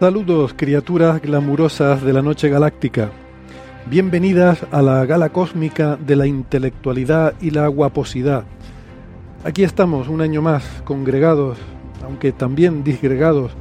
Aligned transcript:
Saludos, 0.00 0.54
criaturas 0.56 1.22
glamurosas 1.22 2.02
de 2.02 2.12
la 2.12 2.20
noche 2.20 2.48
galáctica. 2.48 3.12
Bienvenidas 3.86 4.66
a 4.72 4.82
la 4.82 5.06
gala 5.06 5.28
cósmica 5.28 5.96
de 5.96 6.16
la 6.16 6.26
intelectualidad 6.26 7.34
y 7.40 7.50
la 7.50 7.68
guaposidad. 7.68 8.44
Aquí 9.44 9.62
estamos 9.62 10.08
un 10.08 10.20
año 10.20 10.42
más, 10.42 10.64
congregados, 10.84 11.58
aunque 12.04 12.32
también 12.32 12.82
disgregados, 12.82 13.52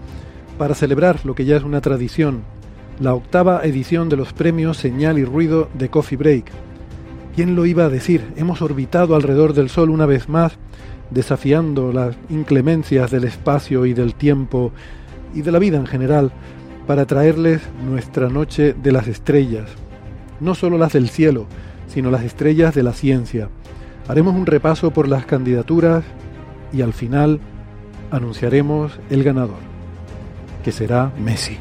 para 0.57 0.73
celebrar 0.73 1.23
lo 1.23 1.35
que 1.35 1.45
ya 1.45 1.55
es 1.55 1.63
una 1.63 1.81
tradición, 1.81 2.41
la 2.99 3.13
octava 3.13 3.61
edición 3.63 4.09
de 4.09 4.17
los 4.17 4.33
premios 4.33 4.77
Señal 4.77 5.19
y 5.19 5.25
Ruido 5.25 5.69
de 5.75 5.89
Coffee 5.89 6.17
Break. 6.17 6.45
¿Quién 7.35 7.55
lo 7.55 7.67
iba 7.67 7.85
a 7.85 7.89
decir? 7.89 8.33
Hemos 8.37 8.63
orbitado 8.63 9.15
alrededor 9.15 9.53
del 9.53 9.69
Sol 9.69 9.91
una 9.91 10.07
vez 10.07 10.27
más, 10.29 10.57
desafiando 11.11 11.93
las 11.93 12.15
inclemencias 12.29 13.11
del 13.11 13.25
espacio 13.25 13.85
y 13.85 13.93
del 13.93 14.15
tiempo 14.15 14.71
y 15.33 15.41
de 15.41 15.51
la 15.51 15.59
vida 15.59 15.77
en 15.77 15.87
general 15.87 16.31
para 16.87 17.05
traerles 17.05 17.61
nuestra 17.85 18.29
noche 18.29 18.73
de 18.73 18.91
las 18.91 19.07
estrellas, 19.07 19.69
no 20.39 20.55
solo 20.55 20.77
las 20.77 20.93
del 20.93 21.09
cielo, 21.09 21.47
sino 21.87 22.11
las 22.11 22.23
estrellas 22.23 22.75
de 22.75 22.83
la 22.83 22.93
ciencia. 22.93 23.49
Haremos 24.07 24.35
un 24.35 24.45
repaso 24.45 24.91
por 24.91 25.07
las 25.07 25.25
candidaturas 25.25 26.03
y 26.73 26.81
al 26.81 26.93
final 26.93 27.39
anunciaremos 28.11 28.99
el 29.09 29.23
ganador, 29.23 29.59
que 30.63 30.71
será 30.71 31.11
Messi. 31.17 31.57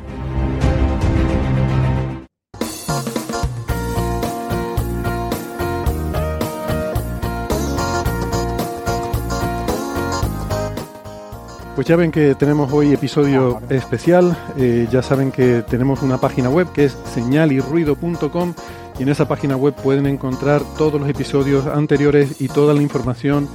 Pues 11.74 11.86
ya 11.86 11.96
ven 11.96 12.12
que 12.12 12.34
tenemos 12.34 12.70
hoy 12.70 12.92
episodio 12.92 13.62
especial, 13.70 14.36
eh, 14.58 14.86
ya 14.90 15.02
saben 15.02 15.32
que 15.32 15.62
tenemos 15.62 16.02
una 16.02 16.18
página 16.18 16.50
web 16.50 16.70
que 16.70 16.84
es 16.84 16.98
señalirruido.com 17.14 18.54
y 18.98 19.02
en 19.02 19.08
esa 19.08 19.26
página 19.26 19.56
web 19.56 19.74
pueden 19.74 20.04
encontrar 20.04 20.60
todos 20.76 21.00
los 21.00 21.08
episodios 21.08 21.66
anteriores 21.66 22.42
y 22.42 22.48
toda 22.48 22.74
la 22.74 22.82
información 22.82 23.48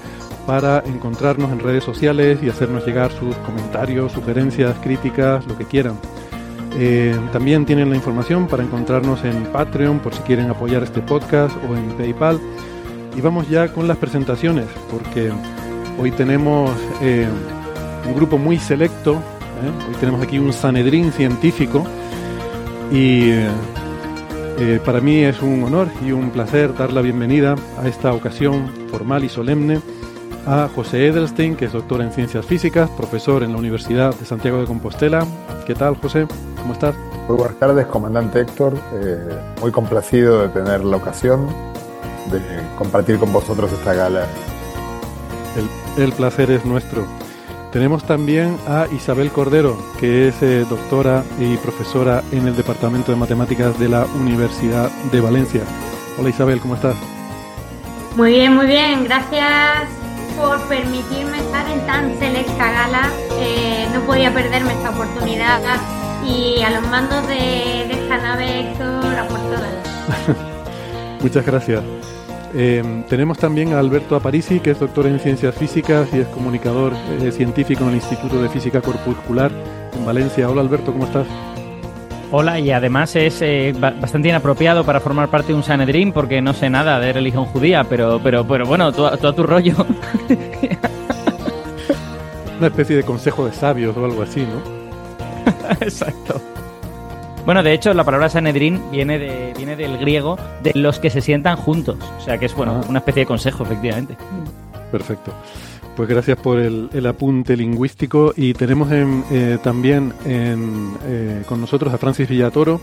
para 0.47 0.79
encontrarnos 0.79 1.51
en 1.51 1.59
redes 1.59 1.83
sociales 1.83 2.39
y 2.41 2.49
hacernos 2.49 2.87
llegar 2.87 3.11
sus 3.11 3.35
comentarios, 3.37 4.13
sugerencias, 4.13 4.75
críticas, 4.81 5.45
lo 5.45 5.55
que 5.55 5.65
quieran. 5.65 5.99
Eh, 6.79 7.15
también 7.31 7.67
tienen 7.67 7.91
la 7.91 7.97
información 7.97 8.47
para 8.47 8.63
encontrarnos 8.63 9.23
en 9.25 9.43
Patreon 9.51 9.99
por 9.99 10.15
si 10.15 10.21
quieren 10.23 10.49
apoyar 10.49 10.81
este 10.81 11.01
podcast 11.01 11.55
o 11.69 11.75
en 11.75 11.89
PayPal. 11.91 12.39
Y 13.15 13.21
vamos 13.21 13.47
ya 13.47 13.67
con 13.71 13.87
las 13.87 13.97
presentaciones, 13.97 14.65
porque 14.89 15.31
hoy 15.99 16.11
tenemos 16.11 16.71
eh, 17.01 17.27
un 18.07 18.15
grupo 18.15 18.37
muy 18.37 18.57
selecto. 18.57 19.13
¿eh? 19.13 19.87
Hoy 19.89 19.95
tenemos 19.99 20.21
aquí 20.21 20.39
un 20.39 20.53
Sanedrín 20.53 21.11
científico 21.11 21.85
y 22.91 23.29
eh, 23.31 24.79
para 24.83 25.01
mí 25.01 25.23
es 25.23 25.41
un 25.41 25.63
honor 25.63 25.89
y 26.05 26.11
un 26.11 26.31
placer 26.31 26.75
dar 26.75 26.93
la 26.93 27.01
bienvenida 27.01 27.55
a 27.81 27.87
esta 27.87 28.13
ocasión 28.13 28.71
formal 28.89 29.23
y 29.23 29.29
solemne 29.29 29.81
a 30.45 30.69
José 30.73 31.07
Edelstein, 31.07 31.57
que 31.57 31.65
es 31.65 31.73
doctor 31.73 32.01
en 32.01 32.11
ciencias 32.13 32.45
físicas, 32.45 32.89
profesor 32.91 33.43
en 33.43 33.51
la 33.51 33.57
Universidad 33.57 34.15
de 34.15 34.25
Santiago 34.25 34.61
de 34.61 34.65
Compostela. 34.65 35.25
¿Qué 35.65 35.75
tal, 35.75 35.97
José? 35.97 36.25
¿Cómo 36.61 36.73
estás? 36.73 36.95
Muy 37.27 37.35
buenas 37.35 37.59
tardes, 37.59 37.85
comandante 37.87 38.39
Héctor. 38.39 38.73
Eh, 38.93 39.27
muy 39.59 39.71
complacido 39.71 40.43
de 40.43 40.49
tener 40.49 40.85
la 40.85 40.95
ocasión 40.95 41.47
de 42.31 42.39
compartir 42.77 43.17
con 43.19 43.33
vosotros 43.33 43.71
esta 43.73 43.93
gala. 43.93 44.25
El, 45.97 46.03
el 46.03 46.13
placer 46.13 46.49
es 46.51 46.63
nuestro. 46.63 47.05
Tenemos 47.77 48.03
también 48.05 48.57
a 48.67 48.87
Isabel 48.91 49.31
Cordero, 49.31 49.77
que 49.99 50.29
es 50.29 50.41
eh, 50.41 50.65
doctora 50.67 51.23
y 51.39 51.57
profesora 51.57 52.23
en 52.31 52.47
el 52.47 52.55
Departamento 52.55 53.11
de 53.11 53.19
Matemáticas 53.19 53.77
de 53.77 53.87
la 53.87 54.07
Universidad 54.19 54.89
de 55.11 55.21
Valencia. 55.21 55.61
Hola 56.17 56.29
Isabel, 56.29 56.59
¿cómo 56.59 56.73
estás? 56.73 56.95
Muy 58.15 58.31
bien, 58.31 58.55
muy 58.55 58.65
bien. 58.65 59.03
Gracias 59.03 59.83
por 60.35 60.59
permitirme 60.67 61.37
estar 61.37 61.69
en 61.69 61.85
tan 61.85 62.17
selecta 62.17 62.71
gala. 62.71 63.11
Eh, 63.41 63.87
no 63.93 64.01
podía 64.07 64.33
perderme 64.33 64.73
esta 64.73 64.89
oportunidad. 64.89 65.61
Y 66.25 66.63
a 66.63 66.71
los 66.71 66.89
mandos 66.89 67.27
de, 67.27 67.35
de 67.35 67.93
esta 67.93 68.17
nave, 68.17 68.71
Héctor, 68.71 69.19
a 69.19 69.27
por 69.27 69.39
todas. 69.41 71.21
Muchas 71.21 71.45
gracias. 71.45 71.83
Eh, 72.59 73.03
tenemos 73.07 73.37
también 73.37 73.73
a 73.73 73.79
Alberto 73.79 74.15
Aparici, 74.15 74.59
que 74.59 74.71
es 74.71 74.79
doctor 74.79 75.05
en 75.05 75.19
ciencias 75.19 75.53
físicas 75.53 76.09
y 76.11 76.21
es 76.21 76.27
comunicador 76.29 76.91
eh, 77.21 77.31
científico 77.31 77.83
en 77.83 77.89
el 77.89 77.95
Instituto 77.97 78.41
de 78.41 78.49
Física 78.49 78.81
Corpuscular 78.81 79.51
en 79.93 80.03
Valencia. 80.03 80.49
Hola 80.49 80.61
Alberto, 80.61 80.91
¿cómo 80.91 81.05
estás? 81.05 81.27
Hola, 82.31 82.59
y 82.59 82.71
además 82.71 83.15
es 83.15 83.43
eh, 83.43 83.75
bastante 83.79 84.29
inapropiado 84.29 84.83
para 84.83 84.99
formar 84.99 85.29
parte 85.29 85.49
de 85.49 85.53
un 85.53 85.61
Sanedrín 85.61 86.11
porque 86.11 86.41
no 86.41 86.55
sé 86.55 86.67
nada 86.67 86.99
de 86.99 87.13
religión 87.13 87.45
judía, 87.45 87.83
pero, 87.83 88.19
pero, 88.23 88.43
pero 88.47 88.65
bueno, 88.65 88.91
todo, 88.91 89.35
tu 89.35 89.43
rollo. 89.43 89.75
Una 92.57 92.67
especie 92.67 92.95
de 92.95 93.03
consejo 93.03 93.45
de 93.45 93.53
sabios 93.53 93.95
o 93.95 94.03
algo 94.03 94.23
así, 94.23 94.41
¿no? 94.41 94.63
Exacto. 95.79 96.41
Bueno, 97.47 97.63
de 97.63 97.71
hecho, 97.71 97.93
la 97.93 98.03
palabra 98.03 98.27
Sanedrín 98.27 98.91
viene, 98.91 99.17
de, 99.17 99.53
viene 99.55 99.77
del 99.77 99.97
griego 99.97 100.37
de 100.61 100.73
los 100.75 100.99
que 100.99 101.09
se 101.09 101.21
sientan 101.21 101.55
juntos. 101.55 101.97
O 102.17 102.19
sea, 102.19 102.37
que 102.37 102.45
es 102.45 102.53
bueno, 102.53 102.81
una 102.89 102.99
especie 102.99 103.21
de 103.21 103.25
consejo, 103.25 103.63
efectivamente. 103.63 104.17
Perfecto. 104.91 105.31
Pues 105.95 106.09
gracias 106.09 106.37
por 106.37 106.59
el, 106.59 106.89
el 106.91 107.05
apunte 107.05 107.55
lingüístico 107.55 108.33
y 108.35 108.53
tenemos 108.53 108.91
en, 108.91 109.23
eh, 109.31 109.59
también 109.63 110.11
en, 110.25 110.93
eh, 111.05 111.43
con 111.47 111.61
nosotros 111.61 111.93
a 111.93 111.97
Francis 111.97 112.27
Villatoro, 112.27 112.81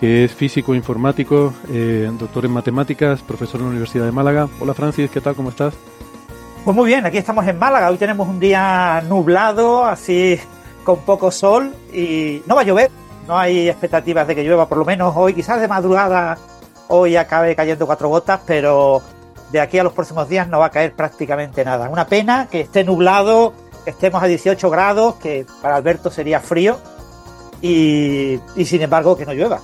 que 0.00 0.24
es 0.24 0.34
físico 0.34 0.74
informático, 0.74 1.54
eh, 1.70 2.10
doctor 2.18 2.44
en 2.44 2.50
matemáticas, 2.50 3.20
profesor 3.20 3.60
en 3.60 3.66
la 3.66 3.70
Universidad 3.70 4.06
de 4.06 4.10
Málaga. 4.10 4.48
Hola 4.58 4.74
Francis, 4.74 5.12
¿qué 5.12 5.20
tal? 5.20 5.36
¿Cómo 5.36 5.50
estás? 5.50 5.74
Pues 6.64 6.76
muy 6.76 6.88
bien, 6.88 7.06
aquí 7.06 7.18
estamos 7.18 7.46
en 7.46 7.56
Málaga. 7.56 7.88
Hoy 7.88 7.98
tenemos 7.98 8.28
un 8.28 8.40
día 8.40 9.00
nublado, 9.08 9.84
así 9.84 10.40
con 10.82 10.98
poco 11.02 11.30
sol 11.30 11.72
y 11.92 12.42
no 12.46 12.56
va 12.56 12.62
a 12.62 12.64
llover, 12.64 12.90
no 13.26 13.38
hay 13.38 13.68
expectativas 13.68 14.26
de 14.26 14.34
que 14.34 14.44
llueva, 14.44 14.68
por 14.68 14.78
lo 14.78 14.84
menos 14.84 15.14
hoy, 15.16 15.34
quizás 15.34 15.60
de 15.60 15.68
madrugada, 15.68 16.38
hoy 16.88 17.16
acabe 17.16 17.54
cayendo 17.56 17.86
cuatro 17.86 18.08
gotas, 18.08 18.40
pero 18.46 19.02
de 19.50 19.60
aquí 19.60 19.78
a 19.78 19.84
los 19.84 19.92
próximos 19.92 20.28
días 20.28 20.48
no 20.48 20.58
va 20.58 20.66
a 20.66 20.70
caer 20.70 20.92
prácticamente 20.92 21.64
nada. 21.64 21.88
Una 21.88 22.06
pena 22.06 22.48
que 22.50 22.60
esté 22.60 22.84
nublado, 22.84 23.52
que 23.84 23.90
estemos 23.90 24.22
a 24.22 24.26
18 24.26 24.70
grados, 24.70 25.14
que 25.16 25.46
para 25.60 25.76
Alberto 25.76 26.10
sería 26.10 26.40
frío, 26.40 26.78
y, 27.60 28.40
y 28.56 28.64
sin 28.64 28.82
embargo 28.82 29.16
que 29.16 29.24
no 29.24 29.32
llueva. 29.32 29.60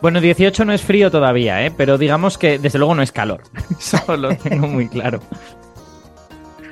Bueno, 0.00 0.20
18 0.20 0.64
no 0.64 0.72
es 0.72 0.82
frío 0.82 1.10
todavía, 1.10 1.64
¿eh? 1.64 1.70
pero 1.70 1.98
digamos 1.98 2.38
que 2.38 2.58
desde 2.58 2.78
luego 2.78 2.94
no 2.94 3.02
es 3.02 3.12
calor. 3.12 3.42
Eso 3.78 4.16
lo 4.16 4.34
tengo 4.36 4.66
muy 4.66 4.88
claro. 4.88 5.20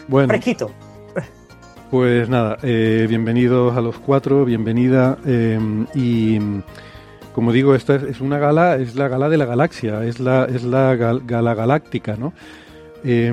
Bueno, 0.09 0.29
Fresquito. 0.29 0.71
Pues 1.91 2.29
nada, 2.29 2.59
eh, 2.65 3.07
bienvenidos 3.09 3.77
a 3.77 3.81
los 3.81 3.97
cuatro, 3.99 4.45
bienvenida. 4.45 5.19
Eh, 5.25 5.59
y 5.95 6.39
como 7.33 7.53
digo, 7.53 7.77
esta 7.77 7.95
es, 7.95 8.03
es, 8.03 8.21
una 8.21 8.39
gala, 8.39 8.77
es 8.77 8.97
la 8.97 9.07
gala 9.07 9.29
de 9.29 9.37
la 9.37 9.45
galaxia, 9.45 10.05
es 10.05 10.19
la, 10.19 10.47
es 10.47 10.65
la 10.65 10.97
gal, 10.97 11.23
gala 11.25 11.55
galáctica, 11.55 12.17
¿no? 12.17 12.33
Eh, 13.05 13.33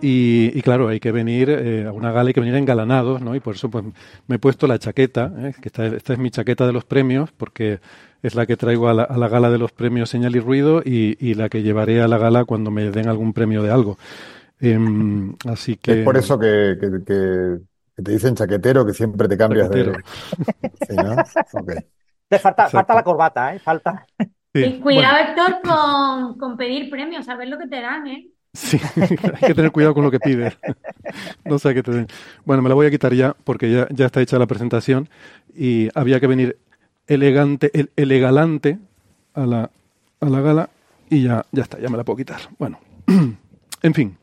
y, 0.00 0.58
y, 0.58 0.62
claro, 0.62 0.88
hay 0.88 1.00
que 1.00 1.12
venir 1.12 1.50
eh, 1.50 1.84
a 1.86 1.92
una 1.92 2.12
gala, 2.12 2.28
hay 2.28 2.34
que 2.34 2.40
venir 2.40 2.54
engalanados, 2.54 3.20
¿no? 3.20 3.34
Y 3.34 3.40
por 3.40 3.56
eso 3.56 3.70
pues 3.70 3.84
me 4.26 4.36
he 4.36 4.38
puesto 4.38 4.66
la 4.66 4.78
chaqueta, 4.78 5.30
¿eh? 5.38 5.54
que 5.60 5.68
esta, 5.68 5.86
esta, 5.86 6.14
es 6.14 6.18
mi 6.18 6.30
chaqueta 6.30 6.66
de 6.66 6.72
los 6.72 6.84
premios, 6.86 7.30
porque 7.32 7.80
es 8.22 8.34
la 8.34 8.46
que 8.46 8.56
traigo 8.56 8.88
a 8.88 8.94
la, 8.94 9.02
a 9.02 9.18
la 9.18 9.28
gala 9.28 9.50
de 9.50 9.58
los 9.58 9.72
premios 9.72 10.08
Señal 10.08 10.34
y 10.34 10.40
Ruido 10.40 10.80
y, 10.82 11.18
y, 11.20 11.34
la 11.34 11.50
que 11.50 11.62
llevaré 11.62 12.00
a 12.00 12.08
la 12.08 12.16
gala 12.16 12.46
cuando 12.46 12.70
me 12.70 12.90
den 12.90 13.08
algún 13.08 13.34
premio 13.34 13.62
de 13.62 13.70
algo. 13.70 13.98
Em, 14.60 15.34
así 15.44 15.76
que... 15.76 16.00
Es 16.00 16.04
por 16.04 16.16
eso 16.16 16.38
que, 16.38 16.78
que, 16.80 17.04
que 17.04 17.71
que 17.96 18.02
te 18.02 18.12
dicen 18.12 18.34
chaquetero, 18.34 18.86
que 18.86 18.94
siempre 18.94 19.28
te 19.28 19.36
cambias 19.36 19.68
chaquetero. 19.68 19.92
de. 19.92 20.70
¿Sí, 20.88 20.96
no? 20.96 21.60
okay. 21.60 21.76
Te 22.28 22.38
falta, 22.38 22.68
falta, 22.68 22.94
la 22.94 23.04
corbata, 23.04 23.54
¿eh? 23.54 23.58
Falta. 23.58 24.06
Sí. 24.54 24.64
Y 24.64 24.80
cuidado, 24.80 25.16
bueno. 25.16 25.28
Héctor, 25.28 25.60
con, 25.62 26.38
con, 26.38 26.56
pedir 26.56 26.90
premios, 26.90 27.28
a 27.28 27.36
ver 27.36 27.48
lo 27.48 27.58
que 27.58 27.66
te 27.66 27.80
dan, 27.80 28.06
¿eh? 28.06 28.30
Sí, 28.54 28.78
hay 29.00 29.48
que 29.48 29.54
tener 29.54 29.72
cuidado 29.72 29.94
con 29.94 30.04
lo 30.04 30.10
que 30.10 30.20
pides. 30.20 30.58
No 31.44 31.58
sé 31.58 31.74
qué 31.74 31.82
te 31.82 31.90
den. 31.90 32.06
Bueno, 32.44 32.62
me 32.62 32.68
la 32.68 32.74
voy 32.74 32.86
a 32.86 32.90
quitar 32.90 33.14
ya 33.14 33.34
porque 33.44 33.70
ya, 33.70 33.86
ya 33.90 34.06
está 34.06 34.20
hecha 34.20 34.38
la 34.38 34.46
presentación 34.46 35.08
y 35.54 35.88
había 35.94 36.20
que 36.20 36.26
venir 36.26 36.58
elegante, 37.06 37.70
el, 37.72 37.90
elegalante 37.96 38.78
a 39.34 39.46
la, 39.46 39.70
a 40.20 40.26
la 40.26 40.40
gala 40.40 40.70
y 41.08 41.22
ya, 41.22 41.44
ya 41.50 41.62
está, 41.62 41.78
ya 41.78 41.88
me 41.88 41.96
la 41.96 42.04
puedo 42.04 42.18
quitar. 42.18 42.40
Bueno, 42.58 42.78
en 43.82 43.94
fin. 43.94 44.18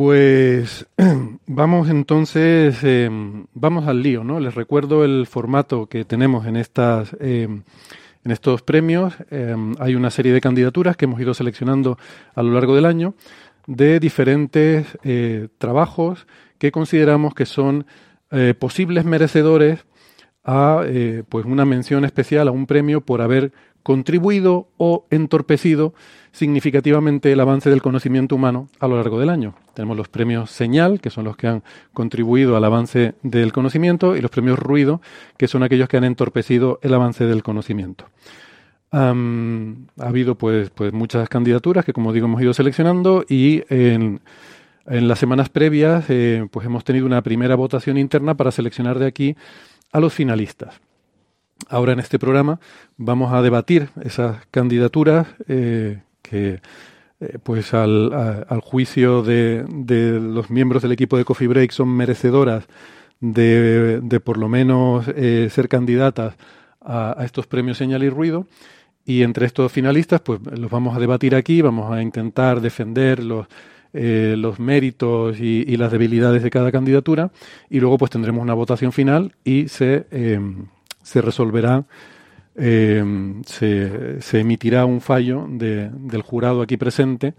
Pues 0.00 0.86
vamos 1.46 1.90
entonces, 1.90 2.82
em, 2.84 3.44
vamos 3.52 3.86
al 3.86 4.02
lío, 4.02 4.24
¿no? 4.24 4.40
Les 4.40 4.54
recuerdo 4.54 5.04
el 5.04 5.26
formato 5.26 5.88
que 5.88 6.06
tenemos 6.06 6.46
en 6.46 6.56
estas, 6.56 7.14
em, 7.20 7.64
en 8.24 8.32
estos 8.32 8.62
premios. 8.62 9.12
Em, 9.30 9.74
hay 9.78 9.94
una 9.94 10.08
serie 10.08 10.32
de 10.32 10.40
candidaturas 10.40 10.96
que 10.96 11.04
hemos 11.04 11.20
ido 11.20 11.34
seleccionando 11.34 11.98
a 12.34 12.42
lo 12.42 12.54
largo 12.54 12.74
del 12.74 12.86
año 12.86 13.12
de 13.66 14.00
diferentes 14.00 14.86
eh, 15.04 15.48
trabajos 15.58 16.26
que 16.56 16.72
consideramos 16.72 17.34
que 17.34 17.44
son 17.44 17.84
eh, 18.30 18.54
posibles 18.58 19.04
merecedores 19.04 19.84
a 20.44 20.80
eh, 20.86 21.24
pues 21.28 21.44
una 21.44 21.66
mención 21.66 22.06
especial, 22.06 22.48
a 22.48 22.52
un 22.52 22.64
premio 22.64 23.02
por 23.02 23.20
haber 23.20 23.52
contribuido 23.82 24.68
o 24.76 25.06
entorpecido 25.10 25.94
significativamente 26.32 27.32
el 27.32 27.40
avance 27.40 27.70
del 27.70 27.82
conocimiento 27.82 28.36
humano 28.36 28.68
a 28.78 28.86
lo 28.86 28.96
largo 28.96 29.18
del 29.18 29.30
año. 29.30 29.54
Tenemos 29.74 29.96
los 29.96 30.08
premios 30.08 30.50
señal, 30.50 31.00
que 31.00 31.10
son 31.10 31.24
los 31.24 31.36
que 31.36 31.48
han 31.48 31.62
contribuido 31.92 32.56
al 32.56 32.64
avance 32.64 33.14
del 33.22 33.52
conocimiento, 33.52 34.16
y 34.16 34.20
los 34.20 34.30
premios 34.30 34.58
ruido, 34.58 35.00
que 35.36 35.48
son 35.48 35.62
aquellos 35.62 35.88
que 35.88 35.96
han 35.96 36.04
entorpecido 36.04 36.78
el 36.82 36.94
avance 36.94 37.24
del 37.24 37.42
conocimiento. 37.42 38.06
ha 38.92 39.14
habido 39.98 40.34
pues, 40.36 40.70
pues 40.70 40.92
muchas 40.92 41.28
candidaturas 41.28 41.84
que, 41.84 41.92
como 41.92 42.12
digo, 42.12 42.26
hemos 42.26 42.42
ido 42.42 42.54
seleccionando 42.54 43.24
y 43.28 43.62
en, 43.68 44.20
las 44.86 45.18
semanas 45.18 45.48
previas 45.48 46.06
eh, 46.08 46.48
pues 46.50 46.66
hemos 46.66 46.82
tenido 46.84 47.06
una 47.06 47.22
primera 47.22 47.54
votación 47.54 47.96
interna 47.96 48.34
para 48.34 48.50
seleccionar 48.50 48.98
de 48.98 49.06
aquí 49.06 49.36
a 49.92 50.00
los 50.00 50.12
finalistas. 50.12 50.80
Ahora 51.68 51.92
en 51.92 52.00
este 52.00 52.18
programa 52.18 52.58
vamos 52.96 53.32
a 53.32 53.42
debatir 53.42 53.88
esas 54.02 54.44
candidaturas 54.50 55.26
eh, 55.48 56.00
que, 56.22 56.60
eh, 57.20 57.38
pues 57.42 57.74
al, 57.74 58.60
juicio 58.62 59.22
de, 59.22 59.64
los 60.20 60.50
miembros 60.50 60.82
del 60.82 60.92
equipo 60.92 61.16
de 61.16 61.24
Coffee 61.24 61.48
Break 61.48 61.70
son 61.72 61.88
merecedoras 61.88 62.66
de, 63.20 64.20
por 64.24 64.38
lo 64.38 64.48
menos 64.48 65.06
eh, 65.08 65.48
ser 65.50 65.68
candidatas 65.68 66.34
a, 66.80 67.16
estos 67.24 67.46
premios 67.46 67.78
Señal 67.78 68.02
y 68.02 68.08
Ruido. 68.08 68.46
Y 69.04 69.22
entre 69.22 69.46
estos 69.46 69.72
finalistas, 69.72 70.20
pues 70.20 70.40
los 70.56 70.70
vamos 70.70 70.96
a 70.96 71.00
debatir 71.00 71.34
aquí, 71.34 71.62
vamos 71.62 71.90
a 71.92 72.02
intentar 72.02 72.60
defender 72.60 73.24
los, 73.24 73.46
los 73.92 74.60
méritos 74.60 75.40
y, 75.40 75.76
las 75.76 75.90
debilidades 75.90 76.42
de 76.42 76.50
cada 76.50 76.70
candidatura 76.70 77.32
y 77.68 77.80
luego 77.80 77.98
pues 77.98 78.10
tendremos 78.10 78.42
una 78.42 78.54
votación 78.54 78.92
final 78.92 79.34
y 79.42 79.68
se, 79.68 80.06
se 81.02 81.20
resolverá, 81.20 81.84
eh, 82.56 83.04
se, 83.46 84.40
emitirá 84.40 84.84
un 84.84 85.00
fallo 85.00 85.46
del 85.48 86.22
jurado 86.22 86.62
aquí 86.62 86.76
presente 86.76 87.34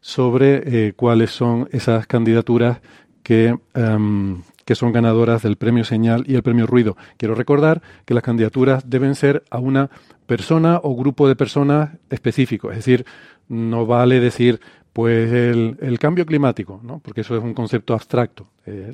sobre 0.00 0.62
eh, 0.88 0.92
cuáles 0.94 1.30
son 1.30 1.68
esas 1.72 2.06
candidaturas 2.06 2.78
que, 3.22 3.56
em, 3.74 4.42
que 4.64 4.74
son 4.74 4.92
ganadoras 4.92 5.42
del 5.42 5.56
premio 5.56 5.84
señal 5.84 6.24
y 6.26 6.34
el 6.34 6.42
premio 6.42 6.66
ruido. 6.66 6.96
Quiero 7.16 7.34
recordar 7.34 7.82
que 8.04 8.14
las 8.14 8.22
candidaturas 8.22 8.88
deben 8.88 9.14
ser 9.14 9.44
a 9.50 9.58
una 9.58 9.90
persona 10.26 10.80
o 10.82 10.94
grupo 10.94 11.28
de 11.28 11.36
personas 11.36 11.90
específico, 12.10 12.70
es 12.70 12.76
decir, 12.76 13.06
no 13.48 13.86
vale 13.86 14.20
decir 14.20 14.60
pues 14.92 15.32
el, 15.32 15.98
cambio 15.98 16.26
climático, 16.26 16.80
¿no? 16.82 16.98
porque 16.98 17.20
eso 17.20 17.36
es 17.36 17.42
un 17.42 17.54
concepto 17.54 17.94
abstracto. 17.94 18.48
Eh, 18.66 18.90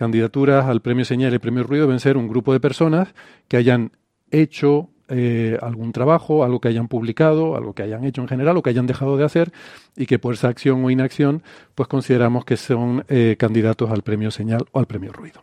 candidaturas 0.00 0.64
al 0.64 0.80
premio 0.80 1.04
Señal 1.04 1.34
y 1.34 1.38
premio 1.38 1.62
Ruido 1.62 1.84
deben 1.84 2.00
ser 2.00 2.16
un 2.16 2.26
grupo 2.26 2.54
de 2.54 2.58
personas 2.58 3.12
que 3.48 3.58
hayan 3.58 3.92
hecho 4.30 4.88
eh, 5.10 5.58
algún 5.60 5.92
trabajo, 5.92 6.42
algo 6.42 6.58
que 6.58 6.68
hayan 6.68 6.88
publicado, 6.88 7.54
algo 7.54 7.74
que 7.74 7.82
hayan 7.82 8.04
hecho 8.04 8.22
en 8.22 8.28
general 8.28 8.56
o 8.56 8.62
que 8.62 8.70
hayan 8.70 8.86
dejado 8.86 9.18
de 9.18 9.24
hacer 9.24 9.52
y 9.98 10.06
que 10.06 10.18
por 10.18 10.32
esa 10.32 10.48
acción 10.48 10.82
o 10.82 10.90
inacción 10.90 11.42
pues 11.74 11.86
consideramos 11.86 12.46
que 12.46 12.56
son 12.56 13.04
eh, 13.10 13.36
candidatos 13.38 13.90
al 13.90 14.00
premio 14.00 14.30
Señal 14.30 14.62
o 14.72 14.78
al 14.78 14.86
premio 14.86 15.12
Ruido. 15.12 15.42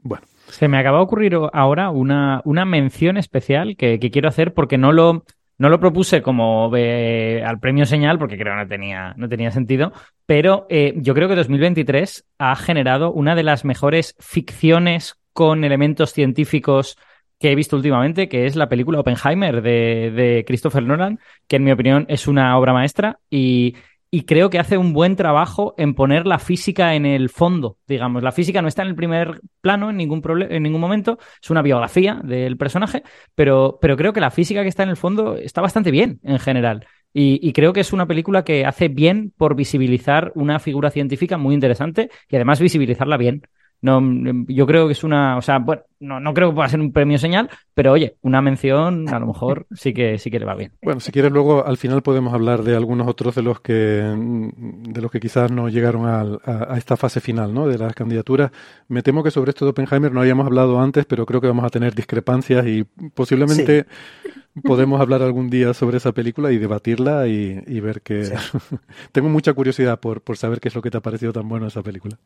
Bueno. 0.00 0.24
Se 0.48 0.66
me 0.66 0.78
acaba 0.78 0.96
de 0.96 1.04
ocurrir 1.04 1.36
ahora 1.52 1.90
una, 1.90 2.40
una 2.46 2.64
mención 2.64 3.18
especial 3.18 3.76
que, 3.76 3.98
quiero 3.98 4.30
hacer 4.30 4.54
porque 4.54 4.78
no 4.78 4.92
lo, 4.92 5.24
no 5.60 5.68
lo 5.68 5.78
propuse 5.78 6.22
como 6.22 6.72
al 6.74 7.60
premio 7.60 7.84
señal 7.84 8.18
porque 8.18 8.38
creo 8.38 8.54
que 8.54 8.62
no 8.62 8.66
tenía, 8.66 9.12
no 9.18 9.28
tenía 9.28 9.50
sentido, 9.50 9.92
pero 10.24 10.66
eh, 10.70 10.94
yo 10.96 11.12
creo 11.12 11.28
que 11.28 11.34
2023 11.34 12.24
ha 12.38 12.56
generado 12.56 13.12
una 13.12 13.34
de 13.34 13.42
las 13.42 13.66
mejores 13.66 14.16
ficciones 14.18 15.16
con 15.34 15.62
elementos 15.62 16.14
científicos 16.14 16.96
que 17.38 17.52
he 17.52 17.54
visto 17.54 17.76
últimamente, 17.76 18.26
que 18.30 18.46
es 18.46 18.56
la 18.56 18.70
película 18.70 19.00
Oppenheimer 19.00 19.60
de, 19.60 20.10
de 20.10 20.44
Christopher 20.46 20.82
Nolan, 20.82 21.20
que 21.46 21.56
en 21.56 21.64
mi 21.64 21.72
opinión 21.72 22.06
es 22.08 22.26
una 22.26 22.56
obra 22.56 22.72
maestra 22.72 23.18
y 23.28 23.76
y 24.10 24.22
creo 24.22 24.50
que 24.50 24.58
hace 24.58 24.76
un 24.76 24.92
buen 24.92 25.14
trabajo 25.14 25.74
en 25.78 25.94
poner 25.94 26.26
la 26.26 26.38
física 26.38 26.94
en 26.94 27.06
el 27.06 27.28
fondo, 27.28 27.78
digamos. 27.86 28.22
La 28.22 28.32
física 28.32 28.60
no 28.60 28.68
está 28.68 28.82
en 28.82 28.88
el 28.88 28.96
primer 28.96 29.40
plano 29.60 29.90
en 29.90 29.96
ningún, 29.96 30.22
en 30.50 30.62
ningún 30.62 30.80
momento, 30.80 31.18
es 31.40 31.50
una 31.50 31.62
biografía 31.62 32.20
del 32.24 32.56
personaje, 32.56 33.04
pero, 33.36 33.78
pero 33.80 33.96
creo 33.96 34.12
que 34.12 34.20
la 34.20 34.32
física 34.32 34.62
que 34.62 34.68
está 34.68 34.82
en 34.82 34.88
el 34.88 34.96
fondo 34.96 35.36
está 35.36 35.60
bastante 35.60 35.92
bien 35.92 36.18
en 36.24 36.40
general. 36.40 36.86
Y, 37.12 37.40
y, 37.46 37.52
creo 37.52 37.72
que 37.72 37.80
es 37.80 37.92
una 37.92 38.06
película 38.06 38.44
que 38.44 38.64
hace 38.64 38.86
bien 38.86 39.32
por 39.36 39.56
visibilizar 39.56 40.30
una 40.36 40.60
figura 40.60 40.90
científica 40.90 41.38
muy 41.38 41.54
interesante 41.54 42.08
y 42.28 42.36
además 42.36 42.60
visibilizarla 42.60 43.16
bien. 43.16 43.42
No, 43.82 44.02
yo 44.46 44.66
creo 44.66 44.86
que 44.86 44.92
es 44.92 45.04
una, 45.04 45.38
o 45.38 45.42
sea, 45.42 45.58
bueno, 45.58 45.82
no, 46.00 46.20
no 46.20 46.34
creo 46.34 46.50
que 46.50 46.54
pueda 46.54 46.68
ser 46.68 46.80
un 46.80 46.92
premio 46.92 47.18
señal, 47.18 47.48
pero 47.72 47.92
oye, 47.92 48.16
una 48.20 48.42
mención 48.42 49.08
a 49.08 49.18
lo 49.18 49.26
mejor 49.26 49.66
sí 49.72 49.94
que 49.94 50.18
sí 50.18 50.30
que 50.30 50.38
le 50.38 50.44
va 50.44 50.54
bien. 50.54 50.72
Bueno, 50.82 51.00
si 51.00 51.12
quieres 51.12 51.32
luego 51.32 51.66
al 51.66 51.78
final 51.78 52.02
podemos 52.02 52.34
hablar 52.34 52.62
de 52.62 52.76
algunos 52.76 53.08
otros 53.08 53.34
de 53.34 53.42
los 53.42 53.60
que 53.60 53.72
de 53.74 55.00
los 55.00 55.10
que 55.10 55.20
quizás 55.20 55.50
no 55.50 55.68
llegaron 55.68 56.06
a, 56.06 56.76
esta 56.76 56.96
fase 56.96 57.20
final, 57.20 57.54
¿no? 57.54 57.66
De 57.68 57.78
las 57.78 57.94
candidaturas. 57.94 58.50
Me 58.88 59.02
temo 59.02 59.22
que 59.22 59.30
sobre 59.30 59.50
esto 59.50 59.64
de 59.64 59.70
Oppenheimer 59.70 60.12
no 60.12 60.20
habíamos 60.20 60.46
hablado 60.46 60.80
antes, 60.80 61.06
pero 61.06 61.24
creo 61.24 61.40
que 61.40 61.48
vamos 61.48 61.64
a 61.64 61.70
tener 61.70 61.94
discrepancias 61.94 62.66
y 62.66 62.84
posiblemente 63.14 63.86
podemos 64.62 65.00
hablar 65.00 65.22
algún 65.22 65.48
día 65.48 65.72
sobre 65.74 65.98
esa 65.98 66.12
película 66.12 66.52
y 66.52 66.58
debatirla 66.58 67.28
y, 67.28 67.80
ver 67.80 68.02
que 68.02 68.30
tengo 69.12 69.30
mucha 69.30 69.54
curiosidad 69.54 70.00
por, 70.00 70.20
por 70.20 70.36
saber 70.36 70.60
qué 70.60 70.68
es 70.68 70.74
lo 70.74 70.82
que 70.82 70.90
te 70.90 70.98
ha 70.98 71.00
parecido 71.00 71.32
tan 71.32 71.48
bueno 71.48 71.66
esa 71.66 71.82
película. 71.82 72.18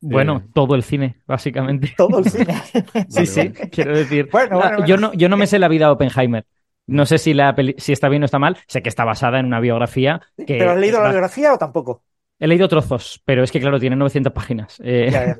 Bueno, 0.00 0.42
eh, 0.44 0.50
todo 0.54 0.74
el 0.74 0.82
cine, 0.82 1.16
básicamente. 1.26 1.92
Todo 1.96 2.18
el 2.18 2.30
cine. 2.30 2.54
sí, 3.08 3.26
sí, 3.26 3.50
quiero 3.70 3.96
decir. 3.96 4.28
Bueno, 4.30 4.86
Yo, 4.86 4.96
no, 4.96 5.12
yo 5.14 5.28
no 5.28 5.36
me 5.36 5.46
sé 5.46 5.58
la 5.58 5.68
vida 5.68 5.86
de 5.86 5.92
Oppenheimer. 5.92 6.46
No 6.86 7.04
sé 7.04 7.18
si, 7.18 7.34
la 7.34 7.54
si 7.76 7.92
está 7.92 8.08
bien 8.08 8.22
o 8.22 8.24
está 8.24 8.38
mal. 8.38 8.56
Sé 8.66 8.82
que 8.82 8.88
está 8.88 9.04
basada 9.04 9.40
en 9.40 9.46
una 9.46 9.60
biografía. 9.60 10.22
¿Pero 10.36 10.70
has 10.70 10.78
leído 10.78 11.02
la 11.02 11.10
biografía 11.10 11.52
o 11.52 11.58
tampoco? 11.58 12.02
He 12.38 12.46
leído 12.46 12.68
trozos, 12.68 13.20
pero 13.24 13.42
es 13.42 13.50
que, 13.50 13.60
claro, 13.60 13.80
tiene 13.80 13.96
900 13.96 14.32
páginas. 14.32 14.80
Eh, 14.82 15.34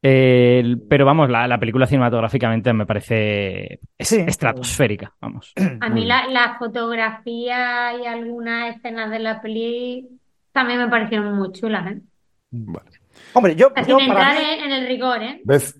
pero 0.88 1.04
vamos, 1.04 1.28
la, 1.28 1.58
película 1.58 1.86
cinematográficamente 1.86 2.72
me 2.72 2.86
parece 2.86 3.80
estratosférica, 3.98 5.14
vamos. 5.20 5.52
A 5.80 5.88
mí 5.88 6.06
la, 6.06 6.28
la, 6.28 6.56
fotografía 6.58 7.94
y 8.00 8.06
algunas 8.06 8.76
escenas 8.76 9.10
de 9.10 9.18
la 9.18 9.42
peli 9.42 10.08
también 10.52 10.78
me 10.78 10.88
parecieron 10.88 11.36
muy 11.36 11.52
chulas, 11.52 11.90
¿eh? 11.90 12.00
Vale. 12.50 13.03
Hombre, 13.34 13.56
yo, 13.56 13.72
yo 13.86 13.98
para 14.06 14.54
en 14.54 14.72
el 14.72 14.86
rigor, 14.86 15.22
¿eh? 15.22 15.40
¿Ves? 15.44 15.74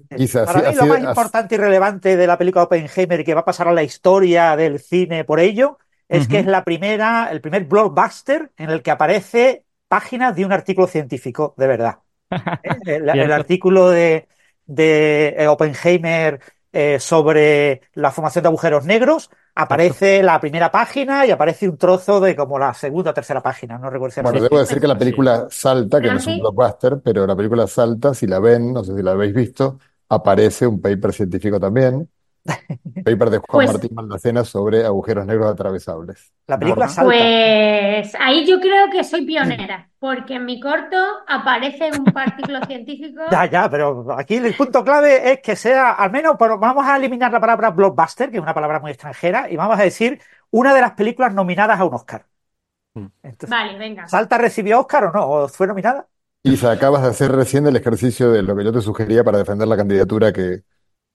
para 0.45 0.71
mí 0.71 0.77
lo 0.77 0.87
más 0.87 1.01
importante 1.01 1.55
y 1.55 1.59
relevante 1.59 2.17
de 2.17 2.27
la 2.27 2.37
película 2.37 2.65
Oppenheimer 2.65 3.21
y 3.21 3.25
que 3.25 3.35
va 3.35 3.41
a 3.41 3.45
pasar 3.45 3.69
a 3.69 3.73
la 3.73 3.83
historia 3.83 4.57
del 4.57 4.81
cine 4.81 5.25
por 5.25 5.41
ello 5.41 5.79
es 6.09 6.29
que 6.29 6.41
es 6.41 6.47
la 6.47 6.65
primera, 6.65 7.29
el 7.31 7.41
primer 7.41 7.65
blockbuster 7.65 8.51
en 8.57 8.71
el 8.71 8.83
que 8.83 8.91
aparece 8.91 9.65
páginas 9.89 10.37
de 10.37 10.45
un 10.45 10.53
artículo 10.53 10.87
científico, 10.87 11.55
de 11.57 11.67
verdad. 11.67 11.99
el, 12.87 13.33
artículo 13.33 13.91
de, 13.91 14.29
de 14.67 15.35
eh, 15.39 15.47
Oppenheimer 15.49 16.41
eh, 16.73 16.99
sobre 16.99 17.83
la 17.95 18.11
formación 18.11 18.43
de 18.43 18.49
agujeros 18.49 18.85
negros 18.85 19.31
aparece 19.55 20.23
la 20.23 20.41
primera 20.41 20.71
página 20.71 21.25
y 21.27 21.31
aparece 21.31 21.69
un 21.69 21.77
trozo 21.77 22.21
de 22.21 22.35
como 22.35 22.59
la 22.59 22.75
segunda 22.75 23.11
o 23.11 23.15
tercera 23.15 23.43
página, 23.43 23.79
no 23.79 23.91
recuerdo 23.91 24.15
si 24.15 24.21
Bueno, 24.21 24.41
debo 24.41 24.59
decir 24.59 24.81
que 24.81 24.89
la 24.89 24.99
película 24.99 25.47
salta, 25.51 26.01
que 26.01 26.09
no 26.11 26.19
es 26.19 26.27
un 26.27 26.41
blockbuster, 26.41 27.01
pero 27.03 27.27
la 27.27 27.37
película 27.37 27.67
salta, 27.67 28.15
si 28.15 28.27
la 28.27 28.41
ven, 28.41 28.73
no 28.73 28.83
sé 28.83 28.97
si 28.97 29.03
la 29.03 29.13
habéis 29.13 29.35
visto, 29.35 29.79
aparece 30.09 30.67
un 30.67 30.81
paper 30.81 31.13
científico 31.13 31.61
también, 31.61 32.09
Paper 33.05 33.31
de 33.31 33.39
Juan 33.39 33.47
pues 33.49 33.73
Martín 33.73 33.95
Maldacena 33.95 34.45
sobre 34.45 34.85
agujeros 34.85 35.27
negros 35.27 35.51
atravesables. 35.51 36.33
La 36.47 36.59
película 36.59 36.89
salta. 36.89 37.11
Pues 37.11 38.15
ahí 38.21 38.47
yo 38.47 38.61
creo 38.61 38.91
que 38.91 39.03
soy 39.03 39.25
pionera, 39.25 39.91
porque 39.99 40.35
en 40.35 40.45
mi 40.45 40.61
corto 40.61 40.97
aparece 41.27 41.91
un 41.99 42.05
partículo 42.05 42.61
científico. 42.67 43.23
Ya, 43.31 43.47
ya, 43.47 43.71
pero 43.71 44.07
aquí 44.17 44.37
el 44.37 44.55
punto 44.55 44.85
clave 44.85 45.33
es 45.33 45.41
que 45.41 45.57
sea, 45.57 45.93
al 45.93 46.11
menos, 46.11 46.37
vamos 46.39 46.87
a 46.87 46.97
eliminar 46.97 47.33
la 47.33 47.41
palabra 47.41 47.71
blockbuster, 47.71 48.31
que 48.31 48.37
es 48.37 48.43
una 48.43 48.55
palabra 48.55 48.81
muy 48.81 48.91
extranjera, 48.91 49.51
y 49.51 49.57
vamos 49.57 49.79
a 49.79 49.83
decir 49.83 50.21
una 50.51 50.75
de 50.75 50.81
las 50.83 50.93
películas 50.93 51.33
nominadas 51.33 51.81
a 51.81 51.85
un 51.85 51.95
Oscar. 51.95 52.27
Mm. 52.95 53.07
vale, 53.49 53.79
venga. 53.79 54.07
¿Salta 54.07 54.39
recibió 54.39 54.81
Oscar 54.81 55.05
o 55.07 55.13
no? 55.13 55.29
¿O 55.29 55.49
fue 55.49 55.67
nominada? 55.67 56.07
Isa, 56.43 56.71
acabas 56.71 57.03
de 57.03 57.09
hacer 57.09 57.33
recién 57.33 57.67
el 57.67 57.75
ejercicio 57.75 58.31
de 58.31 58.43
lo 58.43 58.55
que 58.55 58.65
yo 58.65 58.73
te 58.73 58.83
sugería 58.83 59.25
para 59.25 59.39
defender 59.39 59.67
la 59.67 59.77
candidatura 59.77 60.33
que, 60.33 60.63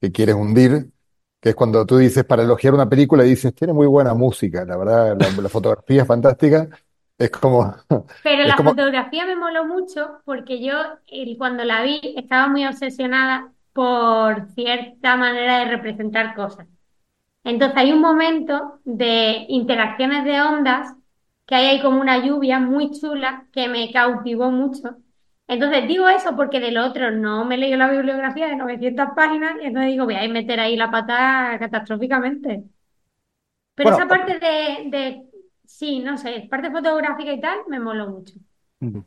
que 0.02 0.12
quieres 0.12 0.36
hundir, 0.36 0.90
que 1.39 1.50
es 1.50 1.55
cuando 1.55 1.86
tú 1.86 1.98
dices, 1.98 2.25
para 2.25 2.43
elogiar 2.43 2.74
una 2.74 2.89
película, 2.89 3.24
dices, 3.24 3.53
tiene 3.55 3.74
muy 3.74 3.88
buena 3.88 4.13
música, 4.13 4.65
la 4.65 4.77
verdad, 4.77 5.17
la, 5.17 5.50
fotografía 5.50 6.01
es 6.01 6.08
fantástica. 6.08 6.67
Es 7.17 7.31
como. 7.31 7.75
Pero 8.24 8.43
la 8.46 8.55
fotografía 8.55 9.25
me 9.25 9.36
moló 9.36 9.65
mucho 9.65 10.22
porque 10.25 10.63
yo, 10.63 10.74
cuando 11.38 11.63
la 11.63 11.84
vi, 11.84 12.00
estaba 12.15 12.48
muy 12.48 12.65
obsesionada 12.65 13.51
por 13.74 14.48
cierta 14.55 15.15
manera 15.15 15.60
de 15.60 15.65
representar 15.65 16.36
cosas. 16.36 16.67
Entonces 17.43 17.77
hay 17.77 17.91
un 17.91 18.01
momento 18.01 18.79
de 18.84 19.46
interacciones 19.48 20.25
de 20.25 20.41
ondas 20.41 20.93
que 21.46 21.55
hay 21.55 21.65
ahí 21.67 21.81
como 21.81 22.00
una 22.00 22.24
lluvia 22.24 22.60
muy 22.60 22.91
chula 22.91 23.48
que 23.51 23.67
me 23.67 23.91
cautivó 23.91 24.51
mucho. 24.51 24.98
Entonces 25.50 25.88
digo 25.88 26.08
eso 26.08 26.36
porque 26.36 26.60
del 26.60 26.77
otro 26.77 27.10
no 27.10 27.44
me 27.44 27.58
leído 27.58 27.75
la 27.75 27.89
bibliografía 27.89 28.48
de 28.48 28.56
900 28.56 29.08
páginas 29.15 29.56
y 29.60 29.65
entonces 29.65 29.91
digo, 29.91 30.06
voy 30.06 30.13
a 30.13 30.27
meter 30.27 30.60
ahí 30.60 30.75
la 30.75 30.91
pata 30.91 31.58
catastróficamente. 31.58 32.65
Pero 33.74 33.89
esa 33.89 34.08
parte 34.08 34.38
de, 34.38 35.24
sí, 35.65 36.01
no 36.01 36.20
sé, 36.20 36.48
parte 36.51 36.70
fotográfica 36.70 37.34
y 37.34 37.41
tal, 37.41 37.62
me 37.68 37.79
moló 37.79 38.10
mucho. 38.12 38.36
O 38.79 39.03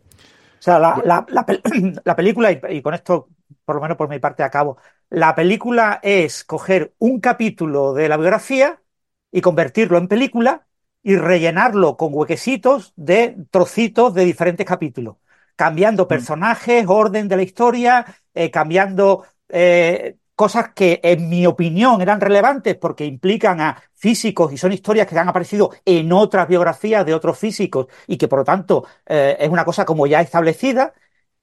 sea, 0.58 0.80
la, 0.80 1.24
la, 2.04 2.16
película, 2.16 2.50
y, 2.50 2.82
con 2.82 2.94
esto, 2.94 3.28
por 3.64 3.76
lo 3.76 3.82
menos 3.82 3.96
por 3.96 4.08
mi 4.08 4.18
parte, 4.18 4.42
acabo. 4.42 4.78
La 5.10 5.36
película 5.36 6.00
es 6.02 6.42
coger 6.42 6.92
un 6.98 7.20
capítulo 7.20 7.94
de 7.94 8.08
la 8.08 8.16
biografía 8.16 8.82
y 9.30 9.42
convertirlo 9.42 9.96
en 9.96 10.08
película 10.08 10.66
y 11.04 11.14
rellenarlo 11.14 11.96
con 11.96 12.12
huequecitos 12.12 12.94
de 12.96 13.36
trocitos 13.52 14.12
de 14.12 14.24
diferentes 14.24 14.66
capítulos 14.66 15.21
cambiando 15.56 16.04
mm. 16.04 16.08
personajes, 16.08 16.84
orden 16.88 17.28
de 17.28 17.36
la 17.36 17.42
historia, 17.42 18.06
eh, 18.34 18.50
cambiando 18.50 19.24
eh, 19.48 20.16
cosas 20.34 20.70
que 20.74 21.00
en 21.02 21.28
mi 21.28 21.46
opinión 21.46 22.00
eran 22.00 22.20
relevantes 22.20 22.76
porque 22.76 23.04
implican 23.04 23.60
a 23.60 23.82
físicos 23.94 24.52
y 24.52 24.58
son 24.58 24.72
historias 24.72 25.06
que 25.06 25.18
han 25.18 25.28
aparecido 25.28 25.70
en 25.84 26.12
otras 26.12 26.48
biografías 26.48 27.04
de 27.06 27.14
otros 27.14 27.38
físicos 27.38 27.86
y 28.06 28.16
que 28.16 28.28
por 28.28 28.40
lo 28.40 28.44
tanto 28.44 28.84
eh, 29.06 29.36
es 29.38 29.48
una 29.48 29.64
cosa 29.64 29.84
como 29.84 30.06
ya 30.06 30.20
establecida 30.20 30.94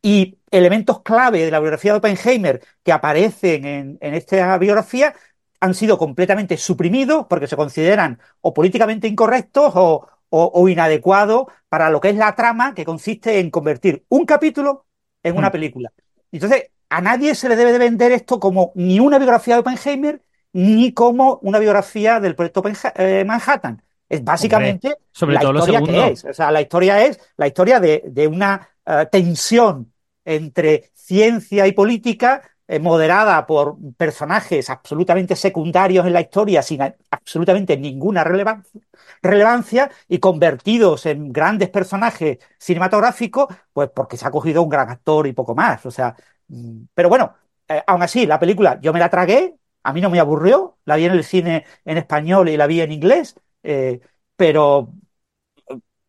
y 0.02 0.38
elementos 0.52 1.02
clave 1.02 1.46
de 1.46 1.52
la 1.52 1.60
biografía 1.60 1.92
de 1.94 1.98
Oppenheimer 2.00 2.62
que 2.84 2.92
aparecen 2.92 3.66
en, 3.66 3.98
en 4.02 4.14
esta 4.16 4.58
biografía 4.58 5.14
han 5.60 5.74
sido 5.74 5.98
completamente 5.98 6.58
suprimidos 6.58 7.26
porque 7.30 7.48
se 7.48 7.58
consideran 7.58 8.20
o 8.42 8.54
políticamente 8.54 9.08
incorrectos 9.08 9.74
o, 9.76 10.08
o, 10.30 10.70
inadecuado 10.70 11.48
para 11.70 11.90
lo 11.90 12.00
que 12.00 12.10
es 12.10 12.16
la 12.16 12.36
trama 12.36 12.74
que 12.74 12.86
consiste 12.86 13.40
en 13.40 13.50
convertir 13.50 14.06
un 14.10 14.26
capítulo 14.26 14.86
en 15.24 15.38
una 15.38 15.50
hmm. 15.50 15.52
película. 15.52 15.92
Entonces, 16.32 16.70
a 16.90 17.02
nadie 17.02 17.36
se 17.36 17.50
le 17.50 17.56
debe 17.56 17.72
de 17.72 17.80
vender 17.80 18.12
esto 18.12 18.40
como 18.40 18.72
ni 18.76 19.00
una 19.00 19.18
biografía 19.18 19.56
de 19.56 19.62
Oppenheimer 19.62 20.22
ni 20.54 20.94
como 20.94 21.40
una 21.44 21.60
biografía 21.60 22.20
del 22.20 22.36
proyecto 22.36 22.64
eh, 22.96 23.24
Manhattan. 23.26 23.82
Es 24.08 24.24
básicamente 24.24 24.98
sobre 25.12 25.36
la 25.36 25.44
historia 25.44 25.82
que 25.84 26.08
es. 26.08 26.26
O 26.26 26.34
sea, 26.34 26.50
la 26.52 26.62
historia 26.62 27.06
es 27.06 27.20
la 27.38 27.46
historia 27.46 27.80
de, 27.80 28.28
una 28.28 28.68
eh, 28.86 29.08
tensión 29.12 29.94
entre 30.26 30.90
ciencia 30.96 31.68
y 31.68 31.74
política 31.74 32.42
eh, 32.68 32.80
moderada 32.80 33.46
por 33.46 33.78
personajes 33.98 34.70
absolutamente 34.70 35.36
secundarios 35.36 36.06
en 36.08 36.14
la 36.14 36.22
historia 36.22 36.64
sin 36.64 36.82
absolutamente 37.30 37.78
ninguna 37.78 38.24
relevancia 38.24 38.82
relevancia 39.22 39.92
y 40.08 40.20
convertidos 40.20 41.06
en 41.06 41.32
grandes 41.32 41.70
personajes 41.70 42.38
cinematográficos, 42.58 43.48
pues 43.74 43.90
porque 43.94 44.18
se 44.18 44.26
ha 44.28 44.32
cogido 44.32 44.62
un 44.64 44.70
gran 44.70 44.90
actor 44.90 45.28
y 45.28 45.34
poco 45.34 45.56
más. 45.56 45.86
O 45.86 45.92
sea, 45.92 46.16
mm, 46.48 46.84
pero 46.94 47.10
bueno, 47.10 47.36
eh, 47.68 47.84
aún 47.88 48.02
así, 48.04 48.26
la 48.26 48.40
película 48.40 48.80
yo 48.82 48.94
me 48.94 49.00
la 49.00 49.10
tragué, 49.10 49.56
a 49.84 49.94
mí 49.94 50.02
no 50.02 50.10
me 50.10 50.20
aburrió, 50.20 50.78
la 50.86 50.96
vi 50.96 51.06
en 51.06 51.14
el 51.14 51.24
cine 51.24 51.66
en 51.86 51.98
español 51.98 52.50
y 52.50 52.58
la 52.58 52.68
vi 52.68 52.82
en 52.82 52.92
inglés, 52.92 53.36
eh, 53.64 54.00
pero 54.36 54.94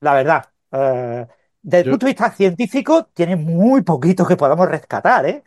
la 0.01 0.15
verdad, 0.15 0.45
eh, 0.73 1.27
desde 1.63 1.85
el 1.85 1.91
punto 1.91 2.07
de 2.07 2.13
vista 2.13 2.31
científico, 2.33 3.07
tiene 3.15 3.37
muy 3.37 3.83
poquito 3.83 4.27
que 4.27 4.37
podamos 4.37 4.69
rescatar, 4.69 5.27
¿eh? 5.27 5.45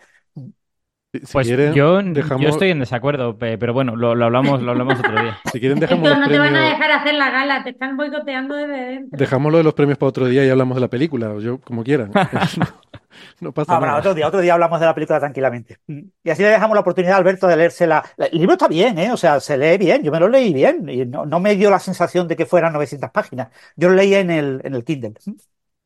Pues 1.32 1.48
yo, 1.48 2.00
estoy 2.00 2.72
en 2.72 2.80
desacuerdo, 2.80 3.38
pero 3.38 3.72
bueno, 3.72 3.96
lo, 3.96 4.10
hablamos, 4.10 4.64
lo 4.64 4.72
hablamos 4.72 4.98
otro 4.98 5.12
día. 5.12 5.38
Si 5.52 5.60
quieren 5.60 5.80
dejamos 5.80 6.18
no 6.18 6.28
te 6.28 6.40
van 6.40 6.56
a 6.56 6.70
dejar 6.70 6.92
hacer 6.92 7.14
la 7.14 7.30
gala, 7.30 7.64
te 7.64 7.70
están 7.70 7.96
boicoteando 7.96 8.56
desde 8.56 8.74
dentro. 8.74 9.20
Dejamos 9.20 9.52
lo 9.52 9.60
de 9.60 9.64
los 9.64 9.76
premios 9.76 10.00
para 10.00 10.10
otro 10.10 10.26
día 10.26 10.44
y 10.44 10.50
hablamos 10.50 10.76
de 10.76 10.82
la 10.82 10.88
película, 10.88 11.36
yo 11.40 11.60
como 11.60 11.84
quieran. 11.84 12.12
no, 13.42 13.52
pasa 13.52 13.80
nada. 13.80 13.98
otro 13.98 14.16
día, 14.16 14.28
otro 14.28 14.42
día 14.42 14.56
hablamos 14.56 14.80
de 14.80 14.88
la 14.88 14.96
película 14.96 15.20
tranquilamente. 15.20 15.78
Y 15.88 16.30
así 16.32 16.42
le 16.42 16.50
dejamos 16.50 16.74
la 16.74 16.82
oportunidad 16.82 17.14
a 17.14 17.18
Alberto 17.18 17.46
de 17.48 17.58
leerse 17.58 17.86
la... 17.86 18.04
El 18.18 18.40
libro 18.40 18.54
está 18.54 18.68
bien, 18.68 18.98
¿eh? 18.98 19.12
O 19.12 19.18
sea, 19.18 19.40
se 19.40 19.56
lee 19.56 19.78
bien, 19.78 20.02
yo 20.02 20.12
me 20.12 20.20
lo 20.20 20.28
leí 20.28 20.52
bien 20.52 20.90
y 20.90 21.06
no, 21.06 21.28
no 21.28 21.40
me 21.40 21.56
dio 21.56 21.70
la 21.70 21.80
sensación 21.80 22.28
de 22.28 22.36
que 22.36 22.48
fueran 22.48 22.74
900 22.74 23.12
páginas. 23.12 23.50
Yo 23.76 23.90
lo 23.90 23.96
leí 23.96 24.16
en 24.16 24.32
el, 24.32 24.62
en 24.64 24.74
el 24.74 24.84
Kindle. 24.84 25.14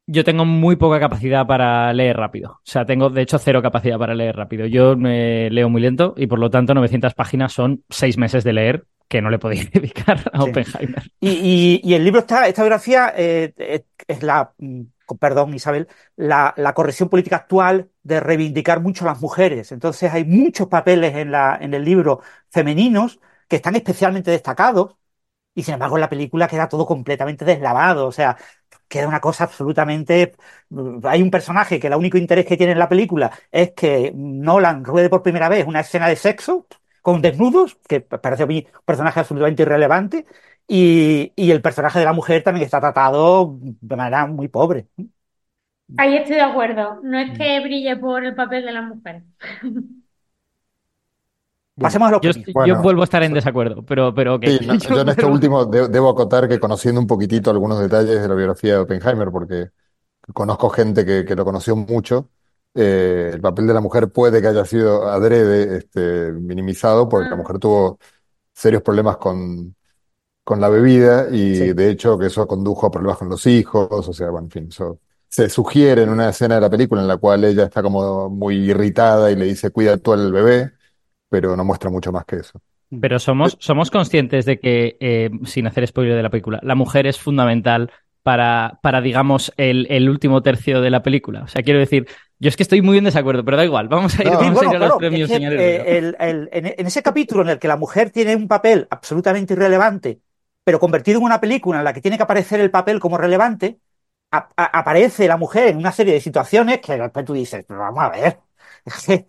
Yo 0.09 0.23
tengo 0.23 0.45
muy 0.45 0.77
poca 0.77 0.99
capacidad 0.99 1.45
para 1.45 1.91
leer 1.93 2.15
rápido. 2.15 2.51
O 2.51 2.61
sea, 2.63 2.85
tengo 2.85 3.09
de 3.09 3.21
hecho 3.21 3.37
cero 3.37 3.61
capacidad 3.61 3.99
para 3.99 4.15
leer 4.15 4.35
rápido. 4.37 4.65
Yo 4.65 4.95
me 4.95 5.49
leo 5.49 5.69
muy 5.69 5.81
lento 5.81 6.13
y 6.15 6.27
por 6.27 6.39
lo 6.39 6.49
tanto 6.49 6.73
900 6.73 7.13
páginas 7.13 7.51
son 7.51 7.83
seis 7.89 8.17
meses 8.17 8.45
de 8.45 8.53
leer 8.53 8.85
que 9.07 9.21
no 9.21 9.29
le 9.29 9.37
podía 9.37 9.63
dedicar 9.73 10.29
a 10.31 10.43
Oppenheimer. 10.43 11.11
Y, 11.19 11.93
el 11.93 12.03
libro 12.03 12.21
está, 12.21 12.47
esta 12.47 12.63
biografía 12.63 13.13
eh, 13.15 13.83
es 14.07 14.23
la, 14.23 14.53
mm, 14.57 14.81
perdón 15.19 15.53
Isabel, 15.53 15.87
la, 16.15 16.53
corrección 16.75 17.09
política 17.09 17.37
actual 17.37 17.89
de 18.03 18.19
reivindicar 18.19 18.81
mucho 18.81 19.05
a 19.05 19.09
las 19.09 19.21
mujeres. 19.21 19.71
Entonces 19.71 20.11
hay 20.11 20.25
muchos 20.25 20.67
papeles 20.67 21.15
en, 21.15 21.31
la, 21.31 21.57
en 21.59 21.73
el 21.73 21.83
libro 21.83 22.21
femeninos 22.49 23.19
que 23.47 23.57
están 23.57 23.75
especialmente 23.75 24.31
destacados 24.31 24.95
y 25.57 25.63
sin 25.63 25.73
embargo 25.73 25.97
en 25.97 26.01
la 26.01 26.09
película 26.09 26.47
queda 26.47 26.69
todo 26.69 26.85
completamente 26.85 27.43
deslavado. 27.43 28.05
O 28.05 28.11
sea, 28.11 28.37
queda 28.87 29.07
una 29.07 29.19
cosa 29.19 29.45
absolutamente... 29.45 30.35
Hay 31.03 31.23
un 31.23 31.31
personaje 31.31 31.79
que 31.79 31.87
el 31.87 31.95
único 31.95 32.19
interés 32.19 32.45
que 32.45 32.57
tiene 32.57 32.73
en 32.73 32.79
la 32.79 32.87
película 32.87 33.31
es 33.51 33.71
que 33.71 34.11
Nolan 34.15 34.85
ruede 34.85 35.09
por 35.09 35.23
primera 35.23 35.49
vez 35.49 35.65
una 35.65 35.79
escena 35.79 36.07
de 36.09 36.15
sexo 36.15 36.67
con 37.01 37.23
desnudos, 37.23 37.75
que 37.87 38.01
parece 38.01 38.43
a 38.43 38.45
mí 38.45 38.67
un 38.71 38.81
personaje 38.85 39.19
absolutamente 39.19 39.63
irrelevante, 39.63 40.27
y, 40.67 41.31
el 41.35 41.61
personaje 41.63 41.97
de 41.97 42.05
la 42.05 42.13
mujer 42.13 42.43
también 42.43 42.65
está 42.65 42.79
tratado 42.79 43.57
de 43.59 43.95
manera 43.95 44.27
muy 44.27 44.49
pobre. 44.49 44.89
Ahí 45.97 46.17
estoy 46.17 46.35
de 46.35 46.41
acuerdo. 46.41 46.99
No 47.01 47.17
es 47.17 47.35
que 47.35 47.59
brille 47.61 47.95
por 47.95 48.23
el 48.23 48.35
papel 48.35 48.63
de 48.63 48.71
la 48.73 48.83
mujer. 48.83 49.23
Pasemos 51.79 52.07
a 52.07 52.12
lo 52.12 52.22
yo, 52.22 52.31
yo 52.65 52.81
vuelvo 52.81 53.01
a 53.01 53.03
estar 53.03 53.22
en 53.22 53.34
desacuerdo, 53.34 53.84
pero, 53.84 54.13
pero 54.13 54.39
yo, 54.41 55.01
en 55.01 55.10
este 55.10 55.25
último 55.25 55.65
debo 55.65 56.10
acotar 56.10 56.48
que 56.48 56.60
conociendo 56.60 57.00
un 57.00 57.05
poquitito 57.05 57.51
algunos 57.51 57.79
detalles 57.79 58.19
de 58.19 58.27
la 58.27 58.34
biografía 58.34 58.74
de 58.74 58.79
Oppenheimer, 58.79 59.29
porque 59.29 59.69
conozco 60.34 60.69
gente 60.69 61.05
que, 61.05 61.36
lo 61.36 61.46
conoció 61.46 61.75
mucho, 61.75 62.29
eh, 62.74 63.29
el 63.34 63.41
papel 63.41 63.67
de 63.67 63.74
la 63.75 63.81
mujer 63.81 64.10
puede 64.10 64.41
que 64.41 64.48
haya 64.48 64.65
sido 64.65 65.07
adrede 65.07 65.77
este, 65.77 66.31
minimizado, 66.31 67.07
porque 67.07 67.29
la 67.29 67.36
ah. 67.36 67.38
mujer 67.38 67.60
tuvo 67.60 68.00
serios 68.53 68.81
problemas 68.81 69.17
con, 69.17 69.75
con 70.43 70.60
la 70.60 70.69
bebida 70.69 71.27
y 71.29 71.74
de 71.74 71.89
hecho 71.91 72.17
que 72.17 72.25
eso 72.25 72.48
condujo 72.48 72.88
a 72.88 72.91
problemas 72.91 73.19
con 73.19 73.29
los 73.29 73.46
hijos, 73.46 73.88
o 73.91 74.13
sea, 74.13 74.31
bueno, 74.31 74.48
en 74.48 74.51
fin, 74.51 74.67
eso 74.69 75.00
se 75.27 75.48
sugiere 75.48 76.03
en 76.03 76.10
una 76.10 76.29
escena 76.29 76.55
de 76.55 76.62
la 76.62 76.69
película 76.69 77.01
en 77.01 77.07
la 77.07 77.17
cual 77.17 77.43
ella 77.43 77.65
está 77.65 77.84
como 77.84 78.29
muy 78.29 78.55
irritada 78.55 79.29
y 79.29 79.36
le 79.36 79.46
dice, 79.46 79.69
cuida 79.69 79.98
tú 79.98 80.13
al 80.13 80.31
bebé 80.31 80.76
pero 81.29 81.55
no 81.55 81.63
muestra 81.63 81.89
mucho 81.89 82.12
más 82.12 82.25
que 82.25 82.38
eso. 82.38 82.62
Pero 83.01 83.19
somos, 83.19 83.57
somos 83.60 83.91
conscientes 83.91 84.46
de 84.46 84.60
que, 84.60 84.98
eh, 85.00 85.29
sin 85.46 85.67
hacer 85.67 85.86
spoiler 85.88 86.15
de 86.15 86.24
la 86.24 86.29
película, 86.29 86.60
la 86.63 86.75
mujer 86.75 87.05
es 87.05 87.19
fundamental 87.19 87.91
para, 88.24 88.79
para 88.81 89.01
digamos, 89.01 89.53
el, 89.57 90.10
último 90.10 90.41
tercio 90.41 90.81
de 90.81 90.89
la 90.89 91.03
película. 91.03 91.43
O 91.43 91.48
sea, 91.48 91.63
quiero 91.63 91.79
decir, 91.79 92.07
yo 92.39 92.50
es 92.50 92.57
que 92.57 92.63
estoy 92.63 92.81
muy 92.81 92.98
en 92.98 93.05
desacuerdo, 93.05 93.43
pero 93.43 93.57
da 93.57 93.65
igual, 93.65 93.88
vamos 93.88 94.17
a 94.19 94.22
ir, 94.22 94.29
a, 94.29 94.79
los 94.79 94.98
premios, 94.98 95.29
señores. 95.29 95.60
Eh, 95.60 96.13
en, 96.19 96.86
ese 96.88 97.01
capítulo 97.01 97.41
en 97.41 97.50
el 97.50 97.60
que 97.60 97.67
la 97.67 97.77
mujer 97.77 98.10
tiene 98.10 98.36
un 98.36 98.48
papel 98.48 98.88
absolutamente 98.89 99.53
irrelevante, 99.53 100.22
pero 100.63 100.79
convertido 100.79 101.19
en 101.19 101.25
una 101.25 101.39
película 101.39 101.79
en 101.79 101.86
la 101.86 101.93
que 101.93 102.01
tiene 102.01 102.17
que 102.17 102.24
aparecer 102.24 102.60
el 102.60 102.72
papel 102.72 103.00
como 103.00 103.17
relevante, 103.17 103.79
aparece 104.29 105.27
la 105.27 105.38
mujer 105.38 105.67
en 105.67 105.77
una 105.77 105.91
serie 105.91 106.13
de 106.13 106.22
situaciones 106.22 106.81
que 106.81 106.98
después 106.98 107.25
tú 107.25 107.34
dices, 107.34 107.63
pero 107.67 107.79
vamos 107.79 108.03
a 108.03 108.10
ver. 108.10 108.39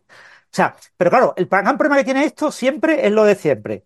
O 0.50 0.56
sea, 0.56 0.74
pero 0.96 1.10
claro, 1.10 1.34
el 1.36 1.46
gran 1.46 1.76
problema 1.76 1.96
que 1.98 2.04
tiene 2.04 2.24
esto 2.24 2.50
siempre 2.50 3.06
es 3.06 3.12
lo 3.12 3.24
de 3.24 3.34
siempre. 3.34 3.84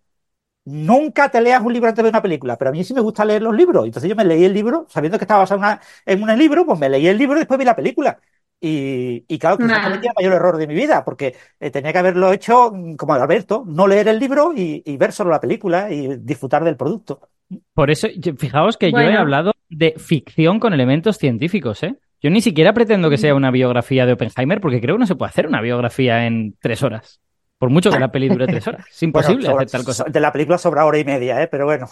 Nunca 0.65 1.29
te 1.29 1.41
leas 1.41 1.61
un 1.61 1.73
libro 1.73 1.89
antes 1.89 2.03
de 2.03 2.09
una 2.09 2.21
película, 2.21 2.57
pero 2.57 2.69
a 2.69 2.71
mí 2.71 2.83
sí 2.85 2.93
me 2.93 3.01
gusta 3.01 3.25
leer 3.25 3.41
los 3.41 3.53
libros. 3.53 3.85
Entonces 3.85 4.09
yo 4.09 4.15
me 4.15 4.23
leí 4.23 4.45
el 4.45 4.53
libro, 4.53 4.85
sabiendo 4.89 5.17
que 5.17 5.25
estaba 5.25 5.41
basado 5.41 5.79
en, 6.05 6.23
un 6.23 6.37
libro, 6.37 6.65
pues 6.65 6.79
me 6.79 6.89
leí 6.89 7.05
el 7.07 7.17
libro 7.17 7.35
y 7.35 7.39
después 7.39 7.57
vi 7.57 7.65
la 7.65 7.75
película. 7.75 8.17
Y, 8.65 9.37
claro, 9.39 9.57
que 9.57 9.65
nah. 9.65 9.93
el 9.93 9.99
mayor 10.15 10.33
error 10.33 10.55
de 10.55 10.67
mi 10.67 10.73
vida, 10.73 11.03
porque 11.03 11.35
eh, 11.59 11.69
tenía 11.69 11.91
que 11.91 11.97
haberlo 11.97 12.31
hecho 12.31 12.71
mm, 12.73 12.95
como 12.95 13.13
Alberto, 13.13 13.65
no 13.67 13.87
leer 13.87 14.07
el 14.07 14.19
libro 14.19 14.53
y, 14.55 14.81
ver 14.95 15.11
solo 15.11 15.31
la 15.31 15.41
película 15.41 15.91
y 15.91 16.15
disfrutar 16.19 16.63
del 16.63 16.77
producto. 16.77 17.27
Por 17.73 17.91
eso, 17.91 18.07
fijaos 18.37 18.77
que 18.77 18.89
yo 18.89 18.99
he 18.99 19.17
hablado 19.17 19.51
de 19.67 19.95
ficción 19.97 20.61
con 20.61 20.71
elementos 20.71 21.17
científicos, 21.17 21.83
¿eh? 21.83 21.97
Yo 22.23 22.29
ni 22.29 22.41
siquiera 22.41 22.73
pretendo 22.73 23.09
que 23.09 23.17
sea 23.17 23.35
una 23.35 23.51
biografía 23.51 24.05
de 24.05 24.13
Oppenheimer 24.13 24.61
porque 24.61 24.79
creo 24.79 24.95
que 24.95 24.99
no 24.99 25.05
se 25.05 25.15
puede 25.15 25.29
hacer 25.29 25.45
una 25.45 25.59
biografía 25.59 26.25
en 26.25 26.55
tres 26.61 26.81
horas. 26.81 27.19
Por 27.57 27.69
mucho 27.69 27.91
que 27.91 27.99
la 27.99 28.11
peli 28.11 28.29
dure 28.29 28.47
tres 28.47 28.65
horas. 28.65 28.85
Es 28.89 29.03
imposible 29.03 29.49
hacer 29.49 29.69
tal 29.69 29.83
cosa. 29.83 30.05
De 30.05 30.21
la 30.21 30.31
película 30.31 30.57
sobra 30.57 30.85
hora 30.85 30.97
y 30.97 31.03
media, 31.03 31.41
¿eh? 31.41 31.47
pero 31.47 31.65
bueno. 31.65 31.85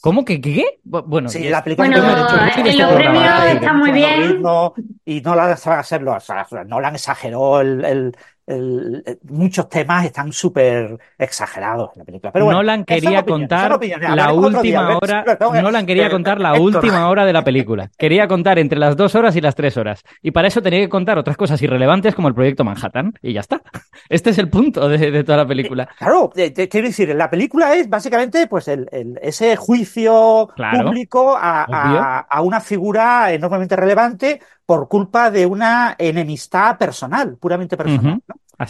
¿Cómo 0.00 0.24
que 0.24 0.40
qué? 0.40 0.80
Bueno, 0.84 1.28
sí, 1.28 1.50
la 1.50 1.62
película 1.62 1.88
bueno, 1.88 2.28
en 2.42 2.46
este 2.66 2.82
los 2.82 2.92
premios 2.92 3.44
está 3.46 3.72
muy 3.74 3.92
bien. 3.92 4.42
y 5.04 5.20
no 5.20 5.34
la 5.34 5.52
hacerlo, 5.52 6.16
no 6.66 6.80
la 6.80 6.88
exageró 6.88 7.60
el, 7.60 8.16
muchos 8.46 9.68
temas 9.68 10.04
están 10.04 10.32
súper 10.32 10.98
exagerados 11.18 11.90
en 11.94 12.00
la 12.00 12.04
película. 12.04 12.32
Pero 12.32 12.44
bueno, 12.44 12.58
Nolan 12.58 12.84
quería 12.84 13.24
contar 13.24 13.78
la 13.80 14.32
última 14.32 14.98
hora. 14.98 15.24
Nolan 15.62 15.86
quería 15.86 16.10
contar 16.10 16.40
la 16.40 16.54
última 16.54 17.08
hora 17.08 17.24
de 17.24 17.32
la 17.32 17.42
película. 17.42 17.90
Quería 17.96 18.28
contar 18.28 18.58
entre 18.58 18.78
las 18.78 18.96
dos 18.96 19.14
horas 19.14 19.34
y 19.36 19.40
las 19.40 19.54
tres 19.54 19.76
horas. 19.76 20.02
Y 20.22 20.32
para 20.32 20.48
eso 20.48 20.60
tenía 20.60 20.80
que 20.80 20.88
contar 20.88 21.18
otras 21.18 21.36
cosas 21.36 21.60
irrelevantes 21.62 22.14
como 22.14 22.28
el 22.28 22.34
proyecto 22.34 22.64
Manhattan. 22.64 23.14
Y 23.22 23.32
ya 23.32 23.40
está. 23.40 23.62
Este 24.10 24.30
es 24.30 24.38
el 24.38 24.50
punto 24.50 24.86
de, 24.88 25.24
toda 25.24 25.38
la 25.38 25.46
película. 25.46 25.88
Claro, 25.96 26.30
quiero 26.30 26.88
decir, 26.88 27.14
la 27.14 27.30
película 27.30 27.74
es 27.74 27.88
básicamente 27.88 28.46
pues 28.46 28.68
el, 28.68 28.86
ese 29.22 29.56
juicio 29.56 30.50
público 30.54 31.34
a, 31.38 32.18
a 32.28 32.42
una 32.42 32.60
figura 32.60 33.32
enormemente 33.32 33.76
relevante 33.76 34.40
por 34.66 34.88
culpa 34.88 35.30
de 35.30 35.46
una 35.46 35.94
enemistad 35.98 36.78
personal, 36.78 37.36
puramente 37.36 37.76
personal. 37.76 38.20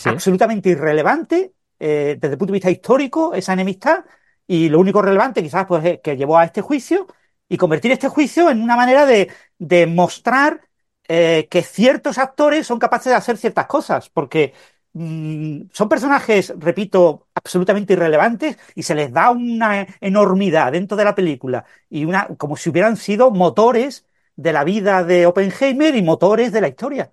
Absolutamente 0.03 0.71
irrelevante 0.71 1.53
eh, 1.79 2.17
desde 2.21 2.33
el 2.35 2.39
punto 2.39 2.53
de 2.53 2.57
vista 2.57 2.71
histórico 2.71 3.35
esa 3.35 3.53
enemistad 3.53 4.05
y 4.47 4.69
lo 4.69 4.81
único 4.81 5.03
relevante 5.03 5.43
quizás 5.43 5.67
pues 5.67 5.85
es 5.85 6.01
que 6.01 6.17
llevó 6.17 6.39
a 6.39 6.45
este 6.45 6.61
juicio 6.63 7.07
y 7.49 7.57
convertir 7.57 7.93
este 7.93 8.09
juicio 8.09 8.51
en 8.51 8.63
una 8.63 8.77
manera 8.77 9.07
de, 9.07 9.31
de 9.59 9.87
mostrar 9.87 10.63
eh, 11.09 11.49
que 11.51 11.63
ciertos 11.63 12.19
actores 12.19 12.67
son 12.67 12.79
capaces 12.79 13.11
de 13.11 13.17
hacer 13.17 13.37
ciertas 13.37 13.67
cosas, 13.67 14.09
porque 14.11 14.55
mm, 14.95 15.63
son 15.73 15.89
personajes, 15.89 16.53
repito, 16.59 17.29
absolutamente 17.35 17.93
irrelevantes 17.93 18.59
y 18.75 18.83
se 18.83 18.95
les 18.95 19.13
da 19.13 19.31
una 19.31 19.87
enormidad 20.01 20.73
dentro 20.73 20.97
de 20.97 21.05
la 21.05 21.15
película 21.15 21.65
y 21.91 22.05
una 22.07 22.29
como 22.39 22.57
si 22.57 22.71
hubieran 22.71 22.97
sido 22.97 23.31
motores 23.31 24.07
de 24.37 24.53
la 24.53 24.65
vida 24.65 25.05
de 25.05 25.27
Oppenheimer 25.27 25.95
y 25.97 26.03
motores 26.03 26.53
de 26.53 26.61
la 26.61 26.69
historia. 26.69 27.13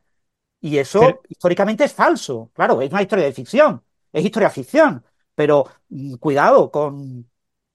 Y 0.61 0.77
eso 0.77 1.21
históricamente 1.29 1.83
es 1.85 1.93
falso. 1.93 2.51
Claro, 2.53 2.81
es 2.81 2.91
una 2.91 3.01
historia 3.01 3.25
de 3.25 3.33
ficción, 3.33 3.83
es 4.13 4.25
historia 4.25 4.49
ficción, 4.49 5.03
pero 5.35 5.65
mm, 5.89 6.15
cuidado 6.15 6.71
con, 6.71 7.29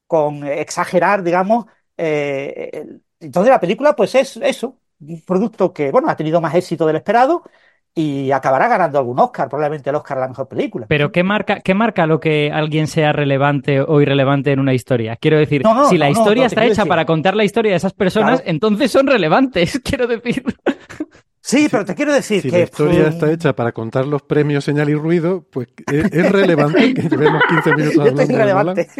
con 0.06 0.44
exagerar, 0.46 1.22
digamos. 1.22 1.66
Eh, 1.96 2.86
entonces 3.20 3.50
la 3.50 3.60
película, 3.60 3.96
pues 3.96 4.14
es 4.14 4.36
eso, 4.38 4.80
un 5.00 5.22
producto 5.22 5.72
que, 5.72 5.90
bueno, 5.90 6.08
ha 6.10 6.16
tenido 6.16 6.40
más 6.40 6.54
éxito 6.54 6.86
del 6.86 6.96
esperado 6.96 7.42
y 7.98 8.30
acabará 8.30 8.68
ganando 8.68 8.98
algún 8.98 9.18
Oscar, 9.18 9.48
probablemente 9.48 9.88
el 9.88 9.96
Oscar 9.96 10.18
a 10.18 10.20
la 10.20 10.28
mejor 10.28 10.46
película. 10.46 10.84
Pero 10.86 11.10
¿qué 11.10 11.22
marca, 11.22 11.60
qué 11.60 11.72
marca 11.72 12.06
lo 12.06 12.20
que 12.20 12.50
alguien 12.52 12.88
sea 12.88 13.10
relevante 13.12 13.80
o 13.80 14.02
irrelevante 14.02 14.52
en 14.52 14.60
una 14.60 14.74
historia? 14.74 15.16
Quiero 15.16 15.38
decir, 15.38 15.62
si 15.88 15.96
la 15.96 16.10
historia 16.10 16.44
está 16.44 16.66
hecha 16.66 16.84
para 16.84 17.06
contar 17.06 17.34
la 17.34 17.44
historia 17.44 17.70
de 17.70 17.78
esas 17.78 17.94
personas, 17.94 18.42
entonces 18.44 18.90
son 18.90 19.06
relevantes, 19.06 19.80
quiero 19.84 20.06
decir. 20.06 20.44
Sí, 21.40 21.68
pero 21.70 21.86
te 21.86 21.94
quiero 21.94 22.12
decir 22.12 22.42
que. 22.42 22.50
Si 22.50 22.56
la 22.56 22.64
historia 22.64 23.08
está 23.08 23.32
hecha 23.32 23.56
para 23.56 23.72
contar 23.72 24.06
los 24.06 24.20
premios, 24.22 24.62
señal 24.62 24.90
y 24.90 24.94
ruido, 24.94 25.46
pues 25.50 25.68
es, 25.90 26.30
relevante 26.30 26.92
que 26.92 27.08
llevemos 27.08 27.42
15 27.48 27.70
minutos 27.76 27.98
hablando. 27.98 28.22
Es 28.22 28.28
relevante. 28.28 28.88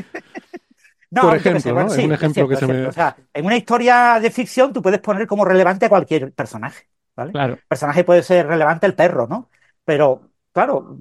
No, 1.08 1.22
Por 1.22 1.36
ejemplo, 1.36 1.72
¿no? 1.72 1.86
es 1.86 2.04
un 2.04 2.12
ejemplo 2.12 2.48
que 2.48 2.56
se 2.56 2.66
me. 2.66 2.86
O 2.88 2.92
sea, 2.92 3.16
en 3.32 3.46
una 3.46 3.56
historia 3.56 4.18
de 4.20 4.28
ficción 4.28 4.72
tú 4.72 4.82
puedes 4.82 4.98
poner 4.98 5.26
como 5.26 5.44
relevante 5.44 5.86
a 5.86 5.88
cualquier 5.88 6.32
personaje. 6.32 6.88
Claro. 7.16 7.54
El 7.54 7.62
personaje 7.66 8.04
puede 8.04 8.22
ser 8.22 8.46
relevante 8.46 8.86
el 8.86 8.94
perro, 8.94 9.26
¿no? 9.26 9.48
Pero, 9.84 10.30
claro, 10.52 10.96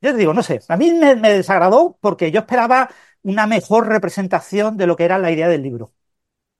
yo 0.00 0.12
te 0.12 0.16
digo, 0.16 0.34
no 0.34 0.42
sé, 0.42 0.60
a 0.68 0.76
mí 0.76 0.92
me, 0.92 1.14
desagradó 1.14 1.96
porque 2.00 2.30
yo 2.30 2.40
esperaba 2.40 2.88
una 3.22 3.46
mejor 3.46 3.88
representación 3.88 4.76
de 4.76 4.86
lo 4.86 4.96
que 4.96 5.04
era 5.04 5.18
la 5.18 5.30
idea 5.30 5.48
del 5.48 5.62
libro. 5.62 5.92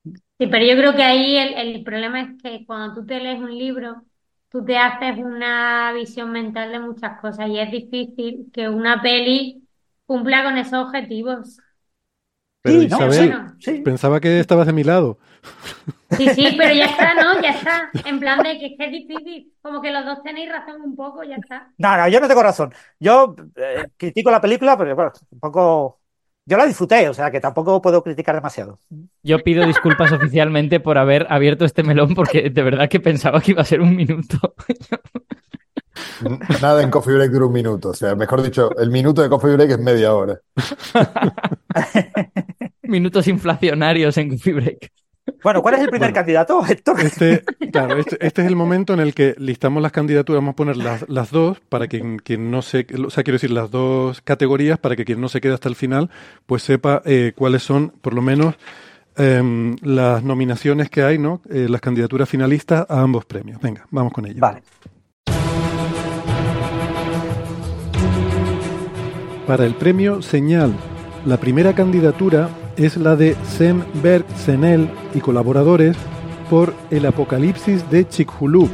Sí, 0.04 0.47
pero 0.47 0.65
yo 0.65 0.76
creo 0.76 0.95
que 0.95 1.02
ahí 1.02 1.36
el, 1.36 1.82
problema 1.82 2.21
es 2.21 2.43
que 2.43 2.65
cuando 2.65 2.95
tú 2.95 3.06
te 3.06 3.19
lees 3.19 3.41
un 3.41 3.56
libro, 3.56 4.02
tú 4.50 4.65
te 4.65 4.78
haces 4.78 5.19
una 5.19 5.93
visión 5.93 6.30
mental 6.30 6.71
de 6.71 6.78
muchas 6.78 7.21
cosas 7.21 7.49
y 7.49 7.58
es 7.58 7.71
difícil 7.71 8.50
que 8.52 8.69
una 8.69 9.02
peli 9.02 9.67
cumpla 10.06 10.45
con 10.45 10.56
esos 10.56 10.86
objetivos. 10.86 11.58
Pero 12.69 12.83
Isabel, 12.83 13.83
pensaba 13.85 14.21
que 14.21 14.41
estabas 14.41 14.67
de 14.67 14.73
mi 14.73 14.85
lado. 14.85 15.19
Sí, 16.11 16.28
sí, 16.31 16.54
pero 16.57 16.75
ya 16.75 16.87
está, 16.87 17.15
¿no? 17.15 17.41
Ya 17.41 17.50
está. 17.50 17.91
En 18.07 18.19
plan 18.19 18.43
de 18.43 18.59
que 18.59 18.76
es, 18.78 18.91
difícil. 18.91 19.52
Como 19.61 19.81
que 19.81 19.91
los 19.91 20.04
dos 20.04 20.23
tenéis 20.23 20.50
razón 20.50 20.81
un 20.83 20.97
poco, 20.97 21.23
ya 21.23 21.37
está. 21.37 21.71
No, 21.78 21.97
no, 21.97 22.09
yo 22.09 22.21
no 22.21 22.28
tengo 22.28 22.43
razón. 22.43 22.73
Yo 22.99 23.35
eh, 23.57 23.89
critico 23.97 24.31
la 24.31 24.41
película, 24.41 24.76
pero 24.76 24.95
bueno, 24.95 25.13
un 25.31 25.41
poco. 25.41 26.00
Yo 26.47 26.57
la 26.57 26.65
disfruté, 26.65 27.07
o 27.11 27.15
sea 27.15 27.31
que 27.31 27.41
tampoco 27.41 27.83
puedo 27.83 28.02
criticar 28.02 28.35
demasiado. 28.35 28.78
Yo 29.23 29.39
pido 29.41 29.67
disculpas 29.67 30.11
oficialmente 30.13 30.81
por 30.81 30.97
haber 30.97 31.26
abierto 31.28 31.67
este 31.67 31.83
melón, 31.83 32.15
porque 32.15 32.49
de 32.49 32.63
verdad 32.63 32.89
que 32.89 33.00
pensaba 33.00 33.43
que 33.43 33.50
iba 33.50 33.61
a 33.61 33.67
ser 33.67 33.83
un 33.83 33.95
minuto. 33.95 34.54
Nada 36.63 36.83
en 36.83 36.91
Coffee 36.91 37.15
Break 37.15 37.31
dura 37.31 37.47
un 37.47 37.52
minuto. 37.52 37.91
O 37.91 37.95
sea, 37.95 38.15
mejor 38.15 38.43
dicho, 38.43 38.71
el 38.78 38.91
minuto 38.91 39.21
de 39.21 39.28
Coffee 39.28 39.57
Break 39.57 39.71
es 39.73 39.78
media 39.78 40.15
hora. 40.15 40.41
Minutos 42.88 43.28
inflacionarios 43.28 44.16
en 44.16 44.30
Coffee 44.30 44.54
Break. 44.54 44.92
Bueno, 45.42 45.60
¿cuál 45.60 45.74
es 45.74 45.82
el 45.82 45.90
primer 45.90 46.10
candidato, 46.14 46.64
Héctor? 46.66 46.98
Este, 47.00 47.42
claro, 47.70 47.98
este, 47.98 48.16
este, 48.26 48.40
es 48.40 48.48
el 48.48 48.56
momento 48.56 48.94
en 48.94 49.00
el 49.00 49.12
que 49.12 49.34
listamos 49.36 49.82
las 49.82 49.92
candidaturas, 49.92 50.38
vamos 50.38 50.54
a 50.54 50.56
poner 50.56 50.78
las, 50.78 51.06
las 51.06 51.30
dos 51.30 51.60
para 51.68 51.86
que 51.86 52.16
quien 52.24 52.50
no 52.50 52.62
se, 52.62 52.86
o 53.06 53.10
sea, 53.10 53.24
quiero 53.24 53.34
decir, 53.34 53.50
las 53.50 53.70
dos 53.70 54.22
categorías 54.22 54.78
para 54.78 54.96
que 54.96 55.04
quien 55.04 55.20
no 55.20 55.28
se 55.28 55.42
quede 55.42 55.52
hasta 55.52 55.68
el 55.68 55.76
final, 55.76 56.08
pues 56.46 56.62
sepa 56.62 57.02
eh, 57.04 57.32
cuáles 57.36 57.62
son, 57.62 57.92
por 58.00 58.14
lo 58.14 58.22
menos, 58.22 58.54
em, 59.16 59.76
las 59.82 60.24
nominaciones 60.24 60.88
que 60.88 61.02
hay, 61.02 61.18
¿no? 61.18 61.42
Eh, 61.50 61.66
las 61.68 61.82
candidaturas 61.82 62.26
finalistas 62.26 62.86
a 62.88 63.02
ambos 63.02 63.26
premios. 63.26 63.60
Venga, 63.60 63.86
vamos 63.90 64.14
con 64.14 64.24
ello. 64.24 64.40
Vale. 64.40 64.62
Para 69.46 69.66
el 69.66 69.74
premio 69.74 70.22
Señal, 70.22 70.74
la 71.26 71.38
primera 71.38 71.74
candidatura 71.74 72.48
es 72.78 72.97
la 72.97 73.17
de 73.17 73.36
Sem 73.45 73.82
Berg 74.02 74.25
Senel 74.36 74.88
y 75.12 75.21
colaboradores 75.21 75.97
por 76.49 76.73
El 76.91 77.06
Apocalipsis 77.06 77.91
de 77.91 78.08
Chicxulub. 78.08 78.71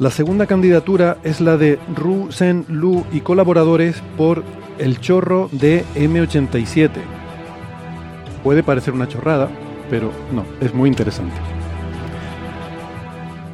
La 0.00 0.10
segunda 0.10 0.46
candidatura 0.46 1.18
es 1.22 1.40
la 1.40 1.56
de 1.56 1.78
Ru 1.94 2.30
Sen 2.30 2.64
Lu 2.68 3.04
y 3.12 3.20
colaboradores 3.20 4.02
por 4.16 4.42
El 4.78 5.00
Chorro 5.00 5.48
de 5.52 5.84
M87. 5.94 6.90
Puede 8.42 8.62
parecer 8.62 8.92
una 8.92 9.08
chorrada, 9.08 9.48
pero 9.88 10.10
no, 10.32 10.44
es 10.60 10.74
muy 10.74 10.88
interesante. 10.88 11.36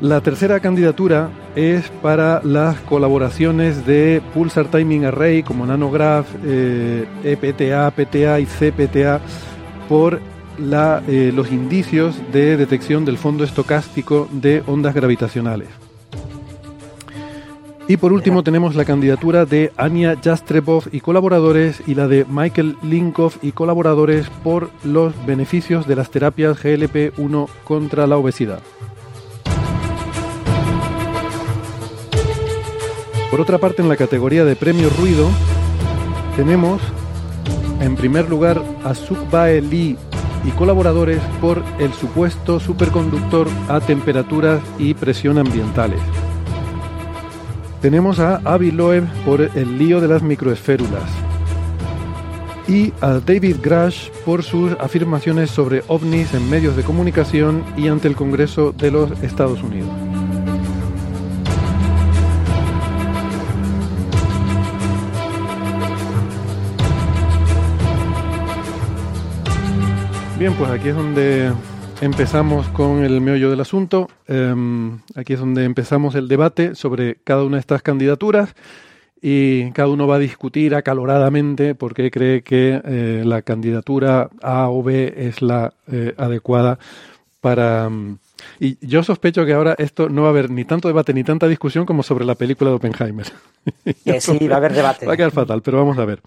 La 0.01 0.21
tercera 0.23 0.61
candidatura 0.61 1.29
es 1.57 1.89
para 2.03 2.41
las 2.43 2.79
colaboraciones 2.81 3.87
de 3.87 4.23
Pulsar 4.33 4.71
Timing 4.71 5.07
Array 5.07 5.43
como 5.43 5.67
Nanograph, 5.67 6.27
EPTA, 6.45 6.45
eh, 6.45 7.93
e 7.95 8.07
PTA 8.07 8.41
y 8.41 8.47
CPTA 8.47 9.21
por 9.89 10.21
eh, 10.59 11.33
los 11.35 11.51
indicios 11.51 12.17
de 12.33 12.57
detección 12.57 13.05
del 13.05 13.19
fondo 13.19 13.45
estocástico 13.45 14.29
de 14.31 14.63
ondas 14.67 14.95
gravitacionales. 14.95 15.69
Y 17.87 17.99
por 17.99 18.15
último 18.15 18.43
tenemos 18.43 18.77
la 18.77 18.87
candidatura 18.87 19.45
de 19.45 19.71
Anya 19.77 20.17
Jastrebov 20.23 20.85
y 20.91 21.01
colaboradores 21.01 21.83
y 21.87 21.95
la 21.95 22.09
de 22.09 22.25
Michael 22.25 22.77
Linkov 22.83 23.35
y 23.43 23.53
colaboradores 23.53 24.31
por 24.43 24.71
los 24.85 25.13
beneficios 25.27 25.87
de 25.87 25.97
las 25.97 26.11
terapias 26.11 26.65
GLP-1 26.65 27.47
contra 27.65 28.07
la 28.07 28.17
obesidad. 28.17 28.61
Por 33.35 33.41
otra 33.41 33.59
parte, 33.59 33.83
en 33.83 33.89
la 33.89 33.97
categoría 33.97 34.45
de 34.45 34.55
premio 34.55 34.89
ruido, 34.91 35.29
tenemos 36.37 36.81
en 37.81 37.97
primer 37.97 38.31
lugar 38.31 38.63
a 38.85 38.95
Sukbae 38.95 39.61
Lee 39.61 39.99
y 40.45 40.51
colaboradores 40.53 41.19
por 41.41 41.61
el 41.81 41.93
supuesto 41.95 42.61
superconductor 42.61 43.49
a 43.69 43.81
temperaturas 43.81 44.63
y 44.79 44.95
presión 44.95 45.39
ambientales. 45.39 45.99
Tenemos 47.83 48.21
a 48.21 48.37
Avi 48.45 48.71
Loeb 48.71 49.05
por 49.25 49.41
el 49.41 49.79
lío 49.79 50.01
de 50.01 50.07
las 50.07 50.23
microesférulas. 50.23 51.11
Y 52.69 52.93
a 53.01 53.15
David 53.19 53.57
Grash 53.61 54.11
por 54.25 54.45
sus 54.45 54.75
afirmaciones 54.79 55.51
sobre 55.51 55.83
ovnis 55.89 56.35
en 56.35 56.49
medios 56.49 56.77
de 56.77 56.85
comunicación 56.85 57.65
y 57.77 57.89
ante 57.89 58.07
el 58.07 58.15
Congreso 58.15 58.71
de 58.71 58.93
los 58.93 59.11
Estados 59.25 59.61
Unidos. 59.61 60.04
Bien, 70.39 70.53
pues 70.55 70.69
aquí 70.69 70.89
es 70.89 70.97
donde 70.97 71.53
empezamos 72.01 72.69
con 72.71 73.05
el 73.05 73.21
meollo 73.21 73.51
del 73.51 73.61
asunto. 73.61 74.09
Em, 74.27 74.99
aquí 75.15 75.35
es 75.35 75.39
donde 75.39 75.65
empezamos 75.65 76.17
el 76.17 76.27
debate 76.27 76.75
sobre 76.75 77.17
cada 77.23 77.45
una 77.45 77.57
de 77.57 77.61
estas 77.61 77.83
candidaturas. 77.83 78.55
y 79.27 79.71
cada 79.71 79.89
uno 79.89 80.07
va 80.07 80.17
a 80.17 80.19
discutir 80.19 80.75
acaloradamente 80.75 81.75
por 81.75 81.95
qué 81.95 82.11
cree 82.11 82.43
que 82.43 82.83
eh, 82.85 83.23
la 83.25 83.41
candidatura 83.41 84.29
A 84.43 84.69
o 84.69 84.83
B 84.83 85.15
es 85.17 85.41
la 85.41 85.73
eh, 85.91 86.15
adecuada 86.19 86.79
para... 87.41 87.89
Mm, 87.89 88.19
y 88.61 88.87
yo 88.87 89.03
sospecho 89.03 89.47
que 89.47 89.55
ahora 89.55 89.77
esto 89.79 90.11
no 90.11 90.23
va 90.23 90.29
a 90.29 90.31
haber 90.31 90.51
ni 90.51 90.67
tanto 90.67 90.89
debate 90.89 91.15
ni 91.15 91.25
tanta 91.25 91.49
discusión 91.49 91.87
como 91.87 92.03
sobre 92.03 92.27
la 92.27 92.35
película 92.35 92.69
de 92.69 92.77
Oppenheimer. 92.77 93.27
sí, 94.21 94.47
va 94.47 94.57
a 94.57 94.59
haber 94.59 94.75
debate. 94.75 95.07
Va 95.07 95.15
a 95.15 95.17
quedar 95.17 95.31
fatal, 95.31 95.63
pero 95.63 95.79
vamos 95.79 95.97
a 95.97 96.05
ver. 96.05 96.21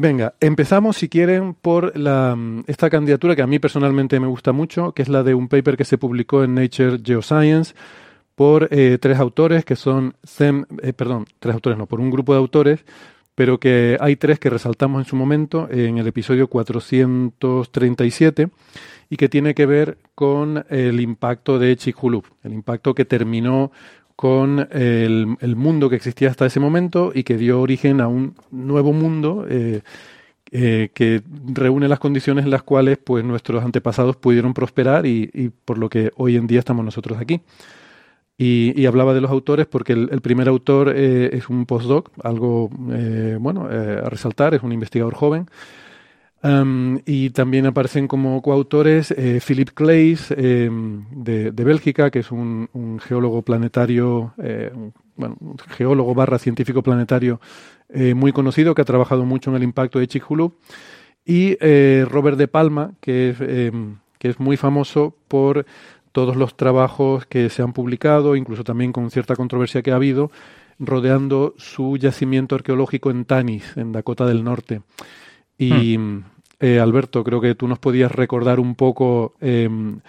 Venga, 0.00 0.34
empezamos 0.38 0.96
si 0.96 1.08
quieren 1.08 1.54
por 1.54 1.98
la, 1.98 2.36
mm, 2.36 2.66
esta 2.68 2.88
candidatura 2.88 3.34
que 3.34 3.42
a 3.42 3.48
mí 3.48 3.58
personalmente 3.58 4.20
me 4.20 4.28
gusta 4.28 4.52
mucho, 4.52 4.92
que 4.92 5.02
es 5.02 5.08
la 5.08 5.24
de 5.24 5.34
un 5.34 5.48
paper 5.48 5.76
que 5.76 5.84
se 5.84 5.98
publicó 5.98 6.44
en 6.44 6.54
Nature 6.54 7.00
Geoscience 7.04 7.74
por 8.36 8.68
eh, 8.70 8.98
tres 9.00 9.18
autores 9.18 9.64
que 9.64 9.74
son 9.74 10.14
eh, 10.38 10.92
perdón, 10.92 11.26
tres 11.40 11.52
autores 11.52 11.76
no, 11.76 11.86
por 11.86 11.98
un 11.98 12.12
grupo 12.12 12.32
de 12.32 12.38
autores, 12.38 12.84
pero 13.34 13.58
que 13.58 13.96
hay 14.00 14.14
tres 14.14 14.38
que 14.38 14.50
resaltamos 14.50 15.02
en 15.02 15.04
su 15.04 15.16
momento 15.16 15.66
en 15.68 15.98
el 15.98 16.06
episodio 16.06 16.46
437 16.46 18.50
y 19.10 19.16
que 19.16 19.28
tiene 19.28 19.52
que 19.52 19.66
ver 19.66 19.98
con 20.14 20.64
el 20.70 21.00
impacto 21.00 21.58
de 21.58 21.74
Chicxulub, 21.74 22.24
el 22.44 22.52
impacto 22.52 22.94
que 22.94 23.04
terminó 23.04 23.72
con 24.18 24.66
el, 24.72 25.54
mundo 25.54 25.88
que 25.88 25.94
existía 25.94 26.28
hasta 26.28 26.44
ese 26.44 26.58
momento 26.58 27.12
y 27.14 27.22
que 27.22 27.36
dio 27.36 27.60
origen 27.60 28.00
a 28.00 28.08
un 28.08 28.34
nuevo 28.50 28.92
mundo 28.92 29.46
eh, 29.48 29.80
que 30.50 31.22
reúne 31.54 31.86
las 31.86 32.00
condiciones 32.00 32.44
en 32.44 32.50
las 32.50 32.64
cuales 32.64 32.98
pues 32.98 33.24
nuestros 33.24 33.62
antepasados 33.62 34.16
pudieron 34.16 34.54
prosperar 34.54 35.06
y, 35.06 35.52
por 35.64 35.78
lo 35.78 35.88
que 35.88 36.10
hoy 36.16 36.34
en 36.34 36.48
día 36.48 36.58
estamos 36.58 36.84
nosotros 36.84 37.16
aquí. 37.20 37.42
Y, 38.36 38.86
hablaba 38.86 39.14
de 39.14 39.20
los 39.20 39.30
autores 39.30 39.66
porque 39.66 39.92
el, 39.92 40.20
primer 40.20 40.48
autor 40.48 40.92
eh, 40.96 41.30
es 41.32 41.48
un 41.48 41.64
postdoc, 41.64 42.10
algo 42.24 42.70
eh, 42.90 43.36
bueno 43.38 43.68
eh, 43.70 44.02
a 44.04 44.10
resaltar, 44.10 44.52
es 44.52 44.64
un 44.64 44.72
investigador 44.72 45.14
joven. 45.14 45.46
Y 46.42 47.30
también 47.30 47.66
aparecen 47.66 48.06
como 48.06 48.40
coautores 48.42 49.14
Philip 49.44 49.70
Clays 49.70 50.28
de, 50.28 51.52
Bélgica, 51.52 52.10
que 52.10 52.20
es 52.20 52.30
un, 52.30 53.00
geólogo 53.04 53.42
planetario, 53.42 54.34
bueno, 55.16 55.36
un 55.40 55.58
geólogo 55.70 56.14
barra 56.14 56.38
científico 56.38 56.82
planetario 56.82 57.40
muy 58.14 58.32
conocido, 58.32 58.74
que 58.74 58.82
ha 58.82 58.84
trabajado 58.84 59.24
mucho 59.24 59.50
en 59.50 59.56
el 59.56 59.62
impacto 59.64 59.98
de 59.98 60.06
Chicxulub. 60.06 60.54
Y 61.24 61.56
Robert 62.04 62.38
de 62.38 62.48
Palma, 62.48 62.92
que 63.00 63.30
es, 63.30 63.38
que 63.38 64.28
es 64.28 64.38
muy 64.38 64.56
famoso 64.56 65.16
por 65.26 65.66
todos 66.12 66.36
los 66.36 66.56
trabajos 66.56 67.26
que 67.26 67.48
se 67.48 67.62
han 67.62 67.72
publicado, 67.72 68.34
incluso 68.36 68.64
también 68.64 68.92
con 68.92 69.10
cierta 69.10 69.36
controversia 69.36 69.82
que 69.82 69.92
ha 69.92 69.96
habido, 69.96 70.30
rodeando 70.78 71.54
su 71.58 71.96
yacimiento 71.96 72.54
arqueológico 72.54 73.10
en 73.10 73.24
Tanis, 73.24 73.76
en 73.76 73.92
Dakota 73.92 74.26
del 74.26 74.44
Norte. 74.44 74.82
Y 75.58 75.98
hmm. 75.98 76.24
eh, 76.60 76.80
Alberto, 76.80 77.24
creo 77.24 77.40
que 77.40 77.54
tú 77.54 77.68
nos 77.68 77.78
podías 77.78 78.12
recordar 78.12 78.60
un 78.60 78.74
poco 78.74 79.34
em, 79.40 80.00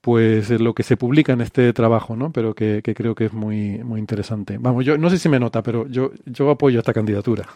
pues 0.00 0.50
lo 0.50 0.74
que 0.74 0.82
se 0.82 0.96
publica 0.96 1.32
en 1.32 1.40
este 1.40 1.72
trabajo, 1.72 2.16
¿no? 2.16 2.32
Pero 2.32 2.54
que, 2.54 2.80
que, 2.82 2.94
creo 2.94 3.14
que 3.14 3.26
es 3.26 3.32
muy, 3.32 3.82
muy 3.82 4.00
interesante. 4.00 4.58
Vamos, 4.58 4.84
yo 4.84 4.96
no 4.96 5.10
sé 5.10 5.18
si 5.18 5.28
me 5.28 5.40
nota, 5.40 5.62
pero 5.62 5.86
yo, 5.88 6.12
yo 6.26 6.50
apoyo 6.50 6.78
esta 6.78 6.92
candidatura. 6.92 7.46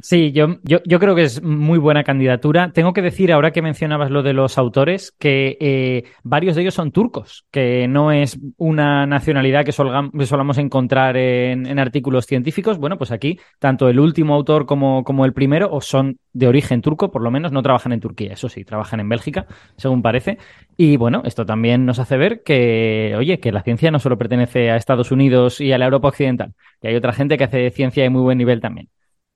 Sí, 0.00 0.30
yo, 0.30 0.58
yo, 0.64 0.98
creo 1.00 1.16
que 1.16 1.24
es 1.24 1.42
muy 1.42 1.78
buena 1.78 2.04
candidatura. 2.04 2.70
Tengo 2.72 2.92
que 2.92 3.02
decir, 3.02 3.32
ahora 3.32 3.50
que 3.50 3.62
mencionabas 3.62 4.10
lo 4.10 4.22
de 4.22 4.32
los 4.32 4.56
autores, 4.56 5.12
que 5.18 5.56
eh, 5.60 6.04
varios 6.22 6.54
de 6.54 6.62
ellos 6.62 6.74
son 6.74 6.92
turcos, 6.92 7.46
que 7.50 7.88
no 7.88 8.12
es 8.12 8.38
una 8.58 9.06
nacionalidad 9.06 9.64
que, 9.64 9.72
solamos 9.72 10.58
encontrar 10.58 11.16
en, 11.16 11.78
artículos 11.80 12.26
científicos. 12.26 12.78
Bueno, 12.78 12.96
pues 12.96 13.10
aquí, 13.10 13.40
tanto 13.58 13.88
el 13.88 13.98
último 13.98 14.34
autor 14.34 14.66
como, 14.66 15.02
como 15.02 15.24
el 15.24 15.32
primero, 15.32 15.68
o 15.72 15.80
son 15.80 16.18
de 16.32 16.46
origen 16.46 16.80
turco, 16.80 17.10
por 17.10 17.22
lo 17.22 17.32
menos, 17.32 17.50
no 17.50 17.62
trabajan 17.62 17.92
en 17.92 18.00
Turquía, 18.00 18.34
eso 18.34 18.48
sí, 18.48 18.64
trabajan 18.64 19.00
en 19.00 19.08
Bélgica, 19.08 19.46
según 19.76 20.02
parece. 20.02 20.38
Y 20.76 20.96
bueno, 20.96 21.22
esto 21.24 21.44
también 21.44 21.86
nos 21.86 21.98
hace 21.98 22.16
ver 22.16 22.42
que, 22.44 23.14
oye, 23.16 23.40
que 23.40 23.50
la 23.50 23.62
ciencia 23.62 23.90
no 23.90 23.98
solo 23.98 24.16
pertenece 24.16 24.70
a 24.70 24.76
Estados 24.76 25.10
Unidos 25.10 25.60
y 25.60 25.72
a 25.72 25.78
la 25.78 25.86
Europa 25.86 26.08
Occidental, 26.08 26.54
que 26.80 26.88
hay 26.88 26.94
otra 26.94 27.12
gente 27.12 27.36
que 27.36 27.44
hace 27.44 27.70
ciencia 27.70 28.04
de 28.04 28.10
muy 28.10 28.22
buen 28.22 28.38
nivel 28.38 28.60
también. 28.60 28.88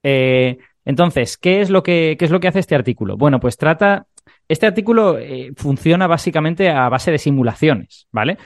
Eh, 0.02 0.58
entonces, 0.84 1.36
¿qué 1.36 1.60
es, 1.60 1.70
lo 1.70 1.82
que, 1.82 2.16
¿qué 2.18 2.24
es 2.24 2.30
lo 2.30 2.40
que 2.40 2.48
hace 2.48 2.58
este 2.58 2.74
artículo? 2.74 3.16
Bueno, 3.16 3.40
pues 3.40 3.56
trata. 3.56 4.06
Este 4.48 4.66
artículo 4.66 5.18
eh, 5.18 5.52
funciona 5.56 6.06
básicamente 6.06 6.70
a 6.70 6.88
base 6.88 7.10
de 7.10 7.18
simulaciones, 7.18 8.08
¿vale? 8.12 8.38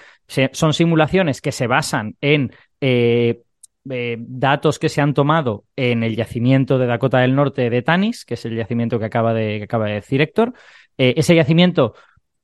son 0.53 0.73
simulaciones 0.73 1.41
que 1.41 1.53
se 1.53 1.69
basan 1.69 2.17
en 2.21 2.53
eh, 2.81 3.43
datos 3.85 4.81
que 4.81 4.89
se 4.89 5.01
han 5.01 5.15
tomado 5.15 5.65
en 5.77 6.03
el 6.03 6.17
yacimiento 6.17 6.79
de 6.79 6.87
Dakota 6.87 7.21
del 7.21 7.37
Norte 7.37 7.71
de 7.71 7.83
Tanis, 7.83 8.25
que 8.25 8.35
es 8.35 8.45
el 8.45 8.57
yacimiento 8.57 8.99
que 8.99 9.05
acaba 9.05 9.33
de, 9.33 9.59
que 9.59 9.65
acaba 9.65 9.87
de 9.87 9.95
decir 9.95 10.21
Héctor. 10.21 10.53
ese 10.97 11.35
yacimiento, 11.37 11.95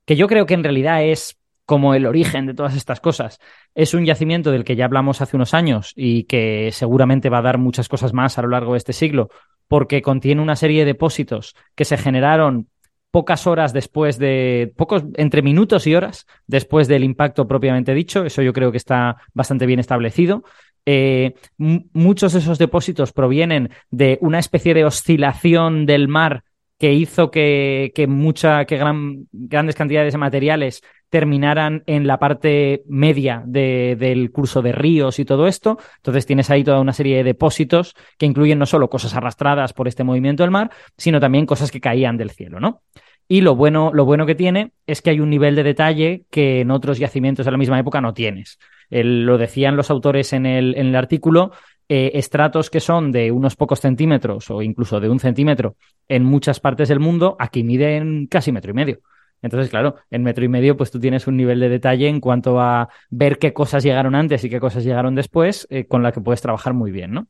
que 0.05 0.15
yo 0.15 0.29
creo 0.29 0.47
que 0.47 0.55
en 0.55 0.63
realidad 0.63 1.03
es 1.03 1.42
como 1.67 1.95
el 1.95 2.07
origen 2.07 2.47
de 2.47 2.55
todas 2.55 2.77
estas 2.77 3.01
cosas. 3.01 3.39
Es 3.75 3.95
un 3.95 4.05
yacimiento 4.05 4.51
del 4.51 4.65
que 4.65 4.77
ya 4.77 4.85
hablamos 4.85 5.21
hace 5.21 5.37
unos 5.37 5.55
años 5.55 5.93
y 5.97 6.25
que 6.25 6.71
seguramente 6.73 7.31
va 7.31 7.39
a 7.39 7.43
dar 7.43 7.59
muchas 7.59 7.89
cosas 7.89 8.13
más 8.13 8.39
a 8.39 8.43
lo 8.43 8.49
largo 8.49 8.73
de 8.73 8.79
este 8.79 8.93
siglo, 8.93 9.31
porque 9.69 10.03
contiene 10.03 10.43
una 10.43 10.57
serie 10.57 10.81
de 10.81 10.87
depósitos 10.87 11.55
que 11.75 11.85
se 11.85 11.97
generaron 11.97 12.69
pocas 13.11 13.47
horas 13.47 13.73
después 13.73 14.19
de, 14.19 14.73
pocos, 14.77 15.05
entre 15.17 15.43
minutos 15.43 15.87
y 15.87 15.95
horas 15.95 16.27
después 16.47 16.89
del 16.89 17.05
impacto 17.05 17.47
propiamente 17.47 17.95
dicho. 17.95 18.25
Eso 18.25 18.43
yo 18.43 18.53
creo 18.53 18.73
que 18.73 18.79
está 18.79 19.19
bastante 19.35 19.67
bien 19.67 19.79
establecido. 19.79 20.45
Eh, 20.85 21.35
muchos 21.59 22.33
de 22.33 22.41
esos 22.41 22.59
depósitos 22.59 23.13
provienen 23.13 23.71
de 23.91 24.19
una 24.21 24.39
especie 24.39 24.75
de 24.75 24.85
oscilación 24.85 25.87
del 25.87 26.09
mar 26.09 26.43
que 26.79 26.93
hizo 26.95 27.31
que, 27.31 27.93
que, 27.95 28.09
mucha, 28.09 28.65
que 28.65 28.77
gran, 28.77 29.29
grandes 29.31 29.77
cantidades 29.77 30.15
de 30.15 30.19
materiales 30.19 30.83
terminaran 31.13 31.83
en 31.85 32.07
la 32.07 32.19
parte 32.19 32.85
media 32.87 33.43
del 33.45 34.33
curso 34.33 34.63
de 34.63 34.73
ríos 34.73 35.19
y 35.19 35.27
todo 35.27 35.47
esto. 35.47 35.77
Entonces 35.97 36.25
tienes 36.25 36.49
ahí 36.49 36.65
toda 36.65 36.81
una 36.81 36.95
serie 36.95 37.19
de 37.19 37.23
depósitos 37.23 37.95
que 38.17 38.25
incluyen 38.25 38.59
no 38.59 38.65
solo 38.65 38.89
cosas 38.89 39.15
arrastradas 39.15 39.75
por 39.75 39.89
este 39.89 40.05
movimiento 40.05 40.43
del 40.43 40.51
mar, 40.51 40.71
sino 40.97 41.21
también 41.21 41.45
cosas 41.45 41.71
que 41.71 41.83
caían 41.83 42.17
del 42.17 42.31
cielo, 42.31 42.61
¿no? 42.61 42.81
Y 43.29 43.43
lo 43.43 43.55
bueno, 43.55 43.91
lo 43.93 44.07
bueno 44.07 44.25
que 44.25 44.35
tiene 44.35 44.73
es 44.87 45.03
que 45.03 45.11
hay 45.11 45.21
un 45.21 45.29
nivel 45.29 45.55
de 45.55 45.63
detalle 45.65 46.25
que 46.31 46.63
en 46.63 46.71
otros 46.71 46.99
yacimientos 46.99 47.45
de 47.45 47.53
la 47.53 47.59
misma 47.59 47.79
época 47.79 48.01
no 48.01 48.15
tienes. 48.15 48.59
lo 48.89 49.37
decían 49.37 49.77
los 49.77 49.91
autores 49.91 50.33
en 50.33 50.47
el, 50.47 50.97
artículo, 50.97 51.53
eh, 51.91 52.13
estratos 52.15 52.71
que 52.71 52.81
son 52.81 53.13
de 53.13 53.31
unos 53.31 53.55
pocos 53.55 53.81
centímetros 53.81 54.51
o 54.51 54.63
incluso 54.63 54.99
de 54.99 55.11
un 55.11 55.21
centímetro 55.21 55.77
en 56.09 56.25
muchas 56.25 56.59
partes 56.59 56.89
del 56.89 57.01
mundo, 57.01 57.37
aquí 57.39 57.65
miden 57.65 58.29
casi 58.29 58.51
metro 58.51 58.71
y 58.71 58.75
medio. 58.75 59.01
Entonces, 59.43 59.71
claro, 59.71 59.97
en 60.11 60.23
metro 60.23 60.45
y 60.45 60.49
medio, 60.49 60.77
pues 60.77 60.91
tú 60.91 61.01
tienes 61.01 61.27
un 61.27 61.37
nivel 61.37 61.59
de 61.61 61.69
detalle 61.69 62.09
en 62.09 62.21
cuanto 62.21 62.61
a 62.61 62.89
ver 63.11 63.39
qué 63.39 63.53
cosas 63.53 63.83
llegaron 63.83 64.15
antes 64.15 64.45
y 64.45 64.49
qué 64.49 64.61
cosas 64.61 64.85
llegaron 64.85 65.17
después, 65.17 65.67
eh, 65.69 65.87
con 65.87 66.03
la 66.03 66.13
que 66.13 66.21
puedes 66.21 66.41
trabajar 66.41 66.75
muy 66.75 66.93
bien, 66.93 67.13
¿no? 67.13 67.27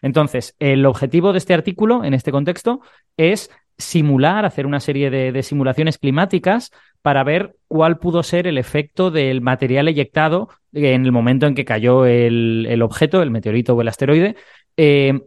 Entonces, 0.00 0.56
el 0.58 0.84
objetivo 0.86 1.32
de 1.32 1.38
este 1.38 1.54
artículo, 1.54 2.04
en 2.04 2.14
este 2.14 2.32
contexto, 2.32 2.80
es 3.16 3.50
simular, 3.78 4.44
hacer 4.44 4.66
una 4.66 4.80
serie 4.80 5.10
de, 5.10 5.42
simulaciones 5.42 5.98
climáticas 5.98 6.70
para 7.02 7.22
ver 7.22 7.56
cuál 7.68 7.98
pudo 7.98 8.22
ser 8.22 8.46
el 8.46 8.58
efecto 8.58 9.10
del 9.10 9.40
material 9.40 9.88
eyectado 9.88 10.48
en 10.72 11.04
el 11.04 11.12
momento 11.12 11.46
en 11.46 11.54
que 11.54 11.64
cayó 11.64 12.06
el, 12.06 12.82
objeto, 12.82 13.22
el 13.22 13.30
meteorito 13.30 13.74
o 13.74 13.80
el 13.80 13.88
asteroide, 13.88 14.36
eh, 14.76 15.20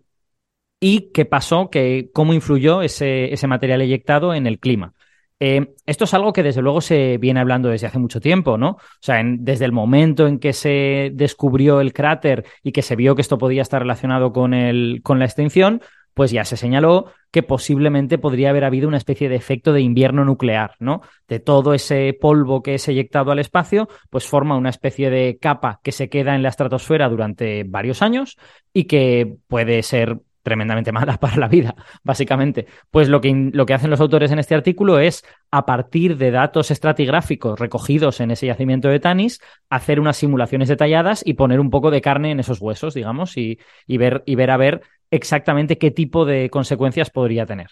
y 0.80 1.12
qué 1.12 1.26
pasó, 1.26 1.70
que, 1.70 2.10
cómo 2.14 2.34
influyó 2.34 2.82
ese, 2.82 3.34
ese 3.34 3.48
material 3.48 3.82
eyectado 3.82 4.34
en 4.34 4.48
el 4.48 4.60
clima. 4.60 4.95
Eh, 5.40 5.74
esto 5.86 6.06
es 6.06 6.14
algo 6.14 6.32
que 6.32 6.44
desde 6.44 6.62
luego 6.62 6.80
se 6.80 7.18
viene 7.18 7.42
hablando 7.42 7.70
desde 7.70 7.88
hace 7.88 8.00
mucho 8.00 8.22
tiempo, 8.22 8.58
¿no? 8.58 8.70
O 8.70 8.80
sea, 9.02 9.22
desde 9.24 9.66
el 9.66 9.74
momento 9.74 10.28
en 10.28 10.40
que 10.40 10.54
se 10.54 11.12
descubrió 11.14 11.82
el 11.82 11.94
cráter 11.94 12.46
y 12.64 12.72
que 12.72 12.82
se 12.82 12.96
vio 12.96 13.16
que 13.16 13.22
esto 13.22 13.38
podía 13.38 13.62
estar 13.62 13.82
relacionado 13.82 14.32
con, 14.32 14.54
el, 14.54 15.02
con 15.04 15.20
la 15.20 15.26
extinción, 15.26 15.82
pues 16.14 16.32
ya 16.32 16.46
se 16.46 16.56
señaló 16.56 17.12
que 17.30 17.44
posiblemente 17.44 18.18
podría 18.18 18.50
haber 18.50 18.64
habido 18.64 18.88
una 18.88 18.96
especie 18.96 19.28
de 19.28 19.36
efecto 19.36 19.74
de 19.74 19.82
invierno 19.82 20.24
nuclear, 20.24 20.76
¿no? 20.80 21.02
De 21.28 21.42
todo 21.42 21.74
ese 21.74 22.18
polvo 22.20 22.64
que 22.64 22.76
es 22.76 22.88
eyectado 22.88 23.32
al 23.32 23.40
espacio, 23.40 23.90
pues 24.10 24.26
forma 24.26 24.56
una 24.56 24.70
especie 24.70 25.10
de 25.10 25.38
capa 25.40 25.82
que 25.84 25.92
se 25.92 26.08
queda 26.08 26.34
en 26.34 26.44
la 26.44 26.50
estratosfera 26.50 27.10
durante 27.10 27.66
varios 27.66 28.02
años 28.02 28.38
y 28.72 28.86
que 28.86 29.36
puede 29.50 29.84
ser 29.84 30.22
tremendamente 30.46 30.92
mala 30.94 31.18
para 31.18 31.36
la 31.36 31.50
vida, 31.50 31.76
básicamente. 32.04 32.68
Pues 32.90 33.10
lo 33.10 33.20
que, 33.20 33.50
lo 33.52 33.66
que 33.66 33.74
hacen 33.74 33.90
los 33.90 34.00
autores 34.00 34.32
en 34.32 34.40
este 34.40 34.56
artículo 34.56 35.00
es, 35.00 35.26
a 35.52 35.66
partir 35.66 36.16
de 36.16 36.32
datos 36.32 36.72
estratigráficos 36.72 37.60
recogidos 37.60 38.22
en 38.22 38.32
ese 38.32 38.48
yacimiento 38.48 38.88
de 38.88 39.02
Tanis, 39.02 39.42
hacer 39.70 40.00
unas 40.00 40.16
simulaciones 40.16 40.70
detalladas 40.70 41.22
y 41.26 41.34
poner 41.34 41.60
un 41.60 41.70
poco 41.70 41.92
de 41.92 42.00
carne 42.00 42.32
en 42.32 42.40
esos 42.40 42.62
huesos, 42.62 42.94
digamos, 42.94 43.36
y, 43.36 43.58
ver, 43.88 44.24
y 44.26 44.36
ver 44.36 44.52
a 44.52 44.58
ver 44.58 44.82
exactamente 45.12 45.78
qué 45.78 45.92
tipo 45.92 46.24
de 46.24 46.50
consecuencias 46.50 47.10
podría 47.10 47.46
tener. 47.46 47.72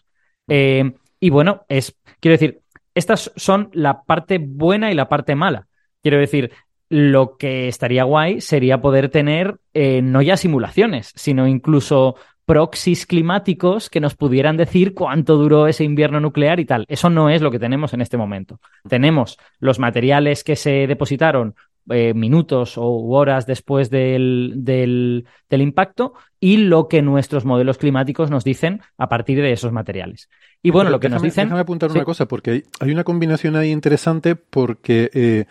Eh, 0.49 0.91
y 1.19 1.29
bueno, 1.29 1.63
es, 1.69 1.95
quiero 2.19 2.33
decir, 2.33 2.59
estas 2.95 3.31
son 3.35 3.69
la 3.73 4.03
parte 4.03 4.39
buena 4.39 4.91
y 4.91 4.95
la 4.95 5.07
parte 5.07 5.35
mala. 5.35 5.67
Quiero 6.01 6.19
decir, 6.19 6.51
lo 6.89 7.37
que 7.37 7.67
estaría 7.67 8.03
guay 8.03 8.39
sería 8.39 8.79
poder 8.79 9.09
tener 9.09 9.57
eh, 9.73 10.03
no 10.03 10.21
ya 10.21 10.37
simulaciones, 10.37 11.11
sino 11.15 11.47
incluso 11.47 12.15
proxies 12.45 13.05
climáticos 13.05 13.89
que 13.89 13.99
nos 13.99 14.15
pudieran 14.15 14.57
decir 14.57 14.93
cuánto 14.93 15.37
duró 15.37 15.67
ese 15.67 15.83
invierno 15.83 16.19
nuclear 16.19 16.59
y 16.59 16.65
tal. 16.65 16.85
Eso 16.87 17.09
no 17.09 17.29
es 17.29 17.41
lo 17.41 17.51
que 17.51 17.59
tenemos 17.59 17.93
en 17.93 18.01
este 18.01 18.17
momento. 18.17 18.59
Tenemos 18.87 19.37
los 19.59 19.79
materiales 19.79 20.43
que 20.43 20.55
se 20.55 20.87
depositaron 20.87 21.55
eh, 21.89 22.13
minutos 22.13 22.77
o 22.77 22.85
horas 23.09 23.45
después 23.45 23.89
del, 23.89 24.53
del, 24.55 25.25
impacto 25.49 26.13
y 26.39 26.55
lo 26.55 26.87
que 26.87 27.01
nuestros 27.01 27.43
modelos 27.43 27.77
climáticos 27.77 28.29
nos 28.29 28.45
dicen 28.45 28.81
a 28.97 29.09
partir 29.09 29.41
de 29.41 29.51
esos 29.51 29.73
materiales. 29.73 30.29
Y 30.61 30.71
bueno, 30.71 30.89
lo 30.89 31.01
que 31.01 31.09
nos 31.09 31.21
dicen... 31.21 31.47
Déjame 31.47 31.61
apuntar 31.61 31.91
una 31.91 32.05
cosa, 32.05 32.25
porque 32.25 32.63
hay, 32.79 32.91
una 32.91 33.03
combinación 33.03 33.57
ahí 33.57 33.71
interesante 33.71 34.35
porque... 34.35 35.09
Eh, 35.13 35.45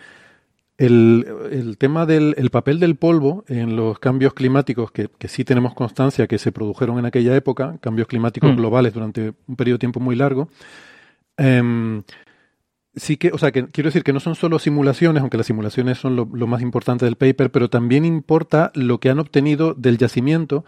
el, 0.77 1.75
tema 1.77 2.05
del 2.05 2.49
papel 2.51 2.79
del 2.79 2.95
polvo 2.95 3.43
en 3.47 3.75
los 3.75 3.99
cambios 3.99 4.33
climáticos, 4.33 4.91
que, 4.91 5.09
sí 5.27 5.43
tenemos 5.43 5.73
constancia 5.73 6.27
que 6.27 6.37
se 6.37 6.51
produjeron 6.51 6.99
en 6.99 7.05
aquella 7.05 7.35
época, 7.35 7.77
cambios 7.79 8.07
climáticos 8.07 8.51
mm. 8.51 8.55
globales 8.55 8.93
durante 8.93 9.33
un 9.47 9.55
periodo 9.55 9.75
de 9.75 9.79
tiempo 9.79 9.99
muy 9.99 10.15
largo, 10.15 10.49
em, 11.37 12.03
sí 12.95 13.17
que, 13.17 13.31
o 13.31 13.37
sea, 13.37 13.51
que 13.51 13.67
quiero 13.67 13.89
decir 13.89 14.03
que 14.03 14.13
no 14.13 14.19
son 14.19 14.35
solo 14.35 14.59
simulaciones, 14.59 15.21
aunque 15.21 15.37
las 15.37 15.47
simulaciones 15.47 15.97
son 15.97 16.15
lo, 16.15 16.25
más 16.25 16.61
importante 16.61 17.05
del 17.05 17.15
paper, 17.15 17.51
pero 17.51 17.69
también 17.69 18.05
importa 18.05 18.71
lo 18.73 18.99
que 18.99 19.09
han 19.09 19.19
obtenido 19.19 19.73
del 19.75 19.97
yacimiento, 19.97 20.65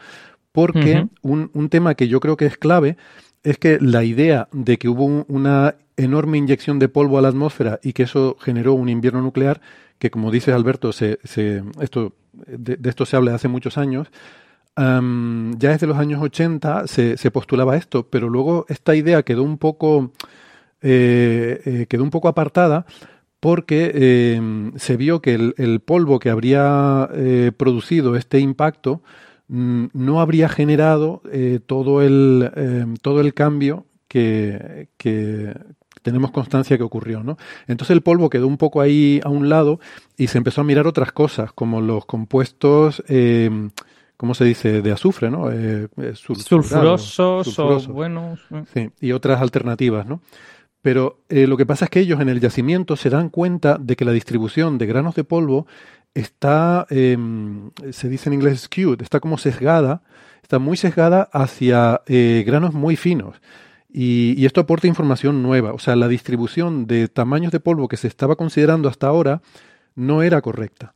porque 0.52 1.08
un, 1.22 1.50
un, 1.54 1.70
tema 1.70 1.96
que 1.96 2.08
yo 2.08 2.22
creo 2.22 2.38
que 2.38 2.46
es 2.46 2.58
clave 2.58 2.96
es 3.44 3.58
que 3.58 3.78
la 3.82 4.06
idea 4.06 4.48
de 4.54 4.78
que 4.78 4.88
hubo 4.88 5.26
una 5.28 5.76
enorme 5.98 6.38
inyección 6.38 6.80
de 6.80 6.88
polvo 6.88 7.18
a 7.18 7.22
la 7.22 7.28
atmósfera 7.28 7.80
y 7.84 7.92
que 7.92 8.04
eso 8.04 8.38
generó 8.40 8.74
un 8.74 8.88
invierno 8.88 9.22
nuclear, 9.22 9.60
que 10.00 10.10
como 10.12 10.32
dice 10.32 10.52
Alberto, 10.52 10.90
esto, 10.90 12.14
de, 12.34 12.80
esto 12.84 13.06
se 13.06 13.16
habla 13.16 13.36
hace 13.36 13.48
muchos 13.48 13.78
años, 13.78 14.08
ya 14.78 15.70
desde 15.70 15.88
los 15.88 15.98
años 15.98 16.22
80 16.22 16.88
se, 16.88 17.18
se, 17.18 17.32
postulaba 17.32 17.78
esto, 17.78 18.08
pero 18.10 18.30
luego 18.30 18.66
esta 18.68 18.96
idea 18.96 19.24
quedó 19.24 19.44
un 19.44 19.58
poco, 19.58 20.12
eh, 20.82 21.62
eh, 21.66 21.86
quedó 21.88 22.04
un 22.04 22.10
poco 22.10 22.28
apartada 22.28 22.86
porque 23.40 24.36
em, 24.36 24.74
se 24.76 24.98
vio 24.98 25.22
que 25.22 25.54
el, 25.56 25.80
polvo 25.80 26.20
que 26.20 26.30
habría 26.30 27.10
eh, 27.14 27.52
producido 27.56 28.16
este 28.16 28.40
impacto 28.40 29.02
mm, 29.48 29.86
no 29.94 30.20
habría 30.20 30.50
generado 30.50 31.22
todo, 31.68 32.02
el, 32.02 32.52
em, 32.56 32.96
todo 32.98 33.22
el 33.22 33.34
cambio 33.34 33.86
que, 34.08 34.90
que, 34.98 35.54
tenemos 36.06 36.30
constancia 36.30 36.78
que 36.78 36.84
ocurrió, 36.84 37.24
¿no? 37.24 37.36
Entonces 37.66 37.96
el 37.96 38.04
polvo 38.04 38.30
quedó 38.30 38.46
un 38.46 38.58
poco 38.58 38.80
ahí 38.80 39.20
a 39.24 39.30
un 39.30 39.50
lado 39.50 39.80
y 40.16 40.28
se 40.28 40.38
empezó 40.38 40.62
a 40.62 40.64
mirar 40.64 40.86
otras 40.86 41.12
cosas, 41.12 41.52
como 41.52 41.82
los 41.82 42.06
compuestos, 42.06 43.04
eh, 43.08 43.50
¿cómo 44.16 44.36
se 44.36 44.46
dice?, 44.46 44.84
de 44.84 44.92
azufre, 44.92 45.32
¿no? 45.32 45.52
Eh, 45.52 45.88
eh, 45.98 46.14
sulfurosos, 46.14 47.58
o 47.58 47.80
buenos. 47.92 48.40
Sí, 48.72 48.92
y 49.02 49.14
otras 49.14 49.42
alternativas, 49.42 50.06
¿no? 50.06 50.22
Pero 50.84 51.22
lo 51.28 51.58
que 51.58 51.66
pasa 51.66 51.86
es 51.86 51.90
que 51.90 52.02
ellos 52.02 52.22
en 52.22 52.30
el 52.30 52.40
yacimiento 52.40 52.96
se 52.96 53.10
dan 53.10 53.30
cuenta 53.30 53.80
de 53.80 53.96
que 53.96 54.06
la 54.06 54.12
distribución 54.12 54.78
de 54.78 54.86
granos 54.86 55.16
de 55.16 55.24
polvo 55.24 55.66
está, 56.14 56.86
em, 56.92 57.72
se 57.90 58.10
dice 58.10 58.30
en 58.30 58.36
inglés 58.36 58.62
skewed, 58.62 59.02
está 59.02 59.20
como 59.20 59.40
sesgada, 59.40 60.04
está 60.44 60.60
muy 60.60 60.78
sesgada 60.78 61.28
hacia 61.34 62.04
granos 62.06 62.76
muy 62.76 62.96
finos. 62.96 63.42
Y, 63.98 64.46
esto 64.46 64.60
aporta 64.60 64.88
información 64.88 65.42
nueva. 65.42 65.72
O 65.72 65.80
sea, 65.80 65.96
la 65.96 66.10
distribución 66.10 66.86
de 66.86 67.08
tamaños 67.08 67.54
de 67.54 67.62
polvo 67.62 67.88
que 67.88 67.96
se 67.96 68.10
estaba 68.10 68.36
considerando 68.36 68.90
hasta 68.90 69.08
ahora 69.08 69.42
no 69.96 70.22
era 70.22 70.42
correcta. 70.42 70.94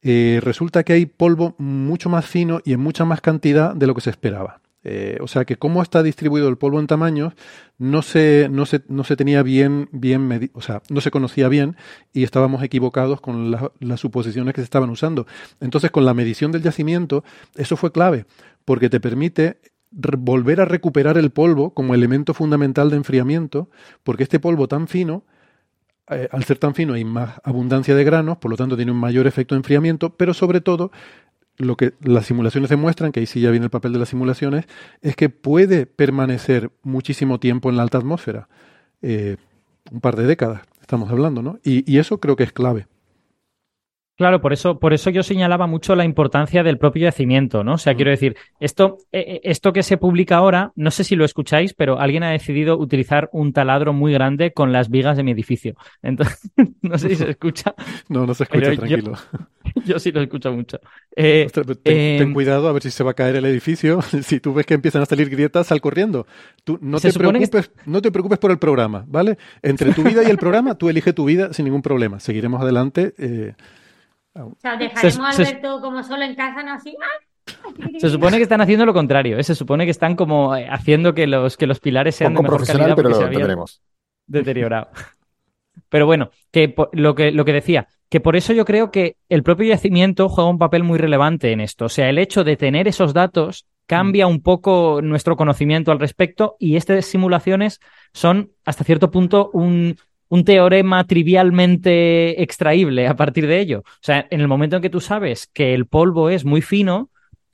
Eh, 0.00 0.38
resulta 0.40 0.84
que 0.84 0.92
hay 0.92 1.06
polvo 1.06 1.56
mucho 1.58 2.08
más 2.08 2.24
fino 2.24 2.60
y 2.64 2.72
en 2.72 2.78
mucha 2.78 3.04
más 3.04 3.20
cantidad 3.20 3.74
de 3.74 3.88
lo 3.88 3.96
que 3.96 4.00
se 4.00 4.10
esperaba. 4.10 4.60
Eh, 4.84 5.18
o 5.20 5.26
sea 5.26 5.44
que 5.44 5.56
cómo 5.56 5.82
está 5.82 6.04
distribuido 6.04 6.48
el 6.48 6.58
polvo 6.58 6.78
en 6.78 6.86
tamaños 6.86 7.32
no 7.78 8.02
se, 8.02 8.46
no 8.48 8.64
se, 8.64 8.82
no 8.86 9.02
se 9.02 9.16
tenía 9.16 9.42
bien, 9.42 9.88
bien 9.90 10.52
o 10.52 10.60
sea, 10.60 10.80
no 10.88 11.00
se 11.00 11.10
conocía 11.10 11.48
bien 11.48 11.74
y 12.12 12.22
estábamos 12.22 12.62
equivocados 12.62 13.20
con 13.20 13.50
las 13.50 13.98
suposiciones 13.98 14.54
que 14.54 14.60
se 14.60 14.66
estaban 14.66 14.90
usando. 14.90 15.26
Entonces, 15.58 15.90
con 15.90 16.04
la 16.04 16.14
medición 16.14 16.52
del 16.52 16.62
yacimiento, 16.62 17.24
eso 17.56 17.76
fue 17.76 17.90
clave, 17.90 18.26
porque 18.64 18.88
te 18.88 19.00
permite 19.00 19.58
volver 19.90 20.60
a 20.60 20.64
recuperar 20.64 21.18
el 21.18 21.30
polvo 21.30 21.70
como 21.70 21.94
elemento 21.94 22.34
fundamental 22.34 22.90
de 22.90 22.96
enfriamiento, 22.96 23.70
porque 24.02 24.24
este 24.24 24.40
polvo 24.40 24.68
tan 24.68 24.88
fino, 24.88 25.24
eh, 26.08 26.28
al 26.30 26.44
ser 26.44 26.58
tan 26.58 26.74
fino 26.74 26.94
hay 26.94 27.04
más 27.04 27.40
abundancia 27.44 27.94
de 27.94 28.04
granos, 28.04 28.38
por 28.38 28.50
lo 28.50 28.56
tanto 28.56 28.76
tiene 28.76 28.92
un 28.92 28.98
mayor 28.98 29.26
efecto 29.26 29.54
de 29.54 29.60
enfriamiento, 29.60 30.10
pero 30.10 30.34
sobre 30.34 30.60
todo 30.60 30.90
lo 31.58 31.76
que 31.76 31.94
las 32.02 32.26
simulaciones 32.26 32.68
demuestran, 32.68 33.12
que 33.12 33.20
ahí 33.20 33.26
sí 33.26 33.40
ya 33.40 33.50
viene 33.50 33.64
el 33.64 33.70
papel 33.70 33.92
de 33.92 33.98
las 33.98 34.10
simulaciones, 34.10 34.66
es 35.00 35.16
que 35.16 35.30
puede 35.30 35.86
permanecer 35.86 36.70
muchísimo 36.82 37.40
tiempo 37.40 37.70
en 37.70 37.76
la 37.76 37.82
alta 37.82 37.98
atmósfera, 37.98 38.48
eh, 39.00 39.36
un 39.90 40.00
par 40.00 40.16
de 40.16 40.26
décadas, 40.26 40.62
estamos 40.80 41.10
hablando, 41.10 41.42
¿no? 41.42 41.58
y 41.62 41.98
eso 41.98 42.20
creo 42.20 42.36
que 42.36 42.44
es 42.44 42.52
clave. 42.52 42.86
Claro, 44.16 44.40
por 44.40 44.54
eso, 44.54 44.78
por 44.78 44.94
eso 44.94 45.10
yo 45.10 45.22
señalaba 45.22 45.66
mucho 45.66 45.94
la 45.94 46.06
importancia 46.06 46.62
del 46.62 46.78
propio 46.78 47.02
yacimiento, 47.02 47.62
¿no? 47.62 47.74
O 47.74 47.78
sea, 47.78 47.94
quiero 47.94 48.10
decir, 48.10 48.34
esto, 48.60 48.96
eh, 49.12 49.24
eh, 49.28 49.40
esto 49.44 49.74
que 49.74 49.82
se 49.82 49.98
publica 49.98 50.36
ahora, 50.36 50.72
no 50.74 50.90
sé 50.90 51.04
si 51.04 51.16
lo 51.16 51.26
escucháis, 51.26 51.74
pero 51.74 52.00
alguien 52.00 52.22
ha 52.22 52.30
decidido 52.30 52.78
utilizar 52.78 53.28
un 53.32 53.52
taladro 53.52 53.92
muy 53.92 54.14
grande 54.14 54.52
con 54.52 54.72
las 54.72 54.88
vigas 54.88 55.18
de 55.18 55.22
mi 55.22 55.32
edificio. 55.32 55.74
Entonces, 56.02 56.50
no 56.82 56.96
sé 56.96 57.10
si 57.10 57.16
se 57.16 57.30
escucha. 57.30 57.74
No, 58.08 58.26
no 58.26 58.32
se 58.32 58.44
escucha, 58.44 58.74
tranquilo. 58.74 59.12
Yo, 59.84 59.98
sí 59.98 60.12
lo 60.12 60.22
escucho 60.22 60.50
mucho. 60.50 60.80
Eh, 61.14 61.48
ten, 61.82 62.32
cuidado 62.32 62.68
a 62.68 62.72
ver 62.72 62.82
si 62.82 62.90
se 62.90 63.04
va 63.04 63.10
a 63.10 63.14
caer 63.14 63.36
el 63.36 63.44
edificio. 63.44 64.00
si 64.00 64.40
tú 64.40 64.54
ves 64.54 64.64
que 64.64 64.72
empiezan 64.72 65.02
a 65.02 65.06
salir 65.06 65.28
grietas, 65.28 65.66
sal 65.66 65.82
corriendo. 65.82 66.26
Tú 66.64 66.78
no 66.80 66.98
te 67.00 67.12
preocupes, 67.12 67.70
no 67.84 68.00
te 68.00 68.10
preocupes 68.10 68.38
por 68.38 68.50
el 68.50 68.58
programa, 68.58 69.04
¿vale? 69.06 69.36
Entre 69.62 69.92
tu 69.92 70.02
vida 70.02 70.22
y 70.24 70.30
el 70.30 70.38
programa, 70.38 70.76
tú 70.76 70.88
elige 70.88 71.12
tu 71.12 71.26
vida 71.26 71.52
sin 71.52 71.66
ningún 71.66 71.82
problema. 71.82 72.18
Seguiremos 72.18 72.62
adelante. 72.62 73.12
O 74.44 74.56
sea, 74.58 74.76
dejaremos 74.76 75.18
a 75.18 75.28
Alberto 75.30 75.80
como 75.80 76.02
solo 76.02 76.24
en 76.24 76.34
casa, 76.34 76.62
¿no? 76.62 76.72
Así. 76.72 76.96
¡ah! 77.00 77.26
Se 77.98 78.10
supone 78.10 78.36
que 78.36 78.42
están 78.42 78.60
haciendo 78.60 78.84
lo 78.84 78.92
contrario, 78.92 79.38
¿eh? 79.38 79.42
se 79.42 79.54
supone 79.54 79.84
que 79.84 79.90
están 79.90 80.16
como 80.16 80.56
eh, 80.56 80.66
haciendo 80.68 81.14
que 81.14 81.26
los, 81.26 81.56
que 81.56 81.66
los 81.66 81.80
pilares 81.80 82.16
sean 82.16 82.34
de 82.34 82.42
mejor 82.42 82.66
calidad 82.66 82.96
pero 82.96 83.08
lo 83.08 83.66
se 83.66 83.80
deteriorado. 84.26 84.88
Pero 85.88 86.06
bueno, 86.06 86.30
que 86.50 86.74
lo, 86.92 87.14
que 87.14 87.30
lo 87.30 87.44
que 87.44 87.52
decía, 87.52 87.86
que 88.08 88.18
por 88.18 88.34
eso 88.34 88.52
yo 88.52 88.64
creo 88.64 88.90
que 88.90 89.16
el 89.28 89.42
propio 89.42 89.68
yacimiento 89.68 90.28
juega 90.28 90.50
un 90.50 90.58
papel 90.58 90.82
muy 90.82 90.98
relevante 90.98 91.52
en 91.52 91.60
esto. 91.60 91.84
O 91.84 91.88
sea, 91.88 92.08
el 92.08 92.18
hecho 92.18 92.42
de 92.42 92.56
tener 92.56 92.88
esos 92.88 93.14
datos 93.14 93.66
cambia 93.86 94.26
un 94.26 94.42
poco 94.42 95.00
nuestro 95.02 95.36
conocimiento 95.36 95.92
al 95.92 96.00
respecto 96.00 96.56
y 96.58 96.76
estas 96.76 97.04
simulaciones 97.06 97.78
son 98.12 98.50
hasta 98.64 98.84
cierto 98.84 99.10
punto 99.10 99.50
un, 99.52 99.96
un 100.28 100.44
teorema 100.44 101.04
trivialmente 101.04 102.42
extraíble 102.42 103.06
a 103.06 103.16
partir 103.16 103.46
de 103.46 103.60
ello. 103.60 103.80
O 103.80 104.02
sea, 104.02 104.26
en 104.30 104.40
el 104.40 104.48
momento 104.48 104.76
en 104.76 104.82
que 104.82 104.90
tú 104.90 105.00
sabes 105.00 105.48
que 105.52 105.74
el 105.74 105.86
polvo 105.86 106.30
es 106.30 106.44
muy 106.44 106.62
fino, 106.62 107.10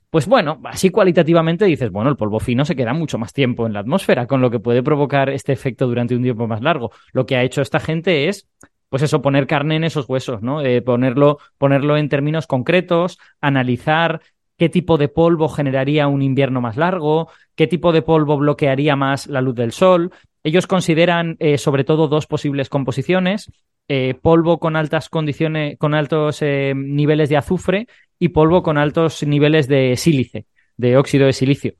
pues 0.09 0.27
bueno, 0.27 0.61
así 0.65 0.91
cualitativamente 0.91 1.65
dices, 1.65 1.89
bueno, 1.89 2.09
el 2.09 2.15
polvo 2.15 2.39
fino 2.39 2.65
se 2.65 2.75
queda 2.75 2.93
mucho 2.93 3.17
más 3.17 3.33
tiempo 3.33 3.65
en 3.65 3.73
la 3.73 3.79
atmósfera, 3.79 4.27
con 4.27 4.41
lo 4.41 4.51
que 4.51 4.59
puede 4.59 4.83
provocar 4.83 5.29
este 5.31 5.53
efecto 5.53 5.87
durante 5.87 6.15
un 6.15 6.21
tiempo 6.21 6.47
más 6.47 6.61
largo. 6.61 6.91
Lo 7.13 7.25
que 7.25 7.35
ha 7.35 7.43
hecho 7.43 7.63
esta 7.63 7.79
gente 7.79 8.29
es, 8.29 8.47
pues 8.89 9.01
eso, 9.01 9.23
poner 9.23 9.47
carne 9.47 9.75
en 9.75 9.83
esos 9.83 10.07
huesos, 10.07 10.43
¿no? 10.43 10.61
Eh, 10.61 10.83
ponerlo, 10.83 11.39
ponerlo 11.57 11.97
en 11.97 12.09
términos 12.09 12.45
concretos, 12.45 13.17
analizar 13.41 14.21
qué 14.63 14.69
tipo 14.69 14.97
de 14.97 15.09
polvo 15.09 15.49
generaría 15.49 16.07
un 16.07 16.21
invierno 16.21 16.61
más 16.61 16.77
largo, 16.77 17.27
qué 17.53 17.67
tipo 17.67 17.91
de 17.91 18.01
polvo 18.01 18.37
bloquearía 18.37 18.95
más 18.95 19.27
la 19.27 19.41
luz 19.41 19.55
del 19.55 19.73
sol. 19.73 20.13
Ellos 20.41 20.67
consideran 20.67 21.35
eh, 21.39 21.57
sobre 21.57 21.83
todo 21.83 22.07
dos 22.07 22.27
posibles 22.27 22.69
composiciones, 22.69 23.51
eh, 23.89 24.13
polvo 24.13 24.59
con 24.59 24.77
altas 24.77 25.09
condiciones, 25.09 25.77
con 25.77 25.93
altos 25.93 26.41
eh, 26.41 26.71
niveles 26.73 27.27
de 27.27 27.35
azufre 27.35 27.87
y 28.17 28.29
polvo 28.29 28.63
con 28.63 28.77
altos 28.77 29.23
niveles 29.23 29.67
de 29.67 29.97
sílice, 29.97 30.45
de 30.77 30.95
óxido 30.95 31.25
de 31.25 31.33
silicio. 31.33 31.73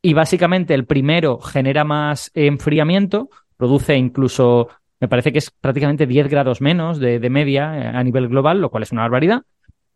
Y 0.00 0.14
básicamente 0.14 0.72
el 0.72 0.86
primero 0.86 1.40
genera 1.40 1.84
más 1.84 2.30
enfriamiento, 2.32 3.28
produce 3.58 3.96
incluso, 3.96 4.68
me 4.98 5.08
parece 5.08 5.30
que 5.30 5.40
es 5.40 5.50
prácticamente 5.50 6.06
10 6.06 6.28
grados 6.28 6.62
menos 6.62 6.98
de 7.00 7.20
media 7.28 7.90
a 7.90 8.02
nivel 8.02 8.28
global, 8.28 8.62
lo 8.62 8.70
cual 8.70 8.84
es 8.84 8.92
una 8.92 9.02
barbaridad. 9.02 9.42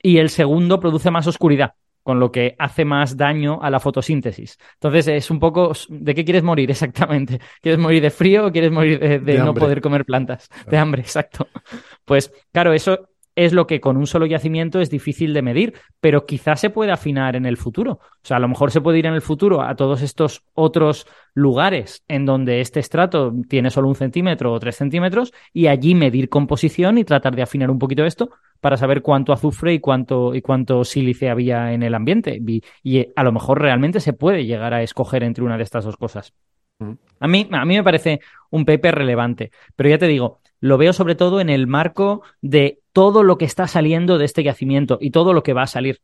Y 0.02 0.18
el 0.18 0.28
segundo 0.28 0.78
produce 0.78 1.11
más 1.11 1.26
oscuridad, 1.26 1.72
con 2.05 2.21
lo 2.21 2.31
que 2.31 2.55
hace 2.59 2.85
más 2.85 3.17
daño 3.17 3.59
a 3.61 3.71
la 3.71 3.81
fotosíntesis. 3.81 4.59
Entonces 4.75 5.09
es 5.09 5.31
un 5.31 5.40
poco, 5.40 5.73
¿de 5.88 6.14
qué 6.14 6.25
quieres 6.25 6.45
morir 6.45 6.71
exactamente? 6.71 7.40
¿Quieres 7.62 7.81
morir 7.81 8.03
de 8.03 8.11
frío 8.11 8.47
o 8.47 8.53
quieres 8.53 8.71
morir 8.71 9.01
de, 9.01 9.38
no 9.38 9.55
poder 9.55 9.81
comer 9.81 10.05
plantas? 10.05 10.49
De 10.69 10.77
hambre, 10.77 11.01
exacto. 11.03 11.49
Pues 12.05 12.31
claro, 12.53 12.75
eso, 12.75 13.09
es 13.37 13.53
lo 13.53 13.66
que 13.66 13.81
con 13.81 13.97
un 13.97 14.07
solo 14.07 14.27
yacimiento 14.27 14.81
es 14.81 14.90
difícil 14.90 15.35
de 15.35 15.42
medir, 15.42 15.75
pero 16.01 16.27
quizás 16.27 16.61
se 16.61 16.70
puede 16.70 16.92
afinar 16.92 17.37
en 17.37 17.47
el 17.47 17.57
futuro. 17.57 17.92
O 17.92 18.27
sea, 18.27 18.37
a 18.37 18.40
lo 18.40 18.49
mejor 18.49 18.70
se 18.70 18.81
puede 18.81 18.99
ir 18.99 19.07
en 19.07 19.14
el 19.14 19.23
futuro 19.23 19.62
a 19.62 19.75
todos 19.75 20.03
estos 20.03 20.44
otros 20.55 21.07
lugares 21.35 22.05
en 22.09 22.27
donde 22.27 22.61
este 22.61 22.81
estrato 22.81 23.33
tiene 23.49 23.70
solo 23.70 23.88
un 23.88 23.97
centímetro 23.97 24.53
o 24.53 24.61
tres 24.61 24.77
centímetros 24.77 25.33
y 25.53 25.66
allí 25.66 25.94
medir 25.94 26.29
composición 26.29 26.99
y 26.99 27.05
tratar 27.05 27.35
de 27.35 27.42
afinar 27.42 27.70
un 27.70 27.79
poquito 27.79 28.05
esto 28.05 28.31
para 28.61 28.77
saber 28.77 29.03
cuánto 29.03 29.33
azufre 29.33 29.75
y 29.75 29.81
cuánto, 29.81 30.35
y 30.35 30.40
cuánto 30.40 30.85
sílice 30.85 31.29
había 31.29 31.73
en 31.73 31.83
el 31.83 31.94
ambiente. 31.94 32.40
Y, 32.47 32.62
y 32.83 33.09
a 33.14 33.23
lo 33.25 33.33
mejor 33.33 33.61
realmente 33.61 34.01
se 34.01 34.12
puede 34.12 34.47
llegar 34.47 34.73
a 34.75 34.83
escoger 34.83 35.23
entre 35.23 35.44
una 35.44 35.57
de 35.57 35.64
estas 35.64 35.85
dos 35.85 35.97
cosas. 35.97 36.33
A 37.20 37.29
mí, 37.29 37.49
a 37.53 37.64
mí 37.64 37.77
me 37.77 37.85
parece 37.85 38.20
un 38.51 38.64
paper 38.64 38.97
relevante, 38.97 39.51
pero 39.77 39.88
ya 39.88 39.99
te 39.99 40.07
digo, 40.09 40.40
lo 40.61 40.79
veo 40.79 40.93
sobre 40.93 41.14
todo 41.14 41.40
en 41.40 41.51
el 41.51 41.67
marco 41.67 42.23
de 42.40 42.81
todo 42.95 43.25
lo 43.25 43.38
que 43.38 43.45
está 43.45 43.67
saliendo 43.67 44.19
de 44.19 44.25
este 44.25 44.43
yacimiento 44.43 44.99
y 45.01 45.11
todo 45.11 45.33
lo 45.33 45.43
que 45.43 45.53
va 45.53 45.62
a 45.62 45.67
salir. 45.67 46.01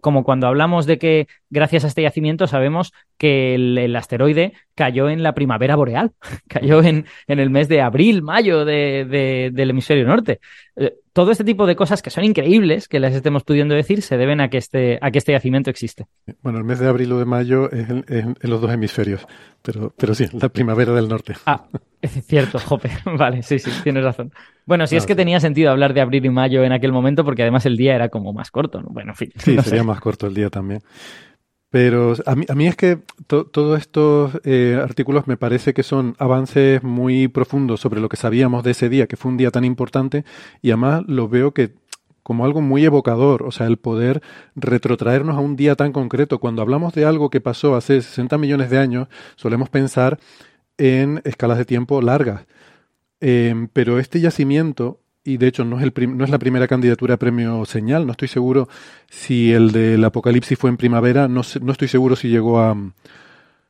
como 0.00 0.24
cuando 0.24 0.46
hablamos 0.46 0.86
de 0.86 0.98
que 0.98 1.26
gracias 1.50 1.84
a 1.84 1.88
este 1.88 2.02
yacimiento 2.02 2.46
sabemos 2.46 2.92
que 3.18 3.56
el, 3.56 3.96
asteroide 3.96 4.52
cayó 4.74 5.08
en 5.08 5.22
la 5.22 5.34
primavera 5.34 5.76
boreal, 5.76 6.12
cayó 6.48 6.82
en, 6.82 7.06
en, 7.26 7.40
el 7.40 7.50
mes 7.50 7.68
de 7.68 7.82
abril, 7.82 8.22
mayo 8.22 8.64
de, 8.64 9.50
del 9.52 9.70
hemisferio 9.70 10.06
norte. 10.06 10.40
Eh, 10.76 10.94
todo 11.12 11.32
este 11.32 11.44
tipo 11.44 11.66
de 11.66 11.76
cosas 11.76 12.00
que 12.00 12.10
son 12.10 12.24
increíbles, 12.24 12.86
que 12.86 13.00
les 13.00 13.14
estemos 13.14 13.42
pudiendo 13.42 13.74
decir, 13.74 14.00
se 14.02 14.16
deben 14.16 14.40
a 14.40 14.48
que 14.48 14.58
este, 14.58 14.98
a 15.02 15.10
que 15.10 15.18
este 15.18 15.32
yacimiento 15.32 15.68
existe. 15.68 16.06
Bueno, 16.42 16.58
el 16.58 16.64
mes 16.64 16.78
de 16.78 16.88
abril 16.88 17.12
o 17.12 17.18
de 17.18 17.24
mayo 17.24 17.70
es 17.70 17.88
en, 17.90 18.36
los 18.40 18.60
dos 18.60 18.72
hemisferios, 18.72 19.26
pero, 19.62 19.92
pero 19.96 20.14
sí, 20.14 20.26
la 20.32 20.48
primavera 20.48 20.92
del 20.94 21.08
norte. 21.08 21.34
Ah, 21.44 21.66
es 22.02 22.26
cierto, 22.26 22.58
Jope. 22.58 22.90
vale, 23.18 23.42
sí, 23.42 23.58
sí, 23.58 23.70
tienes 23.82 24.04
razón. 24.04 24.32
Bueno, 24.66 24.86
si 24.86 24.96
es 24.96 25.06
que 25.06 25.14
tenía 25.14 25.40
sentido 25.40 25.70
hablar 25.70 25.94
de 25.94 26.00
abril 26.00 26.24
y 26.24 26.30
mayo 26.30 26.64
en 26.64 26.72
aquel 26.72 26.92
momento, 26.92 27.24
porque 27.24 27.42
además 27.42 27.66
el 27.66 27.76
día 27.76 27.94
era 27.94 28.08
como 28.08 28.32
más 28.32 28.50
corto. 28.50 28.80
¿no? 28.80 28.88
Bueno, 28.90 29.12
en 29.12 29.16
fin. 29.16 29.32
Sí, 29.36 29.56
sería 29.62 29.84
más 29.84 30.00
corto 30.00 30.26
el 30.26 30.34
día 30.34 30.50
también. 30.50 30.82
Pero 31.70 32.14
a 32.26 32.34
mí, 32.34 32.44
a 32.48 32.54
mí 32.54 32.66
es 32.66 32.74
que 32.74 32.98
todos 33.28 33.78
estos 33.78 34.40
eh, 34.42 34.80
artículos 34.82 35.28
me 35.28 35.36
parece 35.36 35.72
que 35.72 35.84
son 35.84 36.16
avances 36.18 36.82
muy 36.82 37.28
profundos 37.28 37.80
sobre 37.80 38.00
lo 38.00 38.08
que 38.08 38.16
sabíamos 38.16 38.64
de 38.64 38.72
ese 38.72 38.88
día, 38.88 39.06
que 39.06 39.16
fue 39.16 39.30
un 39.30 39.36
día 39.36 39.52
tan 39.52 39.64
importante, 39.64 40.24
y 40.62 40.70
además 40.70 41.04
lo 41.06 41.28
veo 41.28 41.54
que 41.54 41.74
como 42.30 42.44
algo 42.44 42.60
muy 42.60 42.84
evocador, 42.84 43.42
o 43.42 43.50
sea, 43.50 43.66
el 43.66 43.76
poder 43.76 44.22
retrotraernos 44.54 45.36
a 45.36 45.40
un 45.40 45.56
día 45.56 45.74
tan 45.74 45.92
concreto. 45.92 46.38
Cuando 46.38 46.62
hablamos 46.62 46.92
de 46.92 47.04
algo 47.04 47.30
que 47.30 47.40
pasó 47.40 47.74
hace 47.74 48.02
60 48.02 48.38
millones 48.38 48.70
de 48.70 48.78
años, 48.78 49.08
solemos 49.36 49.68
pensar 49.68 50.18
en 50.80 51.20
escalas 51.24 51.58
de 51.58 51.66
tiempo 51.66 52.00
largas. 52.00 52.46
Em, 53.20 53.68
pero 53.72 53.98
este 53.98 54.18
yacimiento 54.18 54.98
y 55.22 55.36
de 55.36 55.48
hecho 55.48 55.64
no 55.64 55.78
es, 55.78 55.84
el 55.84 56.16
no 56.16 56.24
es 56.24 56.30
la 56.30 56.38
primera 56.38 56.66
candidatura 56.66 57.14
a 57.14 57.18
premio 57.18 57.66
señal, 57.66 58.06
no 58.06 58.12
estoy 58.12 58.28
seguro 58.28 58.68
si 59.10 59.52
el 59.52 59.70
del 59.70 60.02
Apocalipsis 60.02 60.58
fue 60.58 60.70
en 60.70 60.78
primavera, 60.78 61.28
no, 61.28 61.42
no 61.60 61.72
estoy 61.72 61.88
seguro 61.88 62.16
si 62.16 62.28
llegó 62.28 62.60
a... 62.60 62.76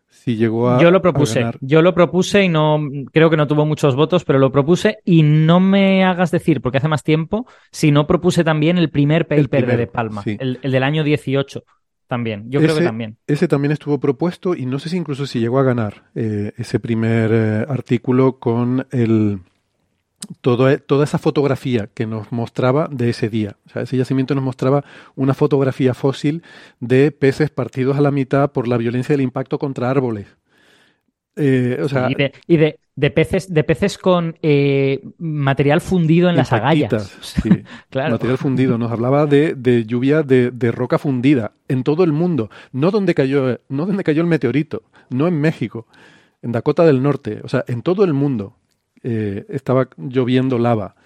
Si 0.08 0.36
llegó 0.36 0.68
a, 0.68 0.82
yo 0.82 0.90
lo 0.90 1.00
propuse, 1.00 1.46
yo 1.62 1.80
lo 1.80 1.94
propuse 1.94 2.44
y 2.44 2.48
no 2.50 2.78
creo 3.10 3.30
que 3.30 3.38
no 3.38 3.46
tuvo 3.46 3.64
muchos 3.64 3.96
votos, 3.96 4.22
pero 4.24 4.38
lo 4.38 4.52
propuse 4.52 4.98
y 5.02 5.22
no 5.22 5.60
me 5.60 6.04
hagas 6.04 6.30
decir, 6.30 6.60
porque 6.60 6.76
hace 6.76 6.88
más 6.88 7.02
tiempo, 7.02 7.46
si 7.72 7.90
no 7.90 8.06
propuse 8.06 8.44
también 8.44 8.76
el 8.76 8.90
primer 8.90 9.26
paper 9.26 9.78
de, 9.78 9.86
Palma, 9.86 10.22
el, 10.26 10.60
del 10.60 10.82
año 10.82 11.04
18 11.04 11.64
también. 12.10 12.50
Yo 12.50 12.60
creo 12.60 12.76
que 12.76 12.82
también. 12.82 13.16
Ese 13.28 13.46
también 13.46 13.70
estuvo 13.70 14.00
propuesto 14.00 14.56
y 14.56 14.66
no 14.66 14.80
sé 14.80 14.88
si 14.88 14.96
incluso 14.96 15.26
si 15.26 15.38
llegó 15.38 15.60
a 15.60 15.62
ganar 15.62 16.10
eh, 16.16 16.50
ese 16.56 16.80
primer 16.80 17.30
eh, 17.32 17.66
artículo 17.68 18.40
con 18.40 18.84
el, 18.90 19.38
todo, 20.40 20.68
e, 20.68 20.78
toda 20.78 21.04
esa 21.04 21.18
fotografía 21.18 21.88
que 21.94 22.06
nos 22.06 22.32
mostraba 22.32 22.88
de 22.90 23.10
ese 23.10 23.28
día. 23.28 23.58
O 23.66 23.68
sea, 23.68 23.82
ese 23.82 23.96
yacimiento 23.96 24.34
nos 24.34 24.42
mostraba 24.42 24.84
una 25.14 25.34
fotografía 25.34 25.94
fósil 25.94 26.42
de 26.80 27.12
peces 27.12 27.50
partidos 27.50 27.96
a 27.96 28.00
la 28.00 28.10
mitad 28.10 28.50
por 28.50 28.66
la 28.66 28.76
violencia 28.76 29.12
del 29.12 29.22
impacto 29.22 29.60
contra 29.60 29.88
árboles. 29.88 30.26
Eh, 31.36 31.78
o 31.80 31.88
sea, 31.88 32.10
y, 32.10 32.16
de, 32.16 32.32
de, 32.48 32.78
peces, 33.08 33.54
de 33.54 33.64
peces 33.64 33.96
con 33.96 34.36
eh, 34.42 35.00
material 35.16 35.80
fundido 35.80 36.28
en 36.28 36.36
las 36.36 36.52
agallas. 36.52 37.16
Sí, 37.22 37.48
claro. 37.90 38.12
Material 38.12 38.36
fundido. 38.36 38.76
Nos 38.76 38.92
hablaba 38.92 39.24
de, 39.24 39.54
de 39.54 39.86
lluvia 39.86 40.22
de, 40.22 40.50
de, 40.50 40.70
roca 40.72 40.98
fundida 40.98 41.52
en 41.68 41.82
todo 41.82 42.04
el 42.04 42.12
mundo. 42.12 42.50
No 42.72 42.90
donde 42.90 43.14
cayó, 43.14 43.58
no 43.70 43.86
donde 43.86 44.04
cayó 44.04 44.20
el 44.20 44.28
meteorito, 44.28 44.82
no 45.08 45.26
en 45.26 45.40
México, 45.40 45.86
en 46.42 46.52
Dakota 46.52 46.84
del 46.84 47.02
Norte, 47.02 47.40
o 47.42 47.48
sea, 47.48 47.64
en 47.68 47.80
todo 47.80 48.04
el 48.04 48.12
mundo. 48.12 48.56
Eh, 49.02 49.46
estaba 49.48 49.88
lloviendo 49.96 50.58
lava. 50.58 50.96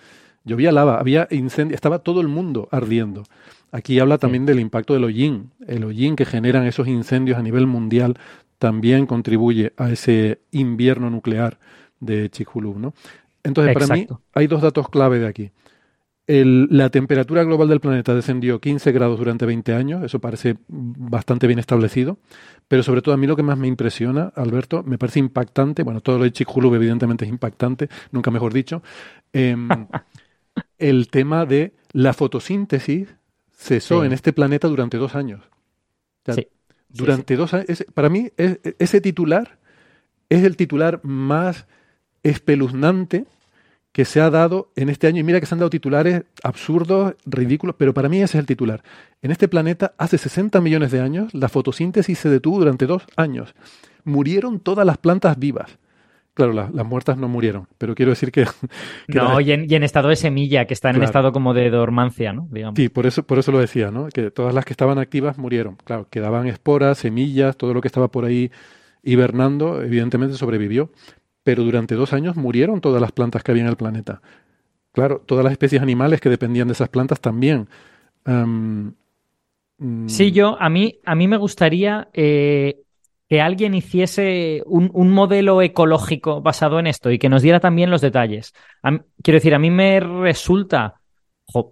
Llovía 0.44 0.72
lava, 0.72 0.98
había 0.98 1.28
incendio, 1.30 1.74
estaba 1.74 2.00
todo 2.00 2.20
el 2.20 2.28
mundo 2.28 2.68
ardiendo. 2.72 3.22
Aquí 3.70 3.98
habla 3.98 4.18
también 4.18 4.46
del 4.46 4.61
impacto 4.61 4.94
del 4.94 5.04
hollín. 5.04 5.50
El 5.66 5.85
hollín 5.85 6.16
que 6.16 6.24
generan 6.24 6.66
esos 6.66 6.87
incendios 6.87 7.38
a 7.38 7.42
nivel 7.42 7.66
mundial 7.66 8.18
también 8.59 9.07
contribuye 9.07 9.72
a 9.76 9.90
ese 9.90 10.40
invierno 10.50 11.11
nuclear 11.11 11.59
de 12.00 12.30
Chicxulub, 12.30 12.78
¿no? 12.78 12.94
Entonces, 13.42 13.74
para 13.74 13.87
mí 13.94 14.07
hay 14.33 14.46
dos 14.46 14.62
datos 14.62 14.88
clave 14.88 15.18
de 15.18 15.26
aquí. 15.26 15.50
la 16.26 16.88
temperatura 16.88 17.44
global 17.44 17.68
del 17.68 17.80
planeta 17.80 18.14
descendió 18.14 18.59
15 18.59 18.90
grados 18.92 19.18
durante 19.18 19.44
20 19.44 19.74
años, 19.74 20.02
eso 20.02 20.18
parece 20.18 20.57
bastante 20.68 21.46
bien 21.46 21.59
establecido. 21.59 22.18
Pero 22.66 22.83
sobre 22.83 23.02
todo 23.02 23.14
a 23.14 23.18
mí 23.18 23.26
lo 23.26 23.37
que 23.37 23.42
más 23.42 23.59
me 23.59 23.68
impresiona, 23.68 24.33
Alberto, 24.35 24.83
me 24.83 24.96
parece 24.96 25.18
impactante, 25.18 25.83
bueno, 25.83 26.00
todo 26.00 26.18
lo 26.18 26.24
de 26.24 26.33
Chicxulub 26.33 26.74
evidentemente 26.74 27.26
es 27.26 27.30
impactante, 27.30 27.88
nunca 28.11 28.30
mejor 28.30 28.54
dicho, 28.54 28.83
em, 29.33 29.68
el 30.78 31.09
tema 31.09 31.44
de 31.44 31.74
la 31.92 32.14
fotosíntesis 32.14 33.14
cesó 33.52 34.04
en 34.04 34.12
este 34.12 34.33
planeta 34.33 34.68
durante 34.68 34.96
dos 34.96 35.14
años. 35.14 35.42
Durante 36.88 37.37
dos 37.37 37.52
años, 37.52 37.85
para 37.92 38.09
mí 38.09 38.30
ese 38.37 39.00
titular 39.00 39.59
es 40.30 40.44
el 40.44 40.57
titular 40.57 41.00
más 41.02 41.66
espeluznante 42.24 43.26
que 43.94 44.04
se 44.04 44.20
ha 44.20 44.28
dado 44.28 44.72
en 44.74 44.88
este 44.88 45.06
año, 45.06 45.20
y 45.20 45.22
mira 45.22 45.38
que 45.38 45.46
se 45.46 45.54
han 45.54 45.60
dado 45.60 45.70
titulares 45.70 46.24
absurdos, 46.42 47.14
ridículos, 47.24 47.76
pero 47.78 47.94
para 47.94 48.08
mí 48.08 48.16
ese 48.16 48.38
es 48.38 48.40
el 48.40 48.46
titular. 48.46 48.82
En 49.22 49.30
este 49.30 49.46
planeta, 49.46 49.94
hace 49.98 50.18
60 50.18 50.60
millones 50.60 50.90
de 50.90 51.00
años, 51.00 51.32
la 51.32 51.48
fotosíntesis 51.48 52.18
se 52.18 52.28
detuvo 52.28 52.58
durante 52.58 52.87
dos 52.87 53.04
años. 53.14 53.54
Murieron 54.02 54.58
todas 54.58 54.84
las 54.84 54.98
plantas 54.98 55.38
vivas. 55.38 55.78
Claro, 56.34 56.52
las 56.52 56.84
muertas 56.84 57.16
no 57.16 57.28
murieron, 57.28 57.68
pero 57.78 57.94
quiero 57.94 58.10
decir 58.10 58.32
que... 58.32 58.44
no, 59.06 59.40
y, 59.40 59.52
en, 59.52 59.82
estado 59.84 60.08
de 60.08 60.16
semilla, 60.16 60.64
que 60.64 60.74
están 60.74 60.96
en 60.96 61.04
estado 61.04 61.30
como 61.30 61.54
de 61.54 61.70
dormancia, 61.70 62.32
¿no? 62.32 62.48
Digamos. 62.50 62.76
Sí, 62.76 62.88
por 62.88 63.06
eso, 63.06 63.22
por 63.22 63.38
eso 63.38 63.52
lo 63.52 63.60
decía, 63.60 63.92
¿no? 63.92 64.08
Que 64.08 64.32
todas 64.32 64.52
las 64.52 64.64
que 64.64 64.72
estaban 64.72 64.98
activas 64.98 65.38
murieron. 65.38 65.76
Claro, 65.84 66.08
quedaban 66.10 66.48
esporas, 66.48 66.98
semillas, 66.98 67.56
todo 67.56 67.72
lo 67.72 67.80
que 67.80 67.87
estaba 67.87 68.08
por 68.08 68.24
ahí 68.24 68.50
hibernando, 69.04 69.80
evidentemente 69.82 70.37
sobrevivió 70.37 70.90
pero 71.44 71.62
durante 71.62 71.94
dos 71.94 72.12
años 72.12 72.37
murieron 72.37 72.80
todas 72.80 73.00
las 73.00 73.12
plantas 73.12 73.44
que 73.44 73.52
había 73.52 73.62
en 73.62 73.68
el 73.68 73.76
planeta. 73.76 74.20
Claro, 74.92 75.22
todas 75.24 75.44
las 75.44 75.52
especies 75.52 75.83
animales 75.83 76.20
que 76.20 76.30
dependían 76.30 76.68
de 76.68 76.72
esas 76.72 76.88
plantas 76.88 77.20
también. 77.20 77.68
Mm, 78.24 78.88
sí, 80.07 80.33
yo, 80.33 80.57
a 80.61 80.68
mí, 80.70 80.98
a 81.04 81.14
mí 81.14 81.28
me 81.28 81.37
gustaría 81.37 82.09
eh, 82.14 82.80
que 83.28 83.40
alguien 83.40 83.74
hiciese 83.74 84.62
un, 84.66 85.11
modelo 85.11 85.61
ecológico 85.62 86.40
basado 86.40 86.78
en 86.78 86.87
esto 86.87 87.11
y 87.11 87.18
que 87.18 87.28
nos 87.28 87.42
diera 87.42 87.61
también 87.61 87.90
los 87.90 88.00
detalles. 88.00 88.54
quiero 89.22 89.37
decir, 89.37 89.54
a 89.54 89.59
mí 89.59 89.70
me 89.70 90.00
resulta, 90.00 91.00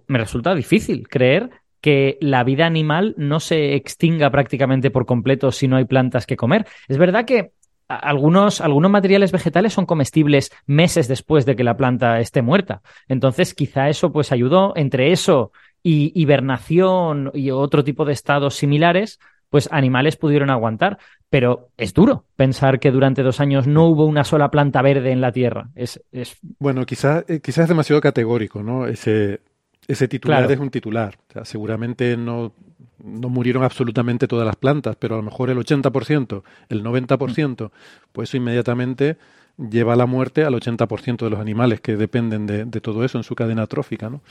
me 0.07 0.19
resulta 0.19 0.53
difícil 0.53 1.07
creer 1.07 1.49
que 1.81 2.17
la 2.21 2.43
vida 2.43 2.65
animal 2.65 3.13
no 3.17 3.39
se 3.39 3.75
extinga 3.75 4.29
prácticamente 4.29 4.91
por 4.91 5.05
completo 5.05 5.51
si 5.51 5.67
no 5.67 5.75
hay 5.75 5.85
plantas 5.85 6.25
que 6.25 6.37
comer. 6.37 6.65
Es 6.87 6.97
verdad 6.97 7.25
que 7.25 7.51
algunos, 7.95 8.61
algunos 8.61 8.91
materiales 8.91 9.31
vegetales 9.31 9.73
son 9.73 9.85
comestibles 9.85 10.51
meses 10.65 11.07
después 11.07 11.45
de 11.45 11.55
que 11.55 11.63
la 11.63 11.77
planta 11.77 12.19
esté 12.19 12.41
muerta. 12.41 12.81
Entonces, 13.07 13.53
quizá 13.53 13.89
eso 13.89 14.11
pues 14.11 14.31
ayudó. 14.31 14.73
Entre 14.75 15.11
eso 15.11 15.51
y 15.81 16.11
hibernación 16.19 17.31
y 17.33 17.51
otro 17.51 17.83
tipo 17.83 18.05
de 18.05 18.13
estados 18.13 18.55
similares, 18.55 19.19
pues 19.49 19.69
animales 19.71 20.15
pudieron 20.15 20.49
aguantar. 20.49 20.97
Pero 21.29 21.69
es 21.77 21.93
duro 21.93 22.25
pensar 22.35 22.79
que 22.79 22.91
durante 22.91 23.23
dos 23.23 23.39
años 23.39 23.67
no 23.67 23.87
hubo 23.87 24.05
una 24.05 24.23
sola 24.23 24.51
planta 24.51 24.81
verde 24.81 25.11
en 25.11 25.21
la 25.21 25.31
Tierra. 25.31 25.69
Es, 25.75 26.01
es... 26.11 26.37
Bueno, 26.59 26.85
quizás 26.85 27.25
eh, 27.27 27.39
quizá 27.41 27.63
es 27.63 27.69
demasiado 27.69 28.01
categórico, 28.01 28.61
¿no? 28.61 28.85
Ese, 28.87 29.41
ese 29.87 30.07
titular 30.07 30.49
es 30.51 30.59
un 30.59 30.69
titular. 30.69 31.17
seguramente 31.43 32.15
no 32.17 32.53
no 32.99 33.29
murieron 33.29 33.63
absolutamente 33.63 34.27
todas 34.27 34.45
las 34.45 34.55
plantas, 34.55 34.95
pero 34.97 35.15
a 35.15 35.17
lo 35.17 35.23
mejor 35.23 35.49
el 35.49 35.57
80%, 35.57 36.43
el 36.69 36.83
90%, 36.83 37.71
pues 38.11 38.29
eso 38.29 38.37
inmediatamente 38.37 39.17
lleva 39.57 39.93
a 39.93 39.95
la 39.95 40.05
muerte 40.05 40.43
al 40.43 40.53
80% 40.55 41.25
de 41.25 41.29
los 41.29 41.39
animales 41.39 41.81
que 41.81 41.95
dependen 41.95 42.47
de, 42.47 42.81
todo 42.81 43.03
eso 43.03 43.17
en 43.17 43.23
su 43.23 43.35
cadena 43.35 43.67
trófica, 43.67 44.09
¿no? 44.09 44.21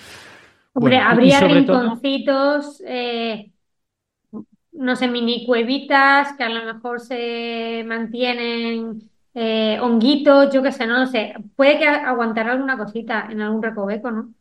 Hombre, 0.74 0.98
habría 0.98 1.40
rinconcitos, 1.40 2.82
eh, 2.86 3.52
no 4.72 4.96
sé, 4.96 5.06
mini 5.06 5.44
cuevitas 5.46 6.32
que 6.36 6.44
a 6.44 6.48
lo 6.48 6.72
mejor 6.72 7.00
se 7.00 7.84
mantienen 7.86 9.10
eh, 9.34 9.78
honguitos, 9.80 10.52
yo 10.52 10.62
qué 10.62 10.72
sé, 10.72 10.86
no 10.86 10.98
lo 10.98 11.06
sé. 11.06 11.34
Puede 11.56 11.78
que 11.78 11.86
aguantar 11.86 12.48
alguna 12.48 12.78
cosita 12.78 13.28
en 13.30 13.42
algún 13.42 13.62
recoveco, 13.62 14.10
¿no? 14.10 14.32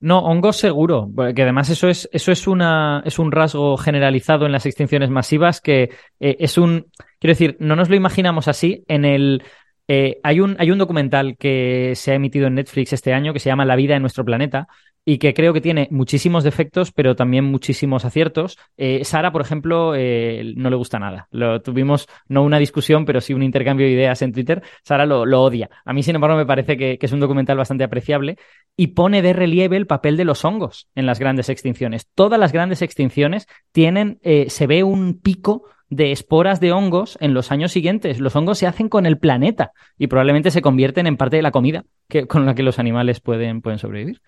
No, 0.00 0.20
hongos 0.20 0.56
seguro, 0.56 1.10
que 1.34 1.42
además 1.42 1.68
eso 1.68 1.88
es, 1.88 2.08
eso 2.10 2.32
es 2.32 2.46
una, 2.46 3.02
es 3.04 3.18
un 3.18 3.30
rasgo 3.30 3.76
generalizado 3.76 4.46
en 4.46 4.52
las 4.52 4.64
extinciones 4.64 5.10
masivas 5.10 5.60
que 5.60 5.90
eh, 6.18 6.36
es 6.38 6.56
un, 6.56 6.86
quiero 7.18 7.32
decir, 7.32 7.56
no 7.60 7.76
nos 7.76 7.90
lo 7.90 7.96
imaginamos 7.96 8.48
así. 8.48 8.82
En 8.88 9.04
el, 9.04 9.42
eh, 9.88 10.18
hay 10.22 10.40
un, 10.40 10.56
hay 10.58 10.70
un 10.70 10.78
documental 10.78 11.36
que 11.36 11.92
se 11.96 12.12
ha 12.12 12.14
emitido 12.14 12.46
en 12.46 12.54
Netflix 12.54 12.94
este 12.94 13.12
año 13.12 13.34
que 13.34 13.40
se 13.40 13.50
llama 13.50 13.66
La 13.66 13.76
vida 13.76 13.94
en 13.94 14.02
nuestro 14.02 14.24
planeta 14.24 14.68
y 15.04 15.18
que 15.18 15.34
creo 15.34 15.52
que 15.52 15.60
tiene 15.60 15.88
muchísimos 15.90 16.44
defectos, 16.44 16.92
pero 16.92 17.16
también 17.16 17.44
muchísimos 17.44 18.04
aciertos. 18.04 18.58
Eh, 18.76 19.04
Sara, 19.04 19.32
por 19.32 19.40
ejemplo, 19.40 19.94
eh, 19.96 20.52
no 20.56 20.70
le 20.70 20.76
gusta 20.76 20.98
nada. 20.98 21.26
Lo 21.30 21.62
tuvimos, 21.62 22.06
no 22.28 22.42
una 22.42 22.58
discusión, 22.58 23.04
pero 23.04 23.20
sí 23.20 23.32
un 23.32 23.42
intercambio 23.42 23.86
de 23.86 23.92
ideas 23.92 24.22
en 24.22 24.32
Twitter. 24.32 24.62
Sara 24.84 25.06
lo, 25.06 25.22
odia. 25.42 25.70
A 25.84 25.92
mí, 25.92 26.02
sin 26.02 26.16
embargo, 26.16 26.36
me 26.36 26.46
parece 26.46 26.76
que, 26.76 26.98
es 27.00 27.12
un 27.12 27.20
documental 27.20 27.56
bastante 27.56 27.84
apreciable 27.84 28.36
y 28.76 28.88
pone 28.88 29.22
de 29.22 29.32
relieve 29.32 29.76
el 29.76 29.86
papel 29.86 30.16
de 30.16 30.24
los 30.24 30.44
hongos 30.44 30.88
en 30.94 31.06
las 31.06 31.18
grandes 31.18 31.48
extinciones. 31.48 32.08
Todas 32.14 32.38
las 32.38 32.52
grandes 32.52 32.82
extinciones 32.82 33.46
tienen, 33.72 34.18
eh, 34.22 34.50
se 34.50 34.66
ve 34.66 34.84
un 34.84 35.18
pico 35.20 35.64
de 35.90 36.12
esporas 36.12 36.60
de 36.60 36.72
hongos 36.72 37.18
en 37.20 37.34
los 37.34 37.50
años 37.50 37.72
siguientes. 37.72 38.20
Los 38.20 38.34
hongos 38.36 38.58
se 38.58 38.66
hacen 38.66 38.88
con 38.88 39.06
el 39.06 39.18
planeta 39.18 39.72
y 39.98 40.06
probablemente 40.06 40.50
se 40.50 40.62
convierten 40.62 41.06
en 41.06 41.16
parte 41.16 41.36
de 41.36 41.42
la 41.42 41.50
comida 41.50 41.84
que, 42.08 42.26
con 42.26 42.46
la 42.46 42.54
que 42.54 42.62
los 42.62 42.78
animales 42.78 43.20
pueden, 43.20 43.60
pueden 43.60 43.78
sobrevivir. 43.78 44.22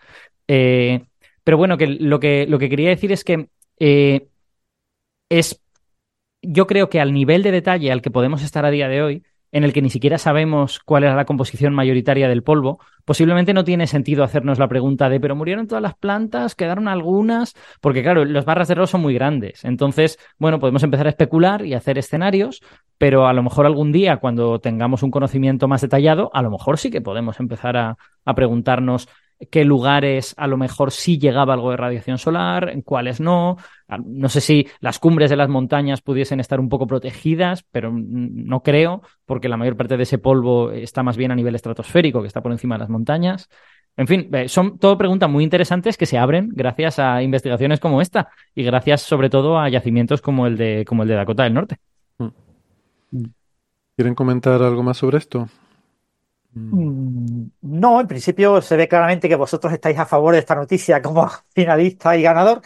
Eh, 0.49 1.05
pero 1.45 1.57
bueno, 1.57 1.79
que 1.79 1.87
lo, 1.87 2.21
que 2.21 2.47
lo 2.47 2.59
que 2.59 2.69
quería 2.69 2.91
decir 2.91 3.13
es 3.13 3.25
que 3.25 3.47
eh, 3.79 4.29
es. 5.29 5.61
Yo 6.43 6.67
creo 6.67 6.91
que 6.91 7.01
al 7.01 7.13
nivel 7.13 7.45
de 7.45 7.53
detalle 7.53 7.93
al 7.93 8.03
que 8.03 8.11
podemos 8.11 8.43
estar 8.43 8.65
a 8.65 8.71
día 8.71 8.89
de 8.89 9.01
hoy, 9.01 9.23
en 9.53 9.65
el 9.65 9.73
que 9.73 9.83
ni 9.83 9.91
siquiera 9.91 10.19
sabemos 10.19 10.81
cuál 10.81 11.05
era 11.05 11.15
la 11.15 11.27
composición 11.27 11.75
mayoritaria 11.75 12.29
del 12.29 12.43
polvo, 12.43 12.81
posiblemente 13.05 13.53
no 13.53 13.65
tiene 13.65 13.87
sentido 13.87 14.25
hacernos 14.25 14.59
la 14.59 14.67
pregunta 14.67 15.09
de, 15.09 15.21
pero 15.21 15.37
murieron 15.37 15.69
todas 15.69 15.83
las 15.83 15.95
plantas, 15.95 16.55
quedaron 16.55 16.89
algunas, 16.89 17.55
porque 17.81 18.03
claro, 18.03 18.25
los 18.25 18.45
barras 18.47 18.69
de 18.69 18.73
error 18.73 18.89
son 18.89 19.03
muy 19.03 19.15
grandes. 19.15 19.65
Entonces, 19.65 20.19
bueno, 20.39 20.59
podemos 20.59 20.83
empezar 20.83 21.07
a 21.07 21.11
especular 21.11 21.65
y 21.67 21.75
hacer 21.75 21.99
escenarios, 21.99 22.63
pero 22.97 23.27
a 23.27 23.33
lo 23.35 23.43
mejor 23.43 23.67
algún 23.67 23.93
día, 23.93 24.17
cuando 24.17 24.59
tengamos 24.59 25.03
un 25.03 25.11
conocimiento 25.11 25.69
más 25.69 25.83
detallado, 25.83 26.31
a 26.33 26.43
lo 26.43 26.51
mejor 26.51 26.79
sí 26.79 26.91
que 26.91 27.03
podemos 27.03 27.39
empezar 27.39 27.77
a, 27.77 27.99
a 28.25 28.35
preguntarnos 28.35 29.09
qué 29.51 29.65
lugares 29.65 30.35
a 30.37 30.47
lo 30.47 30.57
mejor 30.57 30.93
sí 30.93 31.19
llegaba 31.19 31.55
algo 31.55 31.71
de 31.71 31.77
radiación 31.77 32.19
solar, 32.19 32.69
en 32.71 32.83
cuáles 32.83 33.21
no. 33.21 33.57
Ah, 33.89 33.99
no 34.05 34.29
sé 34.29 34.41
si 34.41 34.67
las 34.81 34.99
cumbres 34.99 35.31
de 35.31 35.37
las 35.37 35.49
montañas 35.49 36.01
pudiesen 36.01 36.41
estar 36.41 36.61
un 36.61 36.69
poco 36.69 36.87
protegidas, 36.87 37.65
pero 37.71 37.91
no 37.93 38.63
creo, 38.63 39.03
porque 39.27 39.49
la 39.49 39.57
mayor 39.57 39.77
parte 39.77 39.97
de 39.97 40.03
ese 40.05 40.19
polvo 40.19 40.71
está 40.71 41.03
más 41.03 41.17
bien 41.17 41.33
a 41.33 41.35
nivel 41.37 41.55
estratosférico, 41.55 42.21
que 42.21 42.29
está 42.29 42.43
por 42.43 42.53
encima 42.53 42.77
de 42.77 42.81
las 42.81 42.91
montañas. 42.91 43.49
En 43.97 44.07
fin, 44.07 44.31
son 44.47 44.79
todo 44.79 44.97
preguntas 44.97 45.29
muy 45.29 45.45
interesantes 45.45 45.99
que 45.99 46.07
se 46.07 46.17
abren 46.17 46.49
gracias 46.53 46.99
a 46.99 47.23
investigaciones 47.23 47.79
como 47.79 48.01
esta 48.01 48.31
y 48.55 48.63
gracias 48.63 49.03
sobre 49.03 49.29
todo 49.29 49.59
a 49.59 49.69
yacimientos 49.69 50.23
como 50.23 50.47
el 50.47 50.57
de, 50.57 50.85
como 50.87 51.03
el 51.03 51.09
de 51.11 51.15
Dakota 51.15 51.43
del 51.45 51.55
Norte. 51.55 51.77
Mm. 52.19 52.29
¿Quieren 53.95 54.15
comentar 54.15 54.63
algo 54.63 54.83
más 54.83 54.97
sobre 54.97 55.19
esto? 55.19 55.49
Mm, 56.55 57.47
no, 57.63 58.01
en 58.01 58.07
principio 58.07 58.61
se 58.61 58.77
ve 58.77 58.87
claramente 58.87 59.29
que 59.29 59.37
vosotros 59.37 59.73
estáis 59.73 59.99
a 59.99 60.07
favor 60.07 60.35
de 60.35 60.41
esta 60.41 60.55
noticia 60.55 61.01
como 61.01 61.29
finalista 61.55 62.17
y 62.17 62.23
ganador 62.23 62.63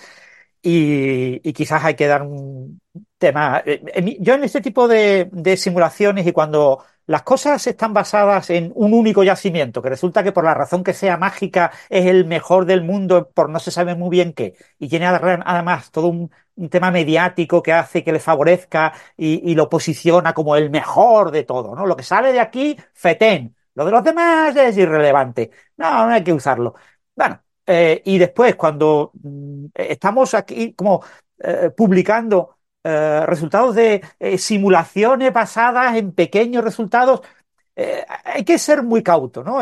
y, 0.68 1.52
quizás 1.52 1.84
hay 1.84 1.94
que 1.94 2.06
dar 2.06 2.22
un 2.22 2.80
tema. 3.18 3.62
Eh, 3.64 4.16
yo 4.20 4.34
en 4.34 4.44
este 4.44 4.60
tipo 4.60 4.88
de, 4.88 5.30
simulaciones 5.56 6.26
y 6.26 6.32
cuando 6.32 6.84
las 7.06 7.22
cosas 7.22 7.64
están 7.66 7.94
basadas 7.94 8.50
en 8.50 8.72
un 8.74 8.92
único 8.92 9.22
yacimiento, 9.22 9.80
que 9.80 9.90
resulta 9.90 10.24
que 10.24 10.32
por 10.32 10.44
la 10.44 10.54
razón 10.54 10.82
que 10.82 10.92
sea 10.92 11.16
mágica 11.16 11.70
es 11.88 12.06
el 12.06 12.24
mejor 12.26 12.66
del 12.66 12.82
mundo 12.82 13.30
por 13.32 13.48
no 13.48 13.60
se 13.60 13.70
sabe 13.70 13.94
muy 13.94 14.10
bien 14.10 14.32
qué, 14.32 14.54
y 14.78 14.88
tiene 14.88 15.06
además 15.06 15.90
todo 15.92 16.08
un, 16.08 16.30
tema 16.70 16.90
mediático 16.90 17.62
que 17.62 17.72
hace 17.72 18.02
que 18.02 18.12
le 18.12 18.18
favorezca 18.18 18.92
y, 19.16 19.50
y, 19.50 19.54
lo 19.54 19.68
posiciona 19.68 20.32
como 20.32 20.56
el 20.56 20.70
mejor 20.70 21.30
de 21.30 21.44
todo, 21.44 21.74
¿no? 21.76 21.84
Lo 21.86 21.96
que 21.96 22.02
sale 22.02 22.32
de 22.32 22.40
aquí, 22.40 22.76
fetén. 22.94 23.55
Lo 23.76 23.84
de 23.84 23.90
los 23.92 24.02
demás 24.04 24.56
es 24.56 24.76
irrelevante. 24.78 25.50
No, 25.76 26.06
no 26.06 26.12
hay 26.14 26.24
que 26.24 26.32
usarlo. 26.32 26.74
Bueno, 27.14 27.42
eh, 27.66 28.02
y 28.04 28.18
después 28.18 28.56
cuando 28.56 29.12
mm, 29.22 29.66
estamos 29.74 30.34
aquí 30.34 30.72
como 30.74 31.04
eh, 31.38 31.70
publicando 31.76 32.56
eh, 32.82 33.24
resultados 33.26 33.74
de 33.74 34.02
simulaciones 34.38 35.32
basadas 35.32 35.96
en 35.96 36.12
pequeños 36.12 36.64
resultados, 36.64 37.20
hay 38.24 38.44
que 38.44 38.58
ser 38.58 38.82
muy 38.82 39.02
cauto, 39.02 39.44
¿no? 39.44 39.60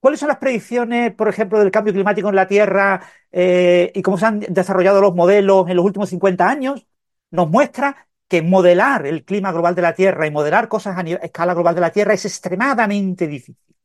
¿Cuáles 0.00 0.18
son 0.20 0.28
las 0.28 0.38
predicciones, 0.38 1.14
por 1.14 1.28
ejemplo, 1.28 1.58
del 1.58 1.70
cambio 1.70 1.92
climático 1.92 2.28
en 2.28 2.36
la 2.36 2.48
Tierra 2.48 3.02
y 3.30 4.02
cómo 4.02 4.16
se 4.18 4.26
han 4.26 4.40
desarrollado 4.40 5.00
los 5.02 5.14
modelos 5.14 5.68
en 5.68 5.76
los 5.76 5.84
últimos 5.84 6.08
50 6.08 6.48
años? 6.48 6.86
Nos 7.30 7.48
muestra 7.50 8.08
que 8.32 8.40
modelar 8.40 9.04
el 9.06 9.26
clima 9.26 9.52
global 9.52 9.74
de 9.74 9.82
la 9.82 9.94
Tierra 9.94 10.26
y 10.26 10.30
modelar 10.30 10.66
cosas 10.66 10.96
a, 10.96 11.02
escala 11.02 11.52
global 11.52 11.74
de 11.74 11.82
la 11.82 11.92
Tierra 11.92 12.14
es 12.14 12.24
extremadamente 12.24 13.26
difícil. 13.26 13.76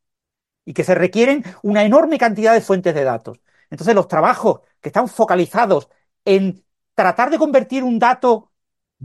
Y 0.64 0.72
que 0.72 0.84
se 0.84 0.94
requieren 0.94 1.44
una 1.62 1.84
enorme 1.84 2.16
cantidad 2.16 2.54
de 2.54 2.62
fuentes 2.62 2.94
de 2.94 3.04
datos. 3.04 3.40
Entonces, 3.68 3.94
los 3.94 4.08
trabajos 4.08 4.60
que 4.80 4.88
están 4.88 5.06
focalizados 5.08 5.90
en 6.24 6.64
tratar 6.94 7.28
de 7.30 7.36
convertir 7.36 7.84
un 7.84 7.98
dato 7.98 8.50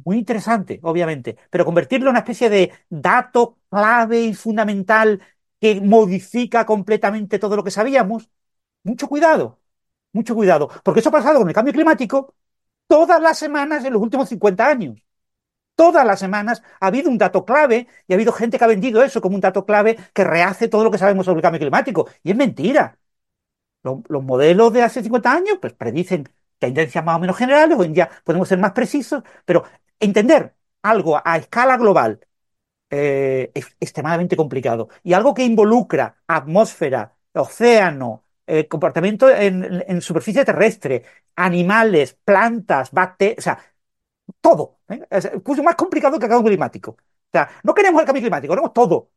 muy 0.06 0.18
interesante, 0.18 0.80
obviamente, 0.84 1.38
pero 1.50 1.66
convertirlo 1.66 2.08
en 2.08 2.12
una 2.12 2.20
especie 2.20 2.50
de 2.50 2.72
dato 2.90 3.60
clave 3.70 4.22
y 4.22 4.34
fundamental 4.34 5.22
que 5.60 5.82
modifica 5.82 6.66
completamente 6.66 7.38
todo 7.38 7.58
lo 7.58 7.66
que 7.66 7.72
sabíamos, 7.72 8.30
mucho 8.84 9.10
cuidado, 9.10 9.60
mucho 10.14 10.36
cuidado, 10.36 10.70
porque 10.84 11.02
eso 11.02 11.10
ha 11.10 11.12
pasado 11.12 11.40
con 11.40 11.50
el 11.50 11.56
cambio 11.56 11.74
climático 11.74 12.36
todas 12.88 13.22
las 13.22 13.38
semanas 13.38 13.84
en 13.86 13.94
los 13.94 14.02
últimos 14.02 14.30
50 14.30 14.68
años 14.68 15.04
todas 15.76 16.06
las 16.06 16.20
semanas 16.20 16.64
ha 16.80 16.88
habido 16.88 17.10
un 17.10 17.18
dato 17.18 17.46
clave 17.46 17.88
y 18.08 18.14
ha 18.14 18.16
habido 18.16 18.32
gente 18.34 18.58
que 18.58 18.64
ha 18.64 18.68
vendido 18.68 19.04
eso 19.04 19.22
como 19.22 19.36
un 19.36 19.42
dato 19.42 19.66
clave 19.66 19.98
que 20.14 20.24
rehace 20.24 20.68
todo 20.68 20.84
lo 20.84 20.92
que 20.92 20.98
sabemos 20.98 21.26
sobre 21.26 21.40
el 21.40 21.44
cambio 21.44 21.60
climático. 21.60 22.10
Y 22.24 22.32
es 22.32 22.38
mentira. 22.38 22.98
Los, 23.84 24.24
modelos 24.24 24.72
de 24.74 24.82
hace 24.82 25.04
50 25.04 25.32
años 25.32 25.58
pues 25.62 25.74
predicen 25.74 26.30
tendencias 26.60 27.04
más 27.04 27.18
o 27.18 27.20
menos 27.20 27.38
generales, 27.38 27.78
hoy 27.78 27.88
en 27.88 27.94
día 27.94 28.10
podemos 28.24 28.48
ser 28.48 28.58
más 28.60 28.72
precisos, 28.72 29.24
pero 29.46 29.66
entender 30.00 30.56
algo 30.82 31.22
a 31.24 31.38
escala 31.38 31.78
global 31.78 32.20
eh, 32.90 33.52
es 33.54 33.76
extremadamente 33.80 34.38
complicado. 34.38 34.90
Y 35.04 35.14
algo 35.14 35.34
que 35.34 35.44
involucra 35.44 36.24
atmósfera, 36.28 37.16
océano, 37.34 38.24
eh, 38.46 38.68
comportamiento 38.68 39.30
en, 39.30 40.02
superficie 40.02 40.46
terrestre, 40.46 41.04
animales, 41.36 42.18
plantas, 42.26 42.92
bacterias, 42.92 43.40
o 43.40 43.42
sea, 43.42 43.60
todo. 44.42 44.80
¿eh? 44.90 45.06
Es 45.10 45.32
mucho 45.46 45.64
más 45.64 45.76
complicado 45.76 46.18
que 46.20 46.26
el 46.26 46.32
cambio 46.32 46.50
climático. 46.50 46.92
O 46.92 47.32
sea, 47.32 47.50
no 47.64 47.74
queremos 47.74 48.02
el 48.02 48.06
cambio 48.06 48.22
climático, 48.22 48.54
queremos 48.54 48.74
todo. 48.74 49.10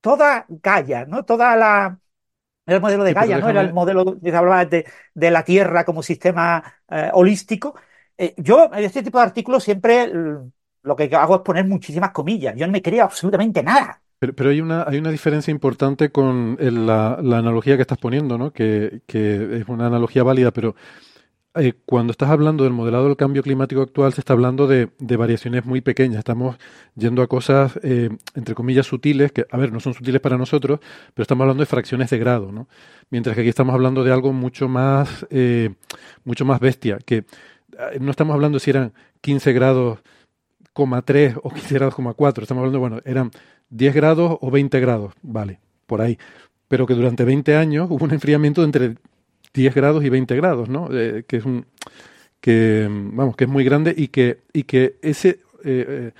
Toda 0.00 0.44
Gaia, 0.48 1.04
¿no? 1.06 1.24
Toda 1.24 1.56
la. 1.56 1.98
el 2.66 2.80
modelo 2.80 3.04
de 3.04 3.14
Gaia, 3.14 3.38
¿no? 3.38 3.48
Era 3.48 3.62
el 3.62 3.72
modelo 3.72 4.18
se 4.22 4.36
hablaba 4.36 4.64
de, 4.64 4.86
de, 5.14 5.30
la 5.30 5.44
Tierra 5.44 5.84
como 5.84 6.02
sistema 6.02 6.62
eh, 6.88 7.10
holístico. 7.12 7.74
Eh, 8.16 8.34
yo, 8.36 8.70
en 8.72 8.84
este 8.84 9.02
tipo 9.02 9.18
de 9.18 9.24
artículos, 9.24 9.64
siempre 9.64 10.12
lo 10.82 10.96
que 10.96 11.14
hago 11.16 11.36
es 11.36 11.42
poner 11.42 11.66
muchísimas 11.66 12.10
comillas. 12.12 12.54
Yo 12.56 12.66
no 12.66 12.72
me 12.72 12.82
creo 12.82 13.04
absolutamente 13.04 13.62
nada. 13.62 14.00
Pero, 14.18 14.34
pero, 14.34 14.50
hay 14.50 14.60
una 14.60 14.84
hay 14.84 14.98
una 14.98 15.10
diferencia 15.10 15.50
importante 15.50 16.10
con 16.10 16.56
la, 16.58 17.18
la, 17.20 17.38
analogía 17.38 17.76
que 17.76 17.82
estás 17.82 17.98
poniendo, 17.98 18.38
¿no? 18.38 18.50
Que, 18.50 19.02
que, 19.06 19.58
es 19.58 19.68
una 19.68 19.88
analogía 19.88 20.22
válida, 20.22 20.52
pero 20.52 20.74
eh, 21.56 21.74
cuando 21.84 22.10
estás 22.10 22.30
hablando 22.30 22.64
del 22.64 22.72
modelado 22.72 23.06
del 23.06 23.16
cambio 23.16 23.42
climático 23.42 23.82
actual, 23.82 24.12
se 24.12 24.20
está 24.20 24.32
hablando 24.32 24.66
de, 24.66 24.88
variaciones 25.16 25.64
muy 25.64 25.80
pequeñas. 25.80 26.18
Estamos 26.18 26.56
yendo 26.94 27.22
a 27.22 27.26
cosas, 27.26 27.78
eh, 27.82 28.10
entre 28.34 28.54
comillas, 28.54 28.86
sutiles, 28.86 29.32
que, 29.32 29.46
a 29.50 29.56
ver, 29.56 29.72
no 29.72 29.80
son 29.80 29.94
sutiles 29.94 30.20
para 30.20 30.36
nosotros, 30.36 30.80
pero 31.14 31.22
estamos 31.22 31.42
hablando 31.42 31.62
de 31.62 31.66
fracciones 31.66 32.10
de 32.10 32.18
grado, 32.18 32.52
¿no? 32.52 32.68
Mientras 33.10 33.34
que 33.34 33.40
aquí 33.40 33.48
estamos 33.48 33.74
hablando 33.74 34.04
de 34.04 34.12
algo 34.12 34.32
mucho 34.32 34.68
más, 34.68 35.26
eh, 35.30 35.74
mucho 36.24 36.44
más 36.44 36.60
bestia, 36.60 36.98
que 37.04 37.24
no 38.00 38.10
estamos 38.10 38.34
hablando 38.34 38.58
si 38.58 38.70
eran 38.70 38.92
15 39.20 39.52
grados, 39.52 39.98
3 41.04 41.36
o 41.42 41.50
15 41.50 41.74
grados, 41.74 41.94
4. 41.94 42.42
Estamos 42.42 42.60
hablando, 42.60 42.80
bueno, 42.80 43.00
eran 43.04 43.30
10 43.70 43.94
grados 43.94 44.38
o 44.40 44.50
20 44.50 44.80
grados, 44.80 45.14
vale, 45.22 45.60
por 45.86 46.00
ahí. 46.00 46.18
Pero 46.68 46.86
que 46.86 46.94
durante 46.94 47.24
20 47.24 47.56
años 47.56 47.88
hubo 47.90 48.04
un 48.04 48.12
enfriamiento 48.12 48.60
de 48.60 48.66
entre 48.66 48.96
10 49.56 49.74
grados 49.74 50.04
y 50.04 50.10
20 50.10 50.36
grados, 50.36 50.68
¿no? 50.68 50.88
Eh, 50.92 51.24
que 51.26 51.38
es 51.38 51.44
un 51.44 51.66
que 52.40 52.86
vamos 52.88 53.34
que 53.34 53.44
es 53.44 53.50
muy 53.50 53.64
grande 53.64 53.92
y 53.96 54.08
que 54.08 54.42
y 54.52 54.64
que 54.64 54.98
ese 55.02 55.40
eh, 55.64 55.84
eh, 55.88 56.12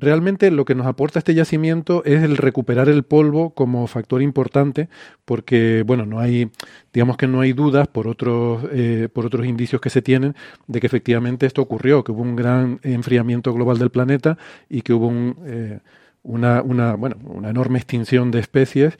realmente 0.00 0.50
lo 0.50 0.64
que 0.64 0.74
nos 0.74 0.86
aporta 0.86 1.18
este 1.18 1.34
yacimiento 1.34 2.02
es 2.04 2.22
el 2.22 2.36
recuperar 2.36 2.88
el 2.88 3.04
polvo 3.04 3.50
como 3.50 3.86
factor 3.86 4.22
importante 4.22 4.88
porque 5.24 5.84
bueno 5.86 6.04
no 6.06 6.18
hay 6.18 6.50
digamos 6.92 7.16
que 7.16 7.28
no 7.28 7.42
hay 7.42 7.52
dudas 7.52 7.86
por 7.86 8.08
otros 8.08 8.64
por 9.12 9.26
otros 9.26 9.46
indicios 9.46 9.80
que 9.80 9.90
se 9.90 10.02
tienen 10.02 10.34
de 10.66 10.80
que 10.80 10.86
efectivamente 10.86 11.46
esto 11.46 11.62
ocurrió 11.62 12.02
que 12.02 12.12
hubo 12.12 12.22
un 12.22 12.34
gran 12.34 12.80
enfriamiento 12.82 13.52
global 13.52 13.78
del 13.78 13.90
planeta 13.90 14.38
y 14.68 14.82
que 14.82 14.94
hubo 14.94 15.06
un, 15.06 15.80
una, 16.22 16.62
una 16.62 16.94
bueno 16.96 17.16
una 17.24 17.50
enorme 17.50 17.78
extinción 17.78 18.30
de 18.30 18.40
especies 18.40 18.98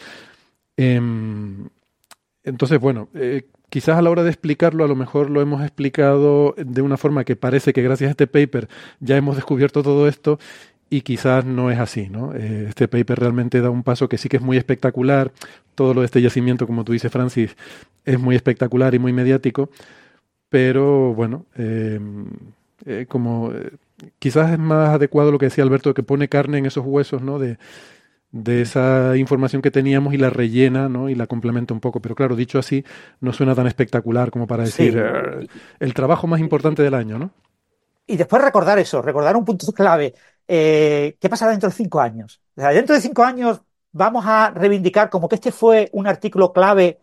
em, 0.77 1.69
entonces, 2.47 2.79
bueno, 2.79 3.09
eh, 3.15 3.43
quizás 3.69 3.99
a 3.99 4.03
la 4.03 4.09
hora 4.09 4.23
de 4.23 4.31
explicarlo, 4.31 4.85
a 4.85 4.89
lo 4.89 4.95
mejor 4.95 5.31
lo 5.31 5.43
hemos 5.43 5.63
explicado 5.63 6.55
de 6.57 6.81
una 6.81 6.97
forma 6.97 7.25
que 7.25 7.35
parece 7.35 7.73
que 7.73 7.83
gracias 7.83 8.09
a 8.09 8.11
este 8.13 8.29
paper 8.29 8.69
ya 9.01 9.17
hemos 9.17 9.35
descubierto 9.35 9.83
todo 9.83 10.07
esto 10.07 10.39
y 10.89 11.01
quizás 11.01 11.45
no 11.45 11.73
es 11.73 11.81
así, 11.81 12.09
¿no? 12.09 12.33
Eh, 12.35 12.67
este 12.69 12.87
paper 12.87 13.19
realmente 13.19 13.61
da 13.61 13.71
un 13.71 13.83
paso 13.83 14.09
que 14.09 14.17
sí 14.17 14.29
que 14.29 14.37
es 14.37 14.43
muy 14.43 14.57
espectacular. 14.57 15.33
Todo 15.75 15.93
lo 15.93 16.03
de 16.03 16.07
este 16.07 16.23
yacimiento, 16.23 16.69
como 16.69 16.85
tú 16.85 16.93
dices, 16.93 17.11
Francis, 17.11 17.57
es 18.05 18.21
muy 18.21 18.37
espectacular 18.37 18.95
y 18.95 19.01
muy 19.01 19.13
mediático. 19.13 19.69
Pero 20.49 21.13
bueno, 21.15 21.47
eh, 21.57 21.99
como 23.09 23.53
quizás 24.21 24.53
es 24.53 24.59
más 24.61 24.91
adecuado 24.91 25.33
lo 25.33 25.39
que 25.39 25.47
decía 25.47 25.65
Alberto, 25.65 25.95
que 25.95 26.05
pone 26.05 26.29
carne 26.29 26.59
en 26.59 26.67
esos 26.67 26.85
huesos, 26.87 27.23
¿no? 27.23 27.41
De, 27.41 27.59
de 28.31 28.63
esa 28.63 29.17
información 29.17 29.63
que 29.63 29.71
teníamos 29.71 30.13
y 30.15 30.19
la 30.19 30.31
rellena, 30.31 30.89
¿no? 30.89 31.09
Y 31.09 31.15
la 31.15 31.27
complementa 31.27 31.73
un 31.73 31.81
poco. 31.81 32.01
Pero 32.01 32.15
claro, 32.15 32.37
dicho 32.37 32.59
así, 32.59 32.85
no 33.21 33.33
suena 33.33 33.55
tan 33.55 33.67
espectacular 33.67 34.31
como 34.31 34.47
para 34.47 34.65
decir 34.65 35.03
el 35.81 35.95
trabajo 35.95 36.27
más 36.27 36.41
importante 36.41 36.83
del 36.83 36.95
año, 36.95 37.19
¿no? 37.19 37.31
Y 38.07 38.17
después 38.17 38.43
recordar 38.43 38.79
eso, 38.79 39.03
recordar 39.03 39.37
un 39.37 39.45
punto 39.45 39.73
clave 39.73 40.15
eh, 40.49 41.17
¿qué 41.21 41.29
pasará 41.29 41.51
dentro 41.51 41.69
de 41.69 41.75
cinco 41.75 42.01
años? 42.01 42.41
dentro 42.55 42.95
de 42.95 43.01
cinco 43.01 43.23
años 43.25 43.61
vamos 43.93 44.25
a 44.27 44.51
reivindicar 44.51 45.11
como 45.11 45.29
que 45.29 45.35
este 45.37 45.53
fue 45.53 45.91
un 45.93 46.07
artículo 46.07 46.53
clave, 46.53 47.01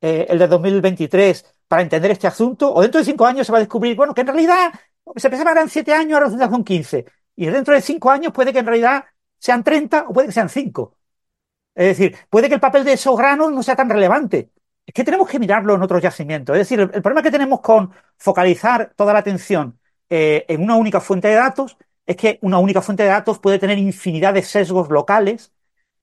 eh, 0.00 0.26
el 0.28 0.38
de 0.38 0.46
2023, 0.48 1.44
para 1.66 1.82
entender 1.82 2.10
este 2.12 2.26
asunto, 2.26 2.72
o 2.72 2.80
dentro 2.80 3.00
de 3.00 3.04
cinco 3.04 3.26
años 3.26 3.46
se 3.46 3.52
va 3.52 3.58
a 3.58 3.60
descubrir, 3.60 3.96
bueno, 3.96 4.14
que 4.14 4.22
en 4.22 4.28
realidad 4.28 4.72
se 5.16 5.28
pensaba 5.28 5.50
que 5.50 5.58
eran 5.58 5.68
siete 5.68 5.92
años, 5.92 6.20
ahora 6.20 6.50
son 6.50 6.64
quince, 6.64 7.04
y 7.36 7.46
dentro 7.46 7.74
de 7.74 7.80
cinco 7.80 8.10
años 8.10 8.32
puede 8.32 8.52
que 8.52 8.60
en 8.60 8.66
realidad 8.66 9.04
sean 9.38 9.64
treinta 9.64 10.06
o 10.08 10.12
puede 10.12 10.28
que 10.28 10.32
sean 10.32 10.48
cinco. 10.48 10.96
Es 11.74 11.86
decir, 11.98 12.16
puede 12.30 12.48
que 12.48 12.54
el 12.54 12.60
papel 12.60 12.84
de 12.84 12.94
esos 12.94 13.16
granos 13.16 13.52
no 13.52 13.62
sea 13.62 13.76
tan 13.76 13.88
relevante. 13.88 14.50
Es 14.86 14.94
que 14.94 15.04
tenemos 15.04 15.28
que 15.28 15.38
mirarlo 15.38 15.74
en 15.74 15.82
otros 15.82 16.02
yacimientos. 16.02 16.56
Es 16.56 16.60
decir, 16.68 16.80
el, 16.80 16.90
problema 17.02 17.22
que 17.22 17.30
tenemos 17.30 17.60
con 17.60 17.92
focalizar 18.16 18.92
toda 18.96 19.12
la 19.12 19.20
atención 19.20 19.78
eh, 20.10 20.44
en 20.48 20.62
una 20.62 20.76
única 20.76 21.00
fuente 21.00 21.28
de 21.28 21.34
datos 21.34 21.76
es 22.06 22.16
que 22.16 22.38
una 22.42 22.58
única 22.58 22.82
fuente 22.82 23.02
de 23.02 23.10
datos 23.10 23.38
puede 23.38 23.58
tener 23.58 23.78
infinidad 23.78 24.34
de 24.34 24.42
sesgos 24.42 24.88
locales 24.90 25.52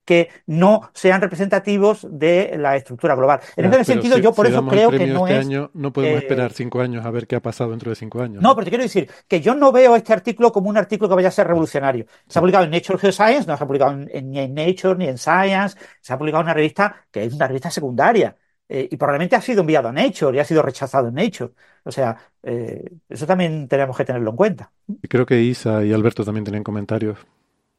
que 0.06 0.30
no 0.46 0.88
sean 0.94 1.20
representativos 1.20 2.06
de 2.08 2.54
la 2.56 2.76
estructura 2.76 3.14
global. 3.14 3.40
En 3.56 3.66
ese 3.66 3.84
sentido, 3.84 4.16
yo 4.16 4.32
por 4.32 4.46
eso 4.46 4.64
creo 4.66 4.90
que 4.90 5.06
no 5.06 5.26
este 5.26 5.40
es. 5.40 5.46
Año, 5.46 5.70
no 5.74 5.92
podemos 5.92 6.20
eh, 6.20 6.22
esperar 6.22 6.52
cinco 6.52 6.80
años 6.80 7.04
a 7.04 7.10
ver 7.10 7.26
qué 7.26 7.36
ha 7.36 7.42
pasado 7.42 7.70
dentro 7.70 7.90
de 7.90 7.96
cinco 7.96 8.22
años. 8.22 8.42
No, 8.42 8.54
pero 8.54 8.64
te 8.64 8.70
quiero 8.70 8.84
decir 8.84 9.10
que 9.28 9.40
yo 9.40 9.54
no 9.54 9.72
veo 9.72 9.96
este 9.96 10.12
artículo 10.12 10.52
como 10.52 10.70
un 10.70 10.78
artículo 10.78 11.08
que 11.08 11.16
vaya 11.16 11.28
a 11.28 11.32
ser 11.32 11.48
revolucionario. 11.48 12.06
Se 12.28 12.38
ha 12.38 12.40
publicado 12.40 12.64
en 12.64 12.70
Nature 12.70 12.98
Geoscience, 12.98 13.46
no 13.46 13.56
se 13.56 13.64
ha 13.64 13.66
publicado 13.66 13.96
ni 13.96 14.38
en 14.38 14.54
Nature 14.54 14.94
ni 14.96 15.08
en 15.08 15.18
Science, 15.18 15.76
se 16.00 16.12
ha 16.12 16.18
publicado 16.18 16.42
en 16.42 16.46
una 16.46 16.54
revista 16.54 17.04
que 17.10 17.24
es 17.24 17.34
una 17.34 17.48
revista 17.48 17.70
secundaria. 17.70 18.36
Eh, 18.68 18.88
y 18.90 18.96
probablemente 18.96 19.36
ha 19.36 19.40
sido 19.40 19.60
enviado 19.60 19.88
a 19.88 19.92
Nature 19.92 20.36
y 20.36 20.40
ha 20.40 20.44
sido 20.44 20.62
rechazado 20.62 21.08
en 21.08 21.14
Nature. 21.14 21.52
O 21.84 21.90
sea, 21.92 22.16
eh, 22.42 22.84
eso 23.08 23.26
también 23.26 23.68
tenemos 23.68 23.96
que 23.96 24.04
tenerlo 24.04 24.30
en 24.30 24.36
cuenta. 24.36 24.72
Creo 25.08 25.26
que 25.26 25.40
Isa 25.42 25.84
y 25.84 25.92
Alberto 25.92 26.24
también 26.24 26.44
tienen 26.44 26.64
comentarios 26.64 27.18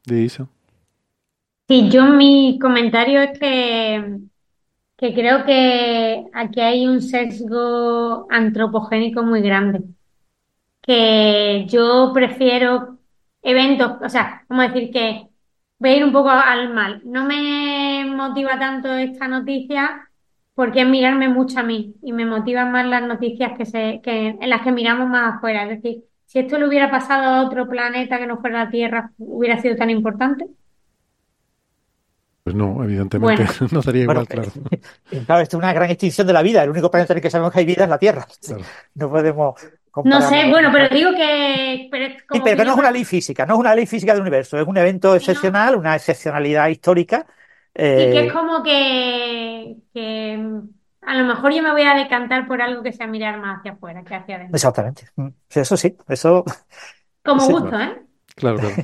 de 0.06 0.22
Isa. 0.22 0.48
Sí, 1.68 1.90
yo 1.90 2.06
mi 2.06 2.58
comentario 2.62 3.22
es 3.22 3.38
que, 3.40 4.20
que 4.98 5.14
creo 5.14 5.46
que 5.46 6.26
aquí 6.34 6.62
hay 6.62 6.88
un 6.88 7.02
sesgo 7.02 8.28
antropogénico 8.32 9.24
muy 9.24 9.42
grande. 9.42 9.82
Que 10.82 11.66
yo 11.68 12.12
prefiero 12.14 13.00
eventos, 13.42 13.94
o 14.02 14.10
sea, 14.10 14.46
vamos 14.50 14.66
a 14.66 14.68
decir 14.70 14.92
que 14.92 15.28
voy 15.80 15.90
a 15.92 15.98
ir 15.98 16.04
un 16.06 16.14
poco 16.14 16.30
al 16.30 16.74
mal. 16.74 17.02
No 17.06 17.26
me 17.26 18.06
motiva 18.06 18.58
tanto 18.60 18.94
esta 18.94 19.28
noticia 19.28 20.10
porque 20.56 20.82
es 20.82 20.88
mirarme 20.88 21.30
mucho 21.30 21.60
a 21.60 21.64
mí 21.64 21.96
y 22.02 22.14
me 22.14 22.26
motivan 22.26 22.72
más 22.72 22.86
las 22.88 23.04
noticias 23.04 23.58
que 23.58 23.66
se, 23.66 24.02
que, 24.04 24.30
en 24.40 24.50
las 24.50 24.62
que 24.62 24.72
miramos 24.72 25.10
más 25.10 25.36
afuera. 25.36 25.64
Es 25.64 25.82
decir, 25.82 26.04
si 26.26 26.40
esto 26.40 26.58
le 26.58 26.68
hubiera 26.68 26.90
pasado 26.92 27.24
a 27.26 27.44
otro 27.48 27.68
planeta 27.70 28.18
que 28.20 28.28
no 28.28 28.40
fuera 28.40 28.66
la 28.66 28.72
Tierra, 28.72 29.12
¿hubiera 29.18 29.62
sido 29.62 29.76
tan 29.76 29.90
importante? 29.90 30.48
Pues 32.48 32.56
no, 32.56 32.82
evidentemente 32.82 33.46
no 33.74 33.82
sería 33.82 34.04
igual, 34.04 34.26
claro. 34.26 34.50
claro, 35.26 35.42
esto 35.42 35.58
es 35.58 35.62
una 35.62 35.74
gran 35.74 35.90
extinción 35.90 36.26
de 36.26 36.32
la 36.32 36.42
vida. 36.42 36.64
El 36.64 36.70
único 36.70 36.90
planeta 36.90 37.12
en 37.12 37.18
el 37.18 37.22
que 37.22 37.30
sabemos 37.30 37.52
que 37.52 37.60
hay 37.60 37.66
vida 37.66 37.84
es 37.84 37.90
la 37.90 37.98
Tierra. 37.98 38.26
No 38.96 39.10
podemos. 39.10 39.56
No 40.06 40.22
sé, 40.22 40.50
bueno, 40.50 40.70
pero 40.72 40.88
digo 40.88 41.12
que. 41.12 41.90
Pero, 41.92 42.64
no 42.64 42.72
es 42.72 42.78
una 42.78 42.92
ley 42.92 43.04
física, 43.04 43.46
no 43.46 43.56
es 43.56 43.60
una 43.60 43.76
ley 43.76 43.86
física 43.86 44.14
del 44.14 44.22
universo, 44.22 44.58
es 44.58 44.66
un 44.66 44.78
evento 44.78 45.14
excepcional, 45.14 45.76
una 45.76 45.96
excepcionalidad 45.96 46.70
histórica 46.70 47.26
y 47.74 47.80
que 47.80 48.20
es 48.22 48.30
eh, 48.30 48.34
como 48.34 48.64
que, 48.64 49.76
a 51.02 51.16
lo 51.18 51.26
mejor 51.26 51.54
yo 51.54 51.62
me 51.62 51.74
voy 51.74 51.82
a 51.82 51.96
decantar 51.96 52.48
por 52.48 52.62
algo 52.62 52.82
que 52.82 52.94
sea 52.94 53.08
mirar 53.08 53.42
más 53.42 53.60
hacia 53.60 53.74
afuera 53.74 54.06
que 54.06 54.16
hacia 54.16 54.38
adentro. 54.38 54.56
Exactamente. 54.56 55.10
Mm, 55.18 55.28
eso 55.50 55.76
sí, 55.76 55.98
eso. 56.08 56.46
Como 57.26 57.46
gusto, 57.46 57.78
¿eh? 57.78 58.02
Claro, 58.38 58.60
claro. 58.60 58.76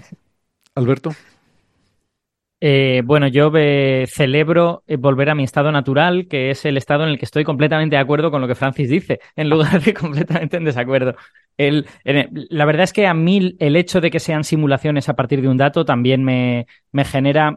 Alberto. 0.76 1.11
Eh, 2.66 3.01
bueno, 3.03 3.28
yo 3.28 3.51
celebro 4.07 4.86
eh, 4.88 4.95
volver 4.95 5.30
a 5.30 5.36
mi 5.36 5.43
estado 5.43 5.70
natural, 5.70 6.30
que 6.30 6.49
es 6.49 6.64
el 6.64 6.78
estado 6.78 7.03
en 7.03 7.09
el 7.09 7.20
que 7.20 7.26
estoy 7.26 7.43
completamente 7.43 7.97
de 7.97 8.01
acuerdo 8.01 8.32
con 8.32 8.39
lo 8.39 8.47
que 8.47 8.55
Francis 8.55 8.89
dice, 8.89 9.20
en 9.36 9.49
lugar 9.49 9.82
de 9.82 9.93
completamente 9.93 10.55
en 10.55 10.64
desacuerdo. 10.64 11.14
la 11.57 12.66
verdad 12.66 12.84
es 12.86 12.93
que 12.93 13.05
a 13.05 13.14
mí 13.14 13.57
el 13.59 13.76
hecho 13.76 13.99
de 13.99 14.09
que 14.09 14.22
sean 14.22 14.45
simulaciones 14.45 15.09
a 15.09 15.14
partir 15.14 15.41
de 15.41 15.49
un 15.49 15.57
dato 15.57 15.84
también 15.84 16.24
me, 16.24 16.66
me 16.93 17.03
genera 17.03 17.53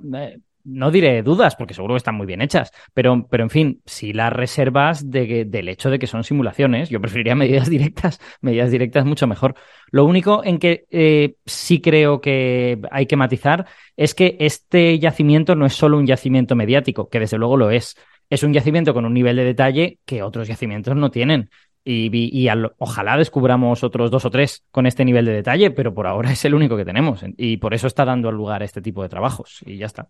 no 0.66 0.90
diré 0.90 1.22
dudas, 1.22 1.54
porque 1.56 1.74
seguro 1.74 1.94
que 1.94 1.98
están 1.98 2.16
muy 2.16 2.26
bien 2.26 2.42
hechas, 2.42 2.72
pero, 2.92 3.26
pero 3.30 3.44
en 3.44 3.50
fin, 3.50 3.82
si 3.86 4.12
las 4.12 4.32
reservas 4.32 5.10
de, 5.10 5.44
del 5.44 5.68
hecho 5.68 5.90
de 5.90 5.98
que 5.98 6.06
son 6.06 6.24
simulaciones, 6.24 6.88
yo 6.90 7.00
preferiría 7.00 7.34
medidas 7.36 7.70
directas, 7.70 8.20
medidas 8.40 8.70
directas 8.70 9.04
mucho 9.04 9.26
mejor. 9.26 9.54
Lo 9.90 10.04
único 10.04 10.44
en 10.44 10.58
que 10.58 10.86
eh, 10.90 11.36
sí 11.46 11.80
creo 11.80 12.20
que 12.20 12.80
hay 12.90 13.06
que 13.06 13.16
matizar 13.16 13.66
es 13.96 14.14
que 14.14 14.36
este 14.40 14.98
yacimiento 14.98 15.54
no 15.54 15.66
es 15.66 15.74
solo 15.74 15.98
un 15.98 16.06
yacimiento 16.06 16.56
mediático, 16.56 17.08
que 17.08 17.20
desde 17.20 17.38
luego 17.38 17.56
lo 17.56 17.70
es. 17.70 17.96
Es 18.28 18.42
un 18.42 18.52
yacimiento 18.52 18.92
con 18.92 19.04
un 19.04 19.14
nivel 19.14 19.36
de 19.36 19.44
detalle 19.44 20.00
que 20.04 20.22
otros 20.22 20.48
yacimientos 20.48 20.96
no 20.96 21.10
tienen. 21.10 21.48
Y, 21.84 22.10
y 22.12 22.48
ojalá 22.78 23.16
descubramos 23.16 23.84
otros 23.84 24.10
dos 24.10 24.24
o 24.24 24.30
tres 24.30 24.64
con 24.72 24.86
este 24.86 25.04
nivel 25.04 25.24
de 25.24 25.32
detalle, 25.32 25.70
pero 25.70 25.94
por 25.94 26.08
ahora 26.08 26.32
es 26.32 26.44
el 26.44 26.54
único 26.54 26.76
que 26.76 26.84
tenemos. 26.84 27.24
Y 27.36 27.58
por 27.58 27.74
eso 27.74 27.86
está 27.86 28.04
dando 28.04 28.32
lugar 28.32 28.62
a 28.62 28.64
este 28.64 28.82
tipo 28.82 29.02
de 29.02 29.08
trabajos. 29.08 29.60
Y 29.64 29.76
ya 29.78 29.86
está. 29.86 30.08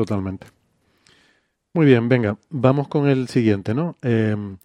Totalmente. 0.00 0.46
Muy 1.74 1.84
bien, 1.84 2.08
venga, 2.08 2.38
vamos 2.48 2.88
con 2.88 3.06
el 3.06 3.28
siguiente, 3.28 3.74
¿no? 3.74 3.96
Em, 4.00 4.56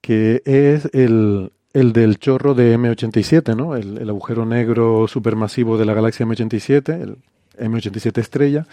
que 0.00 0.42
es 0.44 0.88
el, 0.92 1.50
el, 1.72 1.92
del 1.92 2.20
chorro 2.20 2.54
de 2.54 2.78
M87, 2.78 3.56
¿no? 3.56 3.74
El, 3.74 4.08
agujero 4.08 4.46
negro 4.46 5.08
supermasivo 5.08 5.76
de 5.76 5.86
la 5.86 5.94
galaxia 5.94 6.24
M87, 6.24 7.02
el 7.02 7.16
M87 7.58 8.18
estrella. 8.18 8.64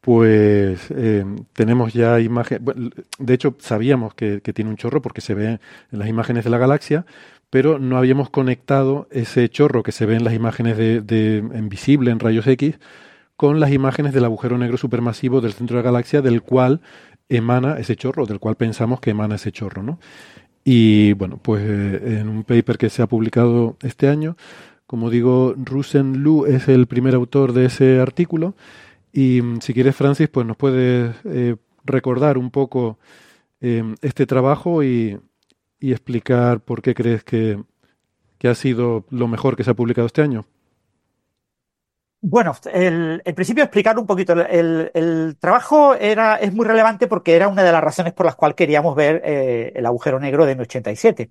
Pues 0.00 0.92
em, 0.92 1.44
tenemos 1.54 1.92
ya 1.92 2.20
imágenes, 2.20 2.62
de 3.18 3.34
hecho 3.34 3.56
sabíamos 3.58 4.14
que, 4.14 4.40
tiene 4.54 4.70
un 4.70 4.76
chorro 4.76 5.02
porque 5.02 5.22
se 5.22 5.34
ve 5.34 5.58
en 5.90 5.98
las 5.98 6.08
imágenes 6.08 6.44
de 6.44 6.50
la 6.50 6.58
galaxia, 6.58 7.04
pero 7.50 7.80
no 7.80 7.98
habíamos 7.98 8.30
conectado 8.30 9.08
ese 9.10 9.48
chorro 9.48 9.82
que 9.82 9.90
se 9.90 10.06
ve 10.06 10.14
en 10.14 10.22
las 10.22 10.34
imágenes 10.34 10.76
de, 10.76 11.00
de 11.00 11.38
en 11.38 11.68
visible 11.68 12.12
en 12.12 12.20
rayos 12.20 12.46
X 12.46 12.78
con 13.36 13.60
las 13.60 13.72
imágenes 13.72 14.12
del 14.12 14.24
agujero 14.24 14.58
negro 14.58 14.76
supermasivo 14.76 15.40
del 15.40 15.52
centro 15.52 15.76
de 15.76 15.82
la 15.82 15.90
galaxia, 15.90 16.22
del 16.22 16.42
cual 16.42 16.80
emana 17.28 17.78
ese 17.78 17.96
chorro, 17.96 18.26
del 18.26 18.40
cual 18.40 18.56
pensamos 18.56 19.00
que 19.00 19.10
emana 19.10 19.34
ese 19.36 19.52
chorro, 19.52 19.82
¿no? 19.82 19.98
Y 20.64 21.12
bueno, 21.12 21.38
pues 21.40 21.62
eh, 21.64 22.18
en 22.20 22.28
un 22.28 22.42
paper 22.44 22.78
que 22.78 22.90
se 22.90 23.02
ha 23.02 23.06
publicado 23.06 23.76
este 23.82 24.08
año, 24.08 24.36
como 24.86 25.10
digo, 25.10 25.54
Rusen 25.56 26.22
Lu 26.22 26.46
es 26.46 26.68
el 26.68 26.86
primer 26.86 27.14
autor 27.14 27.52
de 27.52 27.66
ese 27.66 28.00
artículo. 28.00 28.54
Y 29.12 29.42
mm, 29.42 29.60
si 29.60 29.74
quieres, 29.74 29.96
Francis, 29.96 30.28
pues 30.28 30.46
nos 30.46 30.56
puedes 30.56 31.14
eh, 31.24 31.56
recordar 31.84 32.38
un 32.38 32.50
poco 32.50 32.98
eh, 33.60 33.94
este 34.02 34.26
trabajo 34.26 34.82
y, 34.82 35.18
y, 35.80 35.92
explicar 35.92 36.60
por 36.60 36.82
qué 36.82 36.94
crees 36.94 37.24
que, 37.24 37.62
que 38.38 38.48
ha 38.48 38.54
sido 38.54 39.06
lo 39.10 39.28
mejor 39.28 39.56
que 39.56 39.64
se 39.64 39.70
ha 39.70 39.74
publicado 39.74 40.06
este 40.06 40.22
año. 40.22 40.46
Bueno, 42.28 42.56
el, 42.72 43.22
el, 43.24 43.34
principio 43.34 43.62
explicar 43.62 43.96
un 43.98 44.06
poquito. 44.06 44.32
El, 44.32 45.36
trabajo 45.38 45.94
era, 45.94 46.36
es 46.36 46.52
muy 46.52 46.66
relevante 46.66 47.06
porque 47.06 47.36
era 47.36 47.46
una 47.46 47.62
de 47.62 47.70
las 47.70 47.82
razones 47.84 48.12
por 48.14 48.26
las 48.26 48.34
cuales 48.34 48.56
queríamos 48.56 48.96
ver 48.96 49.22
eh, 49.24 49.72
el 49.76 49.86
agujero 49.86 50.18
negro 50.18 50.44
de 50.44 50.52
M87. 50.52 51.30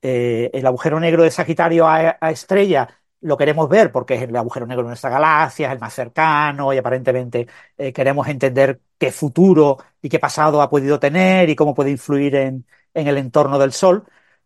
Eh, 0.00 0.50
el 0.52 0.64
agujero 0.66 1.00
negro 1.00 1.24
de 1.24 1.32
Sagitario 1.32 1.88
a, 1.88 2.16
estrella 2.30 2.88
lo 3.20 3.36
queremos 3.36 3.68
ver 3.68 3.90
porque 3.90 4.14
es 4.14 4.22
el 4.22 4.36
agujero 4.36 4.64
negro 4.66 4.84
de 4.84 4.90
nuestra 4.90 5.10
galaxia, 5.10 5.68
es 5.68 5.72
el 5.72 5.80
más 5.80 5.92
cercano 5.92 6.72
y 6.72 6.78
aparentemente 6.78 7.48
eh, 7.76 7.92
queremos 7.92 8.28
entender 8.28 8.80
qué 8.96 9.10
futuro 9.10 9.78
y 10.00 10.08
qué 10.08 10.20
pasado 10.20 10.62
ha 10.62 10.70
podido 10.70 11.00
tener 11.00 11.50
y 11.50 11.56
cómo 11.56 11.74
puede 11.74 11.90
influir 11.90 12.36
en, 12.36 12.64
en 12.94 13.08
el 13.08 13.18
entorno 13.18 13.58
del 13.58 13.72
Sol. 13.72 14.04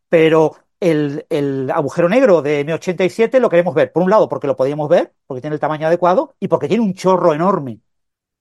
Pero 0.08 0.56
el, 0.82 1.70
agujero 1.74 2.08
negro 2.08 2.42
de 2.42 2.60
M87 2.60 3.40
lo 3.40 3.48
queremos 3.48 3.74
ver, 3.74 3.92
por 3.92 4.02
un 4.02 4.10
lado, 4.10 4.28
porque 4.28 4.46
lo 4.46 4.56
podíamos 4.56 4.88
ver, 4.88 5.14
porque 5.26 5.40
tiene 5.40 5.54
el 5.54 5.60
tamaño 5.60 5.86
adecuado, 5.86 6.34
y 6.40 6.48
porque 6.48 6.68
tiene 6.68 6.82
un 6.82 6.94
chorro 6.94 7.34
enorme. 7.34 7.80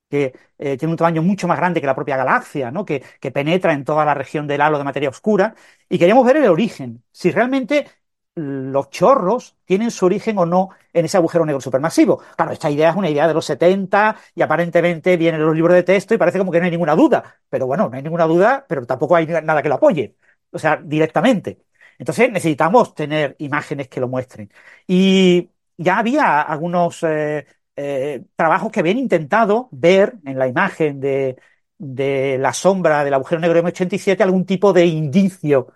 que 0.10 0.34
eh, 0.60 0.78
tiene 0.78 0.94
un 0.94 0.98
tamaño 0.98 1.22
mucho 1.24 1.48
más 1.48 1.58
grande 1.58 1.82
que 1.82 1.88
la 1.88 1.96
propia 1.96 2.18
galaxia, 2.18 2.72
¿no? 2.72 2.86
que, 2.86 3.04
que 3.20 3.32
penetra 3.32 3.74
en 3.74 3.86
toda 3.86 4.06
la 4.06 4.14
región 4.14 4.48
del 4.48 4.62
halo 4.62 4.78
de 4.78 4.84
materia 4.86 5.10
oscura, 5.10 5.56
y 5.90 6.00
queríamos 6.00 6.26
ver 6.26 6.38
el 6.38 6.50
origen, 6.50 7.04
si 7.12 7.32
realmente 7.32 7.88
los 8.36 8.90
chorros 8.90 9.58
tienen 9.66 9.92
su 9.92 10.06
origen 10.06 10.38
o 10.38 10.46
no 10.46 10.70
en 10.94 11.06
ese 11.06 11.18
agujero 11.18 11.46
negro 11.46 11.62
supermasivo. 11.62 12.22
Claro, 12.36 12.52
esta 12.52 12.70
idea 12.70 12.90
es 12.92 12.96
una 12.96 13.10
idea 13.10 13.28
de 13.28 13.34
los 13.34 13.46
70 13.46 14.16
y 14.36 14.42
aparentemente 14.42 15.18
viene 15.18 15.38
en 15.38 15.46
los 15.46 15.56
libros 15.56 15.76
de 15.76 15.84
texto 15.84 16.14
y 16.14 16.18
parece 16.18 16.40
como 16.40 16.52
que 16.52 16.60
no 16.60 16.66
hay 16.66 16.72
ninguna 16.72 16.96
duda. 16.96 17.24
Pero 17.50 17.68
bueno, 17.68 17.90
no 17.90 17.96
hay 17.98 18.04
ninguna 18.04 18.26
duda, 18.26 18.66
pero 18.68 18.86
tampoco 18.86 19.16
hay 19.16 19.28
nada 19.28 19.62
que 19.62 19.70
lo 19.70 19.76
apoye. 19.76 20.16
O 20.52 20.60
sea, 20.60 20.78
directamente. 20.84 21.62
Entonces 22.02 22.32
necesitamos 22.32 22.96
tener 22.96 23.36
imágenes 23.40 23.88
que 23.88 24.00
lo 24.00 24.08
muestren. 24.08 24.52
Y 24.88 25.52
ya 25.78 26.00
había 26.00 26.42
algunos 26.42 27.04
eh, 27.04 27.46
eh, 27.76 28.24
trabajos 28.36 28.72
que 28.72 28.80
habían 28.80 28.98
intentado 28.98 29.70
ver 29.72 30.16
en 30.26 30.40
la 30.40 30.48
imagen 30.48 31.00
de, 31.00 31.38
de 31.78 32.38
la 32.40 32.54
sombra 32.54 33.04
del 33.04 33.14
agujero 33.14 33.40
negro 33.42 33.60
M87 33.60 34.24
algún 34.24 34.46
tipo 34.48 34.74
de 34.74 34.86
indicio 34.88 35.68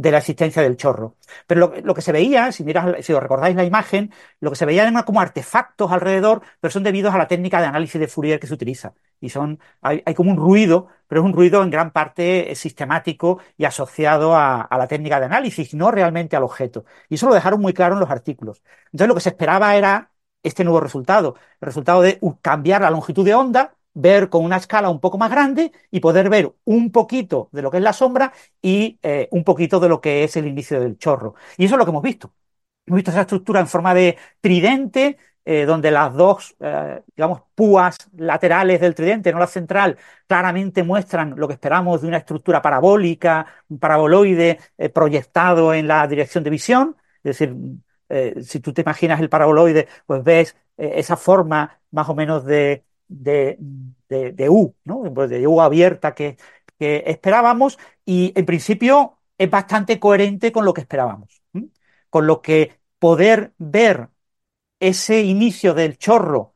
de 0.00 0.10
la 0.10 0.18
existencia 0.18 0.62
del 0.62 0.76
chorro. 0.76 1.16
Pero 1.46 1.72
lo, 1.82 1.94
que 1.94 2.00
se 2.02 2.12
veía, 2.12 2.52
si, 2.52 2.64
miras, 2.64 3.04
si 3.04 3.12
os 3.12 3.22
recordáis 3.22 3.54
la 3.54 3.64
imagen, 3.64 4.12
lo 4.40 4.50
que 4.50 4.56
se 4.56 4.64
veía 4.64 4.82
eran 4.82 5.02
como 5.02 5.20
artefactos 5.20 5.92
alrededor, 5.92 6.42
pero 6.60 6.70
son 6.72 6.82
debidos 6.82 7.14
a 7.14 7.18
la 7.18 7.28
técnica 7.28 7.60
de 7.60 7.66
análisis 7.66 8.00
de 8.00 8.08
Fourier 8.08 8.40
que 8.40 8.46
se 8.46 8.54
utiliza. 8.54 8.94
Y 9.20 9.28
son, 9.28 9.60
hay, 9.82 10.02
como 10.14 10.30
un 10.30 10.38
ruido, 10.38 10.88
pero 11.06 11.20
es 11.20 11.24
un 11.26 11.34
ruido 11.34 11.62
en 11.62 11.70
gran 11.70 11.90
parte 11.90 12.54
sistemático 12.54 13.40
y 13.58 13.66
asociado 13.66 14.34
a, 14.34 14.62
a, 14.62 14.78
la 14.78 14.88
técnica 14.88 15.20
de 15.20 15.26
análisis, 15.26 15.74
no 15.74 15.90
realmente 15.90 16.36
al 16.36 16.44
objeto. 16.44 16.84
Y 17.10 17.16
eso 17.16 17.28
lo 17.28 17.34
dejaron 17.34 17.60
muy 17.60 17.74
claro 17.74 17.94
en 17.94 18.00
los 18.00 18.10
artículos. 18.10 18.62
Entonces 18.86 19.08
lo 19.08 19.14
que 19.14 19.20
se 19.20 19.28
esperaba 19.30 19.76
era 19.76 20.10
este 20.42 20.64
nuevo 20.64 20.80
resultado, 20.80 21.34
el 21.60 21.66
resultado 21.66 22.00
de 22.00 22.18
cambiar 22.40 22.80
la 22.80 22.90
longitud 22.90 23.24
de 23.24 23.34
onda 23.34 23.74
ver 23.94 24.28
con 24.28 24.44
una 24.44 24.56
escala 24.56 24.88
un 24.90 25.00
poco 25.00 25.18
más 25.18 25.30
grande 25.30 25.72
y 25.90 26.00
poder 26.00 26.28
ver 26.28 26.52
un 26.64 26.92
poquito 26.92 27.48
de 27.52 27.62
lo 27.62 27.70
que 27.70 27.78
es 27.78 27.82
la 27.82 27.92
sombra 27.92 28.32
y 28.62 28.98
eh, 29.02 29.28
un 29.32 29.44
poquito 29.44 29.80
de 29.80 29.88
lo 29.88 30.00
que 30.00 30.24
es 30.24 30.36
el 30.36 30.46
inicio 30.46 30.80
del 30.80 30.98
chorro. 30.98 31.34
Y 31.56 31.64
eso 31.64 31.74
es 31.74 31.78
lo 31.78 31.84
que 31.84 31.90
hemos 31.90 32.02
visto. 32.02 32.34
Hemos 32.86 32.96
visto 32.98 33.10
esa 33.10 33.22
estructura 33.22 33.60
en 33.60 33.66
forma 33.68 33.94
de 33.94 34.16
tridente, 34.40 35.18
eh, 35.44 35.64
donde 35.64 35.90
las 35.90 36.14
dos, 36.14 36.56
eh, 36.60 37.02
digamos, 37.16 37.42
púas 37.54 37.96
laterales 38.16 38.80
del 38.80 38.94
tridente, 38.94 39.32
no 39.32 39.38
la 39.38 39.46
central, 39.46 39.96
claramente 40.26 40.82
muestran 40.82 41.34
lo 41.36 41.48
que 41.48 41.54
esperamos 41.54 42.02
de 42.02 42.08
una 42.08 42.18
estructura 42.18 42.62
parabólica, 42.62 43.46
un 43.68 43.78
paraboloide 43.78 44.58
proyectado 44.92 45.74
en 45.74 45.88
la 45.88 46.06
dirección 46.06 46.44
de 46.44 46.50
visión. 46.50 46.96
Es 47.22 47.38
decir, 47.38 47.54
si 48.44 48.60
tú 48.60 48.72
te 48.72 48.82
imaginas 48.82 49.20
el 49.20 49.28
paraboloide, 49.28 49.88
pues 50.06 50.22
ves 50.24 50.56
esa 50.76 51.16
forma 51.16 51.80
más 51.90 52.08
o 52.08 52.14
menos 52.14 52.44
de, 52.44 52.84
de, 53.10 53.58
de, 54.08 54.48
U, 54.48 54.74
¿no? 54.84 55.02
Pues 55.14 55.28
de 55.30 55.46
U 55.46 55.60
abierta 55.60 56.14
que, 56.14 56.36
que, 56.78 57.02
esperábamos 57.06 57.78
y 58.04 58.32
en 58.36 58.46
principio 58.46 59.18
es 59.36 59.50
bastante 59.50 59.98
coherente 59.98 60.52
con 60.52 60.64
lo 60.64 60.72
que 60.72 60.82
esperábamos. 60.82 61.42
Con 62.08 62.26
lo 62.26 62.40
que 62.42 62.78
poder 62.98 63.52
ver 63.58 64.08
ese 64.80 65.22
inicio 65.22 65.74
del 65.74 65.98
chorro 65.98 66.54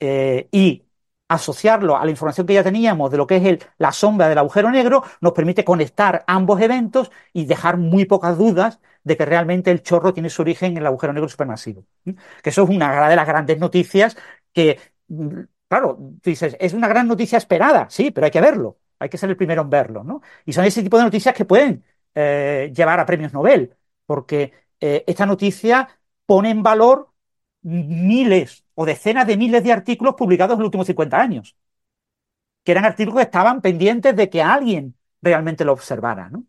eh, 0.00 0.48
y 0.52 0.84
asociarlo 1.28 1.96
a 1.96 2.04
la 2.04 2.10
información 2.10 2.46
que 2.46 2.54
ya 2.54 2.62
teníamos 2.62 3.10
de 3.10 3.16
lo 3.16 3.26
que 3.26 3.36
es 3.36 3.44
el, 3.44 3.62
la 3.78 3.92
sombra 3.92 4.28
del 4.28 4.38
agujero 4.38 4.70
negro, 4.70 5.02
nos 5.20 5.32
permite 5.32 5.64
conectar 5.64 6.24
ambos 6.26 6.60
eventos 6.60 7.10
y 7.32 7.46
dejar 7.46 7.78
muy 7.78 8.04
pocas 8.04 8.38
dudas 8.38 8.80
de 9.02 9.16
que 9.16 9.24
realmente 9.24 9.70
el 9.70 9.82
chorro 9.82 10.14
tiene 10.14 10.30
su 10.30 10.42
origen 10.42 10.72
en 10.72 10.78
el 10.78 10.86
agujero 10.86 11.12
negro 11.12 11.28
supermasivo. 11.28 11.84
Que 12.04 12.50
eso 12.50 12.62
es 12.62 12.68
una 12.68 13.08
de 13.08 13.16
las 13.16 13.26
grandes 13.26 13.58
noticias 13.58 14.16
que 14.52 14.78
Claro, 15.68 15.96
tú 16.22 16.30
dices, 16.30 16.56
es 16.60 16.74
una 16.74 16.86
gran 16.88 17.08
noticia 17.08 17.38
esperada, 17.38 17.88
sí, 17.90 18.10
pero 18.12 18.26
hay 18.26 18.30
que 18.30 18.40
verlo, 18.40 18.78
hay 19.00 19.08
que 19.08 19.18
ser 19.18 19.30
el 19.30 19.36
primero 19.36 19.62
en 19.62 19.70
verlo, 19.70 20.04
¿no? 20.04 20.22
Y 20.44 20.52
son 20.52 20.64
ese 20.64 20.82
tipo 20.82 20.96
de 20.96 21.02
noticias 21.04 21.34
que 21.34 21.44
pueden 21.44 21.84
eh, 22.14 22.72
llevar 22.74 23.00
a 23.00 23.06
premios 23.06 23.32
Nobel, 23.32 23.74
porque 24.06 24.52
eh, 24.80 25.02
esta 25.08 25.26
noticia 25.26 25.88
pone 26.24 26.50
en 26.50 26.62
valor 26.62 27.10
miles 27.62 28.64
o 28.74 28.86
decenas 28.86 29.26
de 29.26 29.36
miles 29.36 29.64
de 29.64 29.72
artículos 29.72 30.14
publicados 30.14 30.54
en 30.54 30.60
los 30.60 30.66
últimos 30.68 30.86
50 30.86 31.20
años, 31.20 31.56
que 32.64 32.72
eran 32.72 32.84
artículos 32.84 33.18
que 33.18 33.22
estaban 33.24 33.60
pendientes 33.62 34.16
de 34.16 34.28
que 34.30 34.42
alguien 34.42 34.96
realmente 35.22 35.64
lo 35.64 35.72
observara, 35.72 36.28
¿no? 36.30 36.44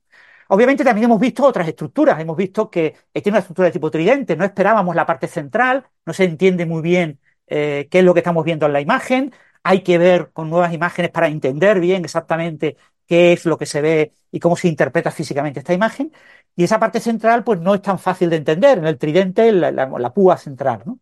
Obviamente 0.50 0.84
también 0.84 1.06
hemos 1.06 1.20
visto 1.20 1.46
otras 1.46 1.68
estructuras, 1.68 2.20
hemos 2.20 2.38
visto 2.38 2.70
que 2.70 2.96
tiene 3.14 3.32
una 3.32 3.40
estructura 3.40 3.68
de 3.68 3.74
tipo 3.74 3.92
tridente, 3.92 4.36
no 4.38 4.46
esperábamos 4.46 4.96
la 4.96 5.06
parte 5.06 5.28
central, 5.28 5.86
no 6.06 6.14
se 6.14 6.24
entiende 6.24 6.66
muy 6.66 6.82
bien 6.82 7.20
eh, 7.48 7.88
qué 7.92 8.00
es 8.00 8.06
lo 8.06 8.14
que 8.14 8.20
estamos 8.22 8.46
viendo 8.46 8.66
en 8.66 8.74
la 8.74 8.82
imagen. 8.82 9.34
Hay 9.64 9.82
que 9.84 9.98
ver 9.98 10.32
con 10.34 10.50
nuevas 10.50 10.74
imágenes 10.74 11.12
para 11.12 11.28
entender 11.28 11.80
bien 11.80 12.04
exactamente 12.06 12.78
qué 13.08 13.34
es 13.34 13.46
lo 13.46 13.58
que 13.58 13.66
se 13.66 13.82
ve 13.82 14.14
y 14.32 14.40
cómo 14.40 14.56
se 14.56 14.68
interpreta 14.68 15.12
físicamente 15.12 15.60
esta 15.60 15.74
imagen. 15.74 16.12
Y 16.56 16.64
esa 16.64 16.80
parte 16.80 17.00
central, 17.00 17.44
pues 17.44 17.60
no 17.60 17.76
es 17.76 17.82
tan 17.82 18.00
fácil 18.00 18.30
de 18.30 18.38
entender. 18.38 18.78
En 18.80 18.88
el 18.88 18.98
tridente, 18.98 19.52
la, 19.52 20.14
púa 20.14 20.38
central. 20.38 20.84
¿no? 20.86 21.00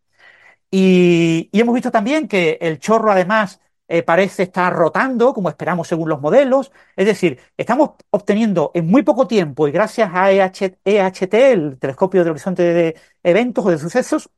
Y, 0.71 1.49
hemos 1.53 1.75
visto 1.75 1.91
también 1.91 2.27
que 2.27 2.57
el 2.61 2.79
chorro, 2.79 3.11
además, 3.11 3.61
eh, 3.87 4.03
parece 4.03 4.43
estar 4.43 4.73
rotando, 4.73 5.33
como 5.33 5.49
esperamos 5.49 5.87
según 5.87 6.09
los 6.09 6.21
modelos. 6.21 6.71
Es 6.95 7.05
decir, 7.05 7.39
estamos 7.57 7.91
obteniendo 8.09 8.71
en 8.73 8.87
muy 8.87 9.03
poco 9.03 9.27
tiempo 9.27 9.67
y 9.67 9.71
gracias 9.71 10.09
a 10.13 10.31
EHT, 10.31 11.33
el 11.33 11.77
telescopio 11.79 12.21
del 12.21 12.31
horizonte 12.31 12.63
de 12.63 12.95
eventos 13.23 13.65
o 13.65 13.69
de 13.69 13.77
sucesos, 13.77 14.29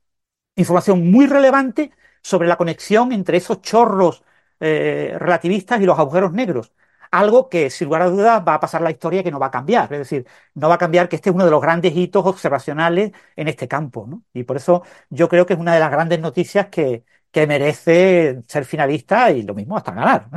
información 0.55 1.11
muy 1.11 1.27
relevante 1.27 1.91
sobre 2.21 2.47
la 2.47 2.57
conexión 2.57 3.11
entre 3.11 3.37
esos 3.37 3.61
chorros 3.61 4.23
eh, 4.59 5.15
relativistas 5.19 5.81
y 5.81 5.85
los 5.85 5.99
agujeros 5.99 6.33
negros. 6.33 6.73
Algo 7.11 7.47
que, 7.49 7.69
sin 7.69 7.85
lugar 7.85 8.01
a 8.01 8.09
dudas, 8.09 8.43
va 8.45 8.55
a 8.55 8.59
pasar 8.59 8.81
la 8.81 8.91
historia 8.91 9.23
que 9.23 9.31
no 9.31 9.39
va 9.39 9.47
a 9.47 9.51
cambiar. 9.51 9.91
Es 9.93 9.99
decir, 9.99 10.27
no 10.55 10.67
va 10.69 10.75
a 10.75 10.77
cambiar 10.77 11.07
que 11.07 11.15
este 11.15 11.29
es 11.29 11.35
uno 11.35 11.45
de 11.45 11.51
los 11.51 11.61
grandes 11.61 11.95
hitos 11.95 12.25
observacionales 12.25 13.11
en 13.35 13.47
este 13.47 13.67
campo. 13.67 14.09
Y 14.33 14.43
por 14.43 14.57
eso 14.57 14.83
yo 15.09 15.29
creo 15.29 15.45
que 15.45 15.53
es 15.53 15.59
una 15.59 15.73
de 15.73 15.79
las 15.79 15.91
grandes 15.91 16.19
noticias 16.19 16.67
que, 16.67 17.05
que 17.31 17.47
merece 17.47 18.41
ser 18.47 18.65
finalista 18.65 19.31
y 19.31 19.43
lo 19.43 19.53
mismo 19.53 19.77
hasta 19.77 19.91
ganar. 19.93 20.27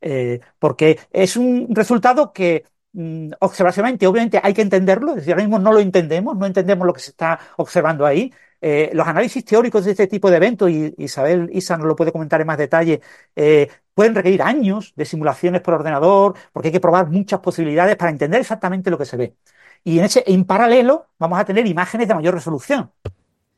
Eh, 0.00 0.40
porque 0.58 0.98
es 1.10 1.36
un 1.36 1.68
resultado 1.74 2.32
que 2.32 2.64
mm, 2.92 3.32
observacionalmente, 3.40 4.06
obviamente, 4.06 4.40
hay 4.42 4.54
que 4.54 4.62
entenderlo. 4.62 5.10
Es 5.10 5.16
decir, 5.16 5.32
ahora 5.32 5.44
mismo 5.44 5.58
no 5.58 5.72
lo 5.72 5.80
entendemos, 5.80 6.36
no 6.36 6.46
entendemos 6.46 6.86
lo 6.86 6.92
que 6.92 7.00
se 7.00 7.10
está 7.10 7.38
observando 7.56 8.04
ahí, 8.06 8.32
eh, 8.62 8.90
los 8.94 9.06
análisis 9.06 9.44
teóricos 9.44 9.84
de 9.84 9.90
este 9.92 10.06
tipo 10.06 10.30
de 10.30 10.36
eventos, 10.36 10.70
y 10.70 10.94
Isabel 10.98 11.50
Isa 11.52 11.76
nos 11.76 11.86
lo 11.86 11.96
puede 11.96 12.12
comentar 12.12 12.40
en 12.40 12.46
más 12.46 12.58
detalle, 12.58 13.00
eh, 13.36 13.68
pueden 13.94 14.14
requerir 14.14 14.42
años 14.42 14.94
de 14.96 15.04
simulaciones 15.04 15.60
por 15.60 15.74
ordenador, 15.74 16.34
porque 16.52 16.68
hay 16.68 16.72
que 16.72 16.80
probar 16.80 17.08
muchas 17.10 17.40
posibilidades 17.40 17.96
para 17.96 18.10
entender 18.10 18.40
exactamente 18.40 18.90
lo 18.90 18.98
que 18.98 19.04
se 19.04 19.16
ve. 19.16 19.36
Y 19.84 19.98
en, 19.98 20.04
ese, 20.06 20.24
en 20.26 20.44
paralelo 20.44 21.08
vamos 21.18 21.38
a 21.38 21.44
tener 21.44 21.66
imágenes 21.66 22.08
de 22.08 22.14
mayor 22.14 22.34
resolución 22.34 22.90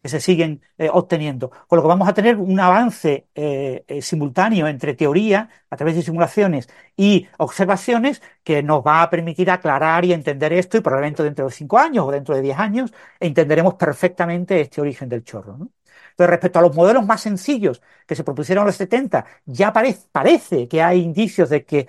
que 0.05 0.11
se 0.11 0.21
siguen 0.21 0.61
eh, 0.77 0.91
obteniendo. 0.93 1.51
Con 1.67 1.79
lo 1.79 1.83
que 1.83 1.89
vamos 1.89 2.07
a 2.07 2.13
tener 2.13 2.37
un 2.37 2.61
avance 2.61 3.29
eh, 3.35 3.85
eh, 3.89 4.03
simultáneo 4.03 4.69
entre 4.69 4.93
teoría, 4.93 5.49
a 5.71 5.77
través 5.79 5.97
de 5.97 6.03
simulaciones, 6.03 6.69
y 6.95 7.27
observaciones 7.39 8.21
que 8.43 8.63
nos 8.63 8.85
va 8.87 9.01
a 9.01 9.09
permitir 9.09 9.51
aclarar 9.51 10.05
y 10.05 10.13
entender 10.13 10.53
esto 10.53 10.77
y 10.77 10.83
probablemente 10.83 11.23
dentro 11.23 11.47
de 11.47 11.53
cinco 11.53 11.79
años 11.79 12.05
o 12.07 12.11
dentro 12.11 12.35
de 12.35 12.43
diez 12.43 12.59
años 12.59 12.93
entenderemos 13.19 13.75
perfectamente 13.77 14.61
este 14.61 14.83
origen 14.83 15.09
del 15.09 15.25
chorro. 15.25 15.57
¿no? 15.57 15.71
Respecto 16.19 16.59
a 16.59 16.63
los 16.63 16.77
modelos 16.77 17.07
más 17.07 17.23
sencillos 17.23 17.81
que 18.07 18.15
se 18.15 18.25
propusieron 18.25 18.65
en 18.65 18.67
los 18.67 18.77
70, 18.77 19.25
ya 19.47 19.73
parece 19.73 20.69
que 20.69 20.83
hay 20.83 21.01
indicios 21.01 21.49
de 21.49 21.65
que 21.65 21.89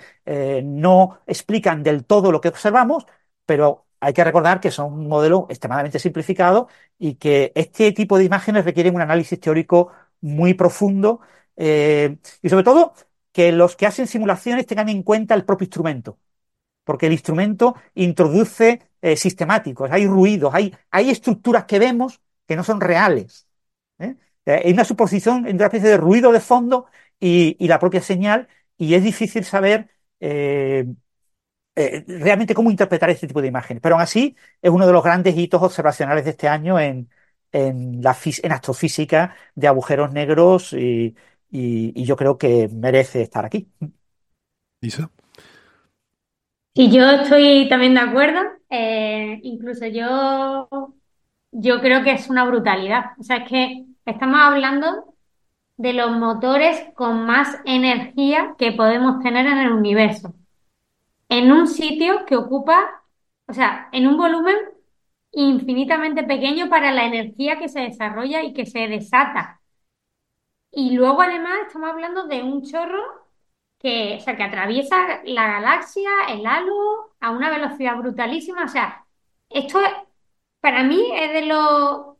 no 0.63 1.19
explican 1.27 1.83
del 1.83 2.05
todo 2.05 2.31
lo 2.31 2.39
que 2.39 2.47
observamos, 2.47 3.05
pero 3.45 3.84
hay 3.99 4.13
que 4.13 4.23
recordar 4.23 4.59
que 4.59 4.71
son 4.71 4.93
un 4.93 5.07
modelo 5.07 5.47
extremadamente 5.49 5.99
simplificado 5.99 6.67
y 6.97 7.15
que 7.15 7.51
este 7.55 7.91
tipo 7.91 8.17
de 8.17 8.25
imágenes 8.25 8.65
requieren 8.65 8.95
un 8.95 9.01
análisis 9.01 9.39
teórico 9.39 9.91
muy 10.21 10.53
profundo 10.53 11.21
eh, 11.55 12.17
y 12.41 12.49
sobre 12.49 12.63
todo 12.63 12.93
que 13.31 13.51
los 13.51 13.75
que 13.75 13.85
hacen 13.85 14.07
simulaciones 14.07 14.65
tengan 14.65 14.89
en 14.89 15.03
cuenta 15.03 15.35
el 15.35 15.45
propio 15.45 15.65
instrumento, 15.65 16.19
porque 16.83 17.07
el 17.07 17.13
instrumento 17.13 17.75
introduce 17.95 18.81
eh, 19.01 19.17
sistemáticos, 19.17 19.91
hay 19.91 20.07
ruidos, 20.07 20.53
hay, 20.53 20.75
hay 20.91 21.09
estructuras 21.09 21.65
que 21.65 21.79
vemos 21.79 22.21
que 22.47 22.55
no 22.55 22.63
son 22.63 22.81
reales. 22.81 23.47
¿eh? 23.99 24.15
Hay 24.45 24.73
una 24.73 24.85
suposición 24.85 25.39
entre 25.39 25.55
una 25.55 25.65
especie 25.65 25.89
de 25.89 25.97
ruido 25.97 26.31
de 26.31 26.39
fondo 26.39 26.87
y, 27.19 27.57
y, 27.59 27.67
la 27.67 27.79
propia 27.79 28.01
señal 28.01 28.47
y 28.77 28.93
es 28.95 29.03
difícil 29.03 29.43
saber 29.45 29.89
realmente 31.75 32.53
cómo 32.55 32.71
interpretar 32.71 33.09
este 33.09 33.27
tipo 33.27 33.41
de 33.41 33.47
imágenes. 33.49 33.81
Pero 33.81 33.95
aún 33.95 34.01
así 34.03 34.35
es 34.61 34.71
uno 34.71 34.87
de 34.87 34.93
los 34.93 35.03
grandes 35.03 35.37
hitos 35.37 35.61
observacionales 35.61 36.23
de 36.25 36.31
este 36.31 36.47
año 36.47 36.79
en, 36.79 37.09
en, 37.51 38.01
la, 38.01 38.15
en 38.43 38.51
astrofísica 38.51 39.35
de 39.55 39.67
agujeros 39.67 40.11
negros 40.11 40.73
y, 40.73 41.15
y, 41.51 42.03
yo 42.03 42.15
creo 42.15 42.37
que 42.37 42.69
merece 42.69 43.21
estar 43.21 43.45
aquí. 43.45 43.67
Isa. 44.81 45.09
Y 46.73 46.91
yo 46.91 47.09
estoy 47.09 47.69
también 47.69 47.93
de 47.93 48.01
acuerdo. 48.01 48.39
Eh, 48.69 49.39
incluso 49.43 49.85
yo, 49.87 50.67
yo 51.51 51.81
creo 51.81 52.03
que 52.03 52.11
es 52.11 52.29
una 52.29 52.45
brutalidad. 52.45 53.11
O 53.17 53.23
sea, 53.23 53.37
es 53.37 53.49
que 53.49 53.85
estamos 54.05 54.39
hablando 54.41 55.15
de 55.77 55.93
los 55.93 56.11
motores 56.11 56.87
con 56.95 57.25
más 57.25 57.57
energía 57.65 58.55
que 58.57 58.73
podemos 58.73 59.23
tener 59.23 59.45
en 59.45 59.57
el 59.59 59.71
universo. 59.71 60.33
En 61.37 61.51
un 61.51 61.67
sitio 61.67 62.25
que 62.25 62.37
ocupa, 62.37 63.03
o 63.47 63.53
sea, 63.53 63.89
en 63.91 64.07
un 64.07 64.17
volumen 64.17 64.55
infinitamente 65.31 66.23
pequeño 66.23 66.69
para 66.69 66.91
la 66.93 67.05
energía 67.05 67.59
que 67.59 67.67
se 67.69 67.81
desarrolla 67.81 68.41
y 68.43 68.53
que 68.53 68.65
se 68.65 68.87
desata. 68.87 69.61
Y 70.71 70.91
luego 70.95 71.21
además 71.21 71.59
estamos 71.67 71.89
hablando 71.89 72.27
de 72.27 72.41
un 72.41 72.63
chorro 72.63 73.03
que, 73.79 74.15
o 74.17 74.21
sea, 74.21 74.37
que 74.37 74.43
atraviesa 74.43 75.21
la 75.25 75.47
galaxia, 75.47 76.09
el 76.29 76.45
halo, 76.45 77.13
a 77.19 77.31
una 77.31 77.49
velocidad 77.49 77.97
brutalísima. 77.97 78.63
O 78.63 78.67
sea, 78.69 79.05
esto 79.49 79.79
para 80.61 80.83
mí 80.83 81.01
es 81.15 81.33
de 81.33 81.45
los, 81.47 82.17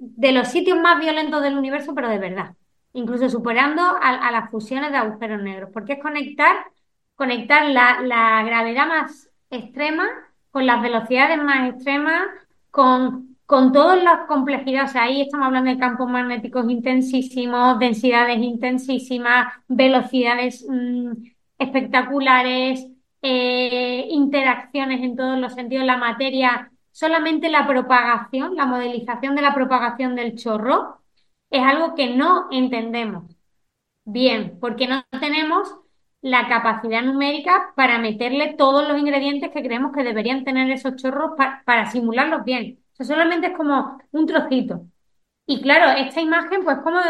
de 0.00 0.32
los 0.32 0.48
sitios 0.48 0.78
más 0.78 0.98
violentos 0.98 1.42
del 1.42 1.58
universo, 1.58 1.94
pero 1.94 2.08
de 2.08 2.18
verdad. 2.18 2.56
Incluso 2.94 3.28
superando 3.28 3.82
a, 3.82 4.30
las 4.30 4.50
fusiones 4.50 4.92
de 4.92 4.96
agujeros 4.98 5.42
negros, 5.42 5.70
porque 5.72 5.94
es 5.94 6.02
conectar, 6.02 6.56
conectar 7.20 7.68
la, 7.68 8.42
gravedad 8.42 8.88
más 8.88 9.30
extrema 9.50 10.08
con 10.50 10.64
las 10.64 10.80
velocidades 10.80 11.36
más 11.36 11.68
extremas, 11.68 12.22
con, 12.70 13.36
con 13.44 13.72
todas 13.72 14.02
las 14.02 14.20
complejidades. 14.26 14.96
ahí 14.96 15.20
estamos 15.20 15.48
hablando 15.48 15.70
de 15.70 15.76
campos 15.76 16.08
magnéticos 16.08 16.64
intensísimos, 16.70 17.78
densidades 17.78 18.38
intensísimas, 18.38 19.52
velocidades 19.68 20.66
mm, 20.66 21.12
espectaculares, 21.58 22.86
eh, 23.20 24.06
interacciones 24.08 25.02
en 25.02 25.14
todos 25.14 25.38
los 25.38 25.52
sentidos. 25.52 25.84
La 25.84 25.98
materia, 25.98 26.72
solamente 26.90 27.50
la 27.50 27.66
propagación, 27.66 28.56
la 28.56 28.64
modelización 28.64 29.36
de 29.36 29.42
la 29.42 29.52
propagación 29.52 30.14
del 30.14 30.38
chorro, 30.38 31.02
es 31.50 31.62
algo 31.62 31.94
que 31.94 32.16
no 32.16 32.48
entendemos 32.50 33.36
bien, 34.06 34.56
porque 34.58 34.86
no 34.86 35.04
tenemos 35.20 35.80
la 36.22 36.48
capacidad 36.48 37.02
numérica 37.02 37.72
para 37.76 37.98
meterle 37.98 38.54
todos 38.58 38.86
los 38.86 38.98
ingredientes 38.98 39.50
que 39.50 39.62
creemos 39.62 39.92
que 39.92 40.04
deberían 40.04 40.44
tener 40.44 40.70
esos 40.70 40.96
chorros 40.96 41.32
para 41.64 41.90
simularlos 41.90 42.44
bien. 42.44 42.78
O 42.92 42.96
sea, 42.96 43.06
solamente 43.06 43.48
es 43.48 43.56
como 43.56 43.98
un 44.12 44.26
trocito. 44.26 44.86
Y 45.46 45.62
claro, 45.62 45.90
esta 45.98 46.20
imagen, 46.20 46.62
pues 46.64 46.78
como 46.78 47.00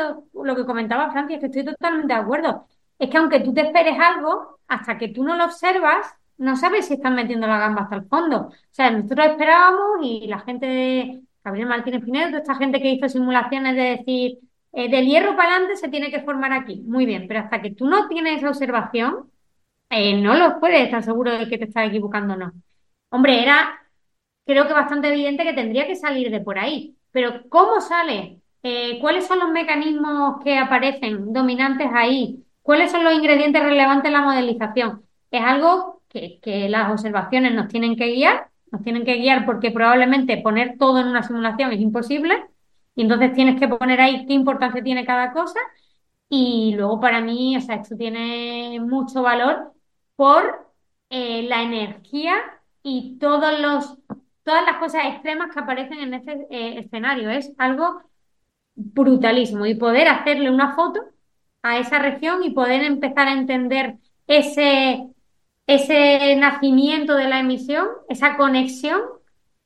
lo 0.45 0.57
que 0.57 0.65
comentaba 0.65 1.11
Francia, 1.11 1.39
que 1.39 1.47
estoy 1.47 1.65
totalmente 1.65 2.15
de 2.15 2.21
acuerdo. 2.21 2.67
Es 2.99 3.11
que 3.11 3.19
aunque 3.19 3.41
tú 3.41 3.53
te 3.53 3.63
esperes 3.63 3.99
algo, 3.99 4.59
hasta 4.69 4.99
que 4.99 5.09
tú 5.09 5.25
no 5.25 5.37
lo 5.37 5.45
observas, 5.45 6.07
no 6.39 6.57
sabes 6.57 6.87
si 6.87 6.95
están 6.95 7.15
metiendo 7.17 7.47
la 7.47 7.59
gamba 7.59 7.83
hasta 7.83 7.97
el 7.97 8.07
fondo. 8.07 8.49
O 8.49 8.53
sea, 8.71 8.91
nosotros 8.91 9.27
esperábamos 9.27 9.99
y 10.03 10.27
la 10.27 10.41
gente 10.41 10.67
de 10.67 11.21
Gabriel 11.45 11.69
Martínez 11.69 12.03
Pinedo, 12.05 12.29
toda 12.29 12.39
esta 12.41 12.55
gente 12.55 12.81
que 12.81 12.93
hizo 12.93 13.09
simulaciones 13.09 13.77
de 13.77 13.83
decir, 13.83 14.39
eh, 14.73 14.89
del 14.91 15.07
hierro 15.07 15.37
para 15.37 15.53
adelante 15.53 15.77
se 15.77 15.89
tiene 15.89 16.11
que 16.11 16.23
formar 16.23 16.53
aquí. 16.53 16.83
Muy 16.87 17.07
bien, 17.07 17.27
pero 17.29 17.41
hasta 17.41 17.61
que 17.63 17.73
tú 17.73 17.87
no 17.87 18.09
tienes 18.09 18.39
esa 18.39 18.51
observación, 18.51 19.31
eh, 19.91 20.21
no 20.21 20.37
lo 20.37 20.61
puedes 20.61 20.83
estar 20.83 21.03
seguro 21.03 21.33
de 21.37 21.49
que 21.49 21.59
te 21.59 21.65
estás 21.65 21.89
equivocando 21.89 22.35
o 22.35 22.37
no. 22.37 22.53
Hombre, 23.11 23.43
era 23.43 23.81
creo 24.47 24.67
que 24.67 24.73
bastante 24.73 25.09
evidente 25.09 25.45
que 25.45 25.53
tendría 25.55 25.87
que 25.87 25.97
salir 25.97 26.31
de 26.31 26.41
por 26.41 26.59
ahí. 26.59 26.97
Pero 27.13 27.49
¿cómo 27.49 27.81
sale? 27.81 28.41
Eh, 28.63 28.99
¿Cuáles 29.01 29.27
son 29.27 29.39
los 29.41 29.51
mecanismos 29.51 30.43
que 30.45 30.59
aparecen 30.59 31.33
dominantes 31.33 31.89
ahí? 31.93 32.45
¿Cuáles 32.63 32.91
son 32.91 33.05
los 33.05 33.15
ingredientes 33.15 33.63
relevantes 33.63 34.07
en 34.07 34.13
la 34.15 34.23
modelización? 34.23 35.03
Es 35.31 35.43
algo 35.43 36.03
que, 36.09 36.41
que 36.43 36.69
las 36.69 36.91
observaciones 36.91 37.55
nos 37.55 37.69
tienen 37.69 37.97
que 37.97 38.09
guiar, 38.09 38.49
nos 38.73 38.83
tienen 38.83 39.05
que 39.05 39.17
guiar 39.17 39.47
porque 39.47 39.71
probablemente 39.71 40.37
poner 40.39 40.77
todo 40.79 41.01
en 41.01 41.09
una 41.09 41.23
simulación 41.23 41.73
es 41.73 41.81
imposible 41.81 42.50
y 42.95 43.03
entonces 43.03 43.33
tienes 43.33 43.59
que 43.61 43.69
poner 43.69 44.01
ahí 44.01 44.27
qué 44.27 44.33
importancia 44.35 44.83
tiene 44.83 45.05
cada 45.07 45.33
cosa. 45.33 45.61
Y 46.29 46.75
luego 46.77 47.01
para 47.01 47.21
mí, 47.21 47.57
o 47.57 47.61
sea, 47.61 47.77
esto 47.77 47.97
tiene 47.97 48.79
mucho 48.81 49.23
valor 49.23 49.73
por 50.17 50.69
eh, 51.11 51.43
la 51.45 51.63
energía 51.63 52.37
y 52.83 53.19
todos 53.19 53.59
los, 53.61 53.99
todas 54.45 54.65
las 54.65 54.79
cosas 54.79 55.07
extremas 55.07 55.53
que 55.53 55.61
aparecen 55.61 56.01
en 56.01 56.15
este 56.15 56.47
eh, 56.51 56.79
escenario. 56.79 57.31
Es 57.31 57.53
algo 57.59 58.03
brutalísimo. 58.75 59.67
Y 59.67 59.75
poder 59.75 60.09
hacerle 60.09 60.51
una 60.51 60.75
foto 60.75 61.01
a 61.63 61.79
esa 61.79 61.99
región 61.99 62.43
y 62.45 62.51
poder 62.51 62.83
empezar 62.83 63.29
a 63.29 63.33
entender 63.33 63.97
ese, 64.27 65.09
ese 65.67 66.37
nacimiento 66.37 67.17
de 67.17 67.29
la 67.29 67.41
emisión, 67.41 67.89
esa 68.09 68.37
conexión 68.37 69.01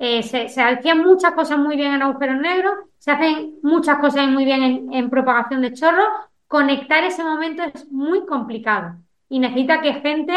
eh, 0.06 0.22
se, 0.22 0.60
hacían 0.60 0.98
muchas 0.98 1.32
cosas 1.32 1.58
muy 1.58 1.76
bien 1.76 1.94
en 1.94 2.02
agujeros 2.02 2.38
negros, 2.38 2.74
se 2.98 3.10
hacen 3.10 3.54
muchas 3.62 4.00
cosas 4.00 4.28
muy 4.28 4.44
bien 4.44 4.92
en, 4.92 5.08
propagación 5.08 5.62
de 5.62 5.72
chorros. 5.72 6.06
Conectar 6.46 7.02
ese 7.04 7.24
momento 7.24 7.62
es 7.62 7.90
muy 7.90 8.26
complicado 8.26 8.96
y 9.30 9.38
necesita 9.38 9.80
que 9.80 9.94
gente 9.94 10.34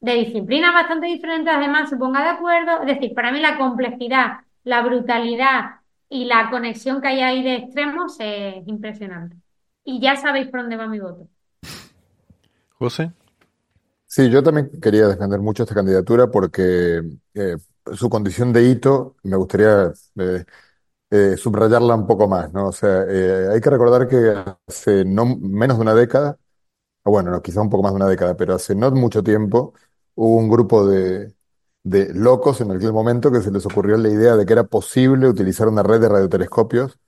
de 0.00 0.14
disciplinas 0.14 0.72
bastante 0.72 1.06
diferentes 1.06 1.54
además 1.54 1.90
se 1.90 1.98
ponga 1.98 2.22
de 2.22 2.30
acuerdo. 2.30 2.80
Es 2.80 2.86
decir, 2.86 3.12
para 3.12 3.30
mí 3.30 3.40
la 3.40 3.58
complejidad, 3.58 4.38
la 4.64 4.80
brutalidad 4.80 5.80
y 6.08 6.24
la 6.24 6.48
conexión 6.48 7.02
que 7.02 7.08
hay 7.08 7.20
ahí 7.20 7.42
de 7.42 7.56
extremos 7.56 8.16
es 8.20 8.66
impresionante. 8.66 9.36
Y 9.84 10.00
ya 10.00 10.16
sabéis 10.16 10.48
por 10.48 10.60
dónde 10.60 10.78
va 10.78 10.86
mi 10.86 10.98
voto. 10.98 11.28
José. 12.78 13.12
Sí, 14.06 14.30
yo 14.30 14.42
también 14.42 14.70
quería 14.80 15.08
defender 15.08 15.40
mucho 15.40 15.64
esta 15.64 15.74
candidatura 15.74 16.30
porque 16.30 17.02
eh, 17.34 17.56
su 17.94 18.08
condición 18.10 18.52
de 18.52 18.64
hito, 18.64 19.16
me 19.22 19.36
gustaría 19.36 19.92
eh, 20.18 20.44
eh, 21.10 21.36
subrayarla 21.36 21.94
un 21.96 22.06
poco 22.06 22.28
más, 22.28 22.52
¿no? 22.52 22.68
O 22.68 22.72
sea, 22.72 23.04
eh, 23.08 23.48
hay 23.52 23.60
que 23.60 23.70
recordar 23.70 24.08
que 24.08 24.34
hace 24.68 25.04
no 25.04 25.26
menos 25.26 25.78
de 25.78 25.82
una 25.82 25.94
década, 25.94 26.38
bueno, 27.04 27.30
no, 27.32 27.42
quizá 27.42 27.60
un 27.62 27.70
poco 27.70 27.82
más 27.84 27.92
de 27.92 27.96
una 27.96 28.08
década, 28.08 28.36
pero 28.36 28.54
hace 28.54 28.74
no 28.76 28.90
mucho 28.92 29.22
tiempo 29.22 29.74
hubo 30.16 30.36
un 30.38 30.48
grupo 30.50 30.86
de, 30.86 31.34
de 31.84 32.14
locos 32.14 32.60
en 32.62 32.72
aquel 32.72 32.92
momento 32.92 33.32
que 33.32 33.42
se 33.42 33.50
les 33.52 33.66
ocurrió 33.66 33.96
la 33.98 34.08
idea 34.10 34.36
de 34.36 34.46
que 34.46 34.52
era 34.54 34.64
posible 34.64 35.28
utilizar 35.28 35.68
una 35.68 35.82
red 35.82 36.00
de 36.00 36.08
radiotelescopios 36.10 36.98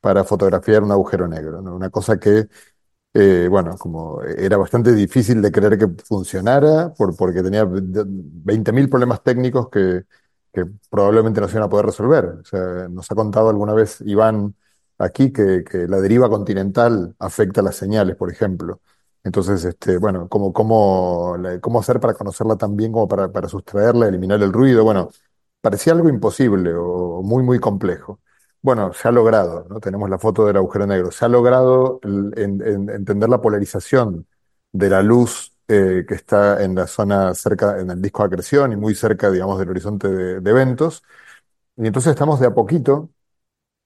para 0.00 0.24
fotografiar 0.24 0.82
un 0.84 0.92
agujero 0.92 1.28
negro, 1.28 1.62
¿no? 1.62 1.76
Una 1.76 1.90
cosa 1.90 2.18
que 2.20 2.48
bueno, 3.50 3.76
como 3.78 4.22
era 4.22 4.56
bastante 4.56 4.92
difícil 4.94 5.40
de 5.42 5.50
creer 5.52 5.78
que 5.78 5.88
funcionara, 6.04 6.92
por, 6.94 7.16
porque 7.16 7.42
tenía 7.42 7.64
20.000 7.64 8.88
problemas 8.90 9.22
técnicos 9.22 9.68
que, 9.70 10.04
que 10.56 10.64
probablemente 10.88 11.40
no 11.40 11.48
se 11.48 11.56
iban 11.56 11.64
a 11.66 11.68
poder 11.70 11.86
resolver. 11.86 12.36
Nos 12.90 13.10
ha 13.10 13.14
contado 13.14 13.50
alguna 13.50 13.74
vez 13.74 14.00
Iván 14.00 14.54
aquí 14.98 15.30
que, 15.32 15.62
la 15.88 16.00
deriva 16.00 16.30
continental 16.30 17.14
afecta 17.18 17.60
las 17.60 17.76
señales, 17.76 18.16
por 18.16 18.30
ejemplo. 18.32 18.80
Entonces, 19.22 19.64
este, 19.64 19.98
bueno, 19.98 20.28
¿cómo, 20.28 21.36
hacer 21.78 22.00
para 22.00 22.14
conocerla 22.14 22.56
tan 22.56 22.74
bien 22.74 22.92
como 22.92 23.06
para, 23.08 23.30
para 23.30 23.48
sustraerla, 23.48 24.08
eliminar 24.08 24.42
el 24.42 24.52
ruido? 24.52 24.82
Bueno, 24.84 25.10
parecía 25.60 25.92
algo 25.92 26.08
imposible 26.08 26.72
o 26.74 27.22
muy, 27.22 27.42
muy 27.42 27.58
complejo. 27.60 28.20
Bueno, 28.62 28.92
se 28.94 29.08
ha 29.08 29.12
logrado, 29.12 29.66
¿no? 29.68 29.80
Tenemos 29.80 30.08
la 30.10 30.18
foto 30.18 30.46
del 30.46 30.56
agujero 30.56 30.86
negro. 30.86 31.10
Se 31.10 31.24
ha 31.26 31.28
logrado 31.28 32.00
entender 32.02 33.28
la 33.28 33.42
polarización 33.42 34.26
de 34.72 34.90
la 34.90 35.02
luz 35.02 35.55
eh, 35.68 36.04
que 36.06 36.14
está 36.14 36.62
en 36.62 36.76
la 36.76 36.86
zona 36.86 37.34
cerca, 37.34 37.80
en 37.80 37.90
el 37.90 38.00
disco 38.00 38.22
de 38.22 38.28
acreción 38.28 38.72
y 38.72 38.76
muy 38.76 38.94
cerca, 38.94 39.30
digamos, 39.30 39.58
del 39.58 39.70
horizonte 39.70 40.08
de, 40.08 40.50
eventos. 40.50 41.02
Y 41.76 41.86
entonces 41.88 42.10
estamos 42.12 42.40
de 42.40 42.46
a 42.46 42.54
poquito 42.54 43.10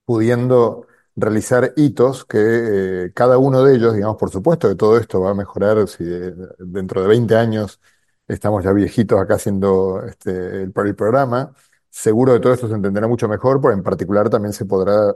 pudiendo 0.05 0.87
realizar 1.16 1.72
hitos 1.76 2.24
que 2.24 3.07
eh, 3.07 3.12
cada 3.14 3.39
uno 3.39 3.62
de 3.64 3.76
ellos, 3.76 3.95
digamos, 3.95 4.16
por 4.18 4.31
supuesto 4.31 4.68
que 4.68 4.76
todo 4.76 4.99
esto 4.99 5.20
va 5.20 5.31
a 5.33 5.35
mejorar 5.35 5.87
si 5.89 6.05
eh, 6.05 6.35
dentro 6.59 7.03
de 7.03 7.09
20 7.09 7.37
años 7.37 7.81
estamos 8.28 8.64
ya 8.64 8.72
viejitos 8.72 9.20
acá 9.20 9.37
haciendo 9.37 10.03
este, 10.05 10.62
el, 10.62 10.72
programa. 10.72 11.55
Seguro 11.91 12.35
que 12.35 12.41
todo 12.41 12.53
esto 12.55 12.68
se 12.68 12.74
entenderá 12.74 13.09
mucho 13.09 13.28
mejor, 13.28 13.61
pero 13.61 13.74
en 13.74 13.83
particular 13.83 14.31
también 14.31 14.53
se 14.53 14.64
podrá 14.66 15.14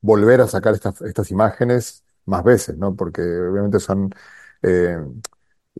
volver 0.00 0.40
a 0.40 0.48
sacar 0.48 0.74
estas, 0.74 1.00
estas 1.02 1.30
imágenes 1.30 2.04
más 2.26 2.44
veces, 2.44 2.76
¿no? 2.78 2.96
Porque 2.96 3.22
obviamente 3.22 3.80
son 3.80 4.12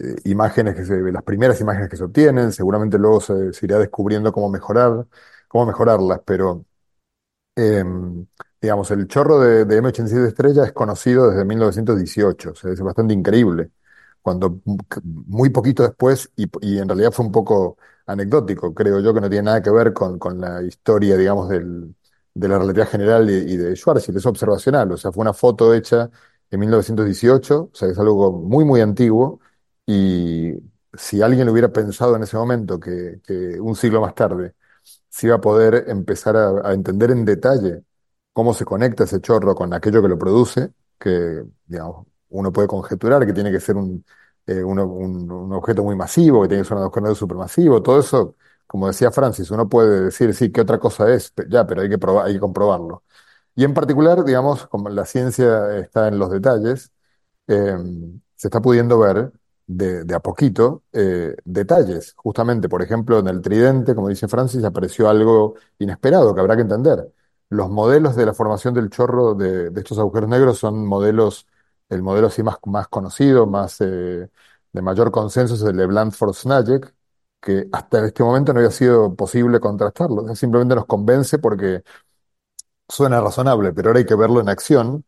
eh, 0.01 0.17
imágenes 0.25 0.75
que 0.75 0.85
se, 0.85 1.01
las 1.13 1.23
primeras 1.23 1.61
imágenes 1.61 1.89
que 1.91 1.97
se 1.97 2.05
obtienen, 2.05 2.53
seguramente 2.53 2.99
luego 2.99 3.21
se, 3.21 3.51
irá 3.63 3.79
descubriendo 3.79 4.33
cómo 4.33 4.49
mejorar, 4.49 5.07
cómo 5.49 5.67
mejorarlas, 5.67 6.21
pero 6.25 6.65
em, 7.57 8.27
digamos, 8.61 8.91
el 8.91 9.07
chorro 9.09 9.41
de, 9.41 9.65
de 9.65 9.83
M87 9.83 10.29
estrella 10.29 10.65
es 10.65 10.73
conocido 10.73 11.31
desde 11.31 11.45
1918, 11.45 12.51
o 12.53 12.55
sea, 12.55 12.73
es 12.73 12.81
bastante 12.81 13.15
increíble, 13.15 13.71
cuando 14.23 14.61
muy 15.05 15.51
poquito 15.51 15.83
después, 15.83 16.31
y, 16.37 16.79
en 16.79 16.89
realidad 16.89 17.13
fue 17.13 17.27
un 17.27 17.33
poco 17.33 17.79
anecdótico, 18.07 18.75
creo 18.75 19.01
yo 19.01 19.15
que 19.15 19.21
no 19.21 19.29
tiene 19.31 19.45
nada 19.45 19.63
que 19.63 19.71
ver 19.71 19.93
con, 19.93 20.19
la 20.41 20.63
historia, 20.63 21.17
digamos, 21.17 21.49
de 21.51 22.49
la 22.49 22.59
relatividad 22.59 22.89
general 22.89 23.31
y, 23.31 23.35
y 23.35 23.57
de 23.57 23.77
Schwarzschild, 23.77 24.19
es 24.19 24.27
observacional, 24.27 24.93
o 24.93 24.97
sea, 24.97 25.13
fue 25.13 25.23
una 25.23 25.35
foto 25.35 25.75
hecha 25.75 26.11
en 26.51 26.61
1918, 26.61 27.71
o 27.73 27.77
sea, 27.77 27.89
es 27.89 27.99
algo 27.99 28.33
muy, 28.33 28.65
muy 28.65 28.81
antiguo, 28.81 29.41
y 29.87 30.55
si 30.95 31.23
alguien 31.23 31.49
hubiera 31.49 31.73
pensado 31.73 32.17
en 32.17 32.23
ese 32.23 32.37
momento 32.37 32.79
que, 32.81 33.21
un 33.61 33.77
siglo 33.77 34.01
más 34.01 34.15
tarde 34.15 34.55
se 35.09 35.27
iba 35.29 35.37
a 35.37 35.41
poder 35.41 35.85
empezar 35.89 36.37
a, 36.37 36.73
entender 36.75 37.11
en 37.11 37.25
detalle 37.25 37.85
cómo 38.33 38.55
se 38.55 38.65
conecta 38.65 39.05
ese 39.05 39.21
chorro 39.21 39.55
con 39.55 39.73
aquello 39.75 40.03
que 40.03 40.09
lo 40.09 40.19
produce, 40.19 40.73
que, 40.99 41.45
digamos, 41.67 42.07
uno 42.31 42.53
puede 42.53 42.69
conjeturar 42.69 43.27
que 43.27 43.33
tiene 43.33 43.53
que 43.53 43.61
ser 43.61 43.77
un, 43.77 44.05
eh, 44.47 44.63
un, 44.65 45.53
objeto 45.53 45.83
muy 45.85 45.97
masivo, 45.97 46.43
que 46.43 46.49
tiene 46.49 46.63
que 46.63 46.69
ser 46.69 46.77
un 46.79 46.85
agujero 46.85 47.15
supermasivo, 47.15 47.83
todo 47.83 48.01
eso, 48.01 48.37
como 48.67 48.87
decía 48.89 49.11
Francis, 49.11 49.51
uno 49.51 49.69
puede 49.69 50.05
decir, 50.07 50.35
sí, 50.35 50.51
¿qué 50.53 50.63
otra 50.63 50.79
cosa 50.79 51.13
es? 51.13 51.33
Ya, 51.49 51.67
pero 51.67 51.83
hay 51.83 51.89
que, 51.91 51.99
probar, 51.99 52.27
hay 52.27 52.35
que 52.35 52.41
comprobarlo. 52.41 53.05
Y 53.55 53.65
en 53.65 53.75
particular, 53.75 54.25
digamos, 54.25 54.67
como 54.69 54.89
la 54.89 55.05
ciencia 55.07 55.77
está 55.79 56.09
en 56.09 56.19
los 56.19 56.31
detalles, 56.31 56.93
eh, 57.49 57.77
se 58.37 58.49
está 58.49 58.61
pudiendo 58.63 58.99
ver 58.99 59.33
de, 59.77 60.15
a 60.15 60.21
poquito 60.21 60.85
eh, 60.93 61.35
detalles. 61.45 62.15
Justamente, 62.17 62.69
por 62.69 62.83
ejemplo, 62.83 63.19
en 63.19 63.29
el 63.29 63.41
tridente, 63.41 63.95
como 63.95 64.09
dice 64.09 64.29
Francis, 64.29 64.65
apareció 64.65 65.09
algo 65.09 65.55
inesperado 65.79 66.35
que 66.35 66.41
habrá 66.41 66.57
que 66.57 66.63
entender. 66.63 67.13
Los 67.49 67.71
modelos 67.71 68.17
de 68.17 68.27
la 68.27 68.35
formación 68.35 68.75
del 68.75 68.91
chorro 68.91 69.35
de, 69.35 69.71
de 69.71 69.81
estos 69.81 69.99
agujeros 69.99 70.29
negros 70.31 70.59
son 70.59 70.87
modelos, 70.87 71.47
el 71.89 72.03
modelo 72.03 72.29
así 72.29 72.43
más, 72.43 72.57
más 72.67 72.89
conocido, 72.89 73.47
más 73.47 73.81
eh, 73.81 74.29
de 74.73 74.83
mayor 74.83 75.11
consenso 75.11 75.55
es 75.55 75.63
el 75.63 75.77
de 75.77 75.87
Blandford-Snajek, 75.87 76.95
que 77.41 77.69
hasta 77.73 78.07
este 78.07 78.23
momento 78.23 78.53
no 78.53 78.61
había 78.61 78.71
sido 78.71 79.15
posible 79.17 79.61
contrastarlo. 79.61 80.35
Simplemente 80.35 80.75
nos 80.75 80.87
convence 80.87 81.39
porque 81.39 81.83
suena 82.89 83.21
razonable, 83.21 83.73
pero 83.73 83.89
ahora 83.89 84.01
hay 84.01 84.07
que 84.07 84.15
verlo 84.15 84.41
en 84.41 84.49
acción 84.49 85.05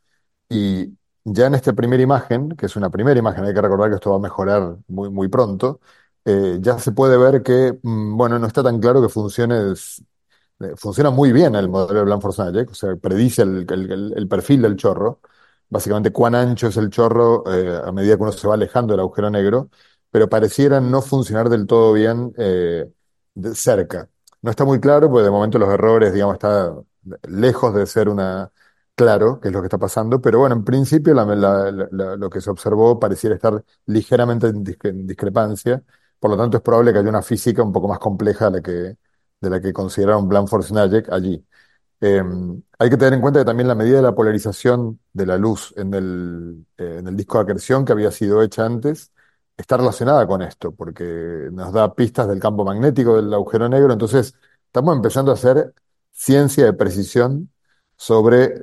y 0.48 0.96
ya 1.24 1.46
en 1.46 1.54
esta 1.54 1.72
primera 1.72 2.02
imagen, 2.02 2.50
que 2.50 2.66
es 2.66 2.76
una 2.76 2.90
primera 2.90 3.18
imagen, 3.18 3.44
hay 3.44 3.54
que 3.54 3.60
recordar 3.62 3.90
que 3.90 3.96
esto 3.96 4.10
va 4.10 4.16
a 4.16 4.18
mejorar 4.20 4.76
muy, 4.88 5.10
muy 5.10 5.28
pronto, 5.28 5.80
eh, 6.24 6.58
ya 6.60 6.78
se 6.78 6.92
puede 6.92 7.16
ver 7.18 7.42
que, 7.42 7.78
mm, 7.82 8.16
bueno, 8.16 8.38
no 8.38 8.46
está 8.46 8.62
tan 8.62 8.80
claro 8.80 9.02
que 9.02 9.08
funcione, 9.08 9.74
eh, 10.60 10.74
funciona 10.76 11.10
muy 11.10 11.32
bien 11.32 11.54
el 11.54 11.68
modelo 11.68 12.00
de 12.00 12.04
Blanford-Snajek, 12.06 12.70
o 12.70 12.74
sea, 12.74 12.96
predice 12.96 13.42
el, 13.42 13.66
el, 14.16 14.28
perfil 14.28 14.62
del 14.62 14.76
chorro, 14.76 15.20
básicamente 15.68 16.12
cuán 16.12 16.34
ancho 16.34 16.68
es 16.68 16.76
el 16.76 16.90
chorro 16.90 17.44
eh, 17.52 17.80
a 17.84 17.92
medida 17.92 18.16
que 18.16 18.22
uno 18.22 18.32
se 18.32 18.46
va 18.46 18.54
alejando 18.54 18.92
del 18.92 19.00
agujero 19.00 19.30
negro, 19.30 19.70
pero 20.10 20.28
pareciera 20.28 20.80
no 20.80 21.02
funcionar 21.02 21.48
del 21.48 21.66
todo 21.66 21.92
bien 21.92 22.32
de 23.34 23.54
cerca. 23.54 24.08
No 24.42 24.50
está 24.50 24.64
muy 24.64 24.80
claro, 24.80 25.10
porque 25.10 25.24
de 25.24 25.30
momento 25.30 25.58
los 25.58 25.70
errores, 25.70 26.12
digamos, 26.12 26.34
está 26.34 26.72
lejos 27.28 27.74
de 27.74 27.86
ser 27.86 28.08
una 28.08 28.50
claro 28.95 29.40
qué 29.40 29.49
es 29.49 29.55
lo 29.55 29.61
que 29.61 29.66
está 29.66 29.78
pasando, 29.78 30.20
pero 30.20 30.38
bueno, 30.40 30.55
en 30.57 30.64
principio 30.64 31.14
lo 31.14 32.30
que 32.30 32.40
se 32.40 32.51
observó 32.51 32.99
pareciera 32.99 33.34
estar 33.36 33.64
ligeramente 33.86 34.49
en, 34.49 34.64
discrepancia, 35.07 35.82
por 36.18 36.30
lo 36.30 36.36
tanto 36.36 36.57
es 36.59 36.62
probable 36.62 36.92
que 36.92 36.99
haya 37.01 37.09
una 37.09 37.22
física 37.22 37.62
un 37.62 37.72
poco 37.72 37.88
más 37.88 37.99
compleja 37.99 38.47
de 38.47 38.51
la 38.53 38.62
que, 38.62 38.97
de 39.40 39.51
la 39.51 39.61
que 39.61 39.72
consideraron 39.72 40.28
Blanford-Snajek 40.28 41.11
allí. 41.12 41.45
Em, 42.01 42.62
hay 42.78 42.90
que 42.90 42.97
tener 42.97 43.14
en 43.14 43.20
cuenta 43.20 43.40
que 43.40 43.45
también 43.47 43.68
la 43.68 43.74
medida 43.74 43.97
de 43.97 44.03
la 44.03 44.14
polarización 44.14 45.01
de 45.12 45.26
la 45.26 45.38
luz 45.38 45.72
en 45.76 45.95
el, 45.95 46.66
eh, 46.76 46.97
en 46.99 47.09
el 47.09 47.16
disco 47.16 47.38
de 47.38 47.45
acreción 47.45 47.84
que 47.84 47.92
había 47.92 48.11
sido 48.11 48.42
hecha 48.42 48.66
antes 48.66 49.12
está 49.57 49.76
relacionada 49.76 50.26
con 50.26 50.42
esto, 50.42 50.72
porque 50.74 51.05
nos 51.53 51.72
da 51.72 51.95
pistas 51.95 52.28
del 52.28 52.40
campo 52.40 52.64
magnético 52.64 53.16
del 53.16 53.32
agujero 53.32 53.68
negro, 53.68 53.92
entonces 53.92 54.34
estamos 54.66 54.97
empezando 54.97 55.30
a 55.30 55.34
hacer 55.34 55.74
ciencia 56.12 56.64
de 56.64 56.72
precisión 56.72 57.51
sobre 57.97 58.62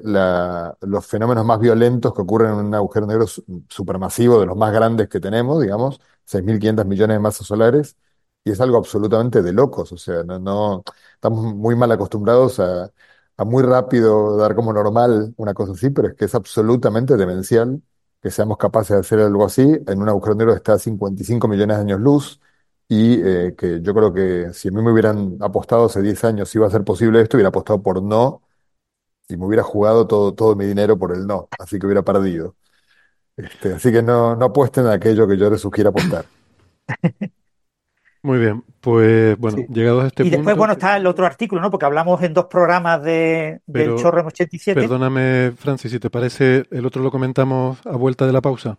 los 0.81 1.05
fenómenos 1.07 1.45
más 1.45 1.59
violentos 1.59 2.13
que 2.13 2.21
ocurren 2.21 2.51
en 2.51 2.65
un 2.67 2.75
agujero 2.75 3.07
negro 3.07 3.25
supermasivo, 3.69 4.39
de 4.39 4.45
los 4.45 4.57
más 4.57 4.73
grandes 4.73 5.09
que 5.09 5.19
tenemos, 5.19 5.61
digamos, 5.61 5.99
6.500 6.25 6.85
millones 6.85 7.15
de 7.15 7.19
masas 7.19 7.47
solares, 7.47 7.97
y 8.43 8.51
es 8.51 8.61
algo 8.61 8.77
absolutamente 8.77 9.41
de 9.41 9.53
locos, 9.53 9.91
o 9.91 9.97
sea, 9.97 10.23
no, 10.23 10.83
estamos 11.13 11.53
muy 11.55 11.75
mal 11.75 11.91
acostumbrados 11.91 12.59
a, 12.59 12.91
a 13.37 13.45
muy 13.45 13.63
rápido 13.63 14.37
dar 14.37 14.55
como 14.55 14.73
normal 14.73 15.33
una 15.37 15.53
cosa 15.53 15.73
así, 15.73 15.89
pero 15.89 16.09
es 16.09 16.15
que 16.15 16.25
es 16.25 16.35
absolutamente 16.35 17.17
demencial 17.17 17.81
que 18.21 18.29
seamos 18.31 18.57
capaces 18.57 18.95
de 18.95 18.99
hacer 18.99 19.19
algo 19.19 19.45
así. 19.45 19.61
En 19.87 20.01
un 20.01 20.09
agujero 20.09 20.35
negro 20.35 20.53
que 20.53 20.57
está 20.57 20.73
a 20.73 20.79
55 20.79 21.47
millones 21.47 21.77
de 21.77 21.81
años 21.81 21.99
luz, 21.99 22.39
y 22.87 23.21
eh, 23.23 23.55
que 23.57 23.81
yo 23.81 23.93
creo 23.93 24.13
que 24.13 24.53
si 24.53 24.67
a 24.67 24.71
mí 24.71 24.81
me 24.81 24.91
hubieran 24.91 25.37
apostado 25.41 25.85
hace 25.85 26.01
10 26.01 26.23
años 26.25 26.49
si 26.49 26.57
iba 26.57 26.67
a 26.67 26.69
ser 26.69 26.83
posible 26.83 27.21
esto, 27.21 27.37
hubiera 27.37 27.49
apostado 27.49 27.81
por 27.81 28.03
no 28.03 28.41
y 29.31 29.37
me 29.37 29.45
hubiera 29.45 29.63
jugado 29.63 30.07
todo, 30.07 30.33
todo 30.33 30.55
mi 30.55 30.65
dinero 30.65 30.97
por 30.97 31.13
el 31.13 31.25
no, 31.25 31.47
así 31.59 31.79
que 31.79 31.85
hubiera 31.85 32.03
perdido. 32.03 32.55
Este, 33.37 33.73
así 33.73 33.91
que 33.91 34.03
no, 34.03 34.35
no 34.35 34.45
apuesten 34.45 34.85
a 34.87 34.93
aquello 34.93 35.27
que 35.27 35.37
yo 35.37 35.49
les 35.49 35.61
sugiera 35.61 35.89
apostar. 35.89 36.25
Muy 38.23 38.37
bien, 38.37 38.63
pues 38.81 39.35
bueno, 39.39 39.57
llegados 39.67 40.03
a 40.03 40.07
este 40.07 40.23
punto. 40.23 40.35
Y 40.35 40.37
después, 40.37 40.55
bueno, 40.55 40.73
está 40.73 40.95
el 40.95 41.07
otro 41.07 41.25
artículo, 41.25 41.59
¿no? 41.59 41.71
Porque 41.71 41.87
hablamos 41.87 42.21
en 42.21 42.35
dos 42.35 42.45
programas 42.45 43.01
de, 43.01 43.61
del 43.65 43.95
Chorro 43.95 44.19
en 44.19 44.27
87. 44.27 44.79
Perdóname, 44.79 45.53
Francis, 45.57 45.91
si 45.91 45.99
te 45.99 46.11
parece, 46.11 46.65
el 46.69 46.85
otro 46.85 47.01
lo 47.01 47.09
comentamos 47.09 47.79
a 47.83 47.95
vuelta 47.95 48.27
de 48.27 48.33
la 48.33 48.41
pausa. 48.41 48.77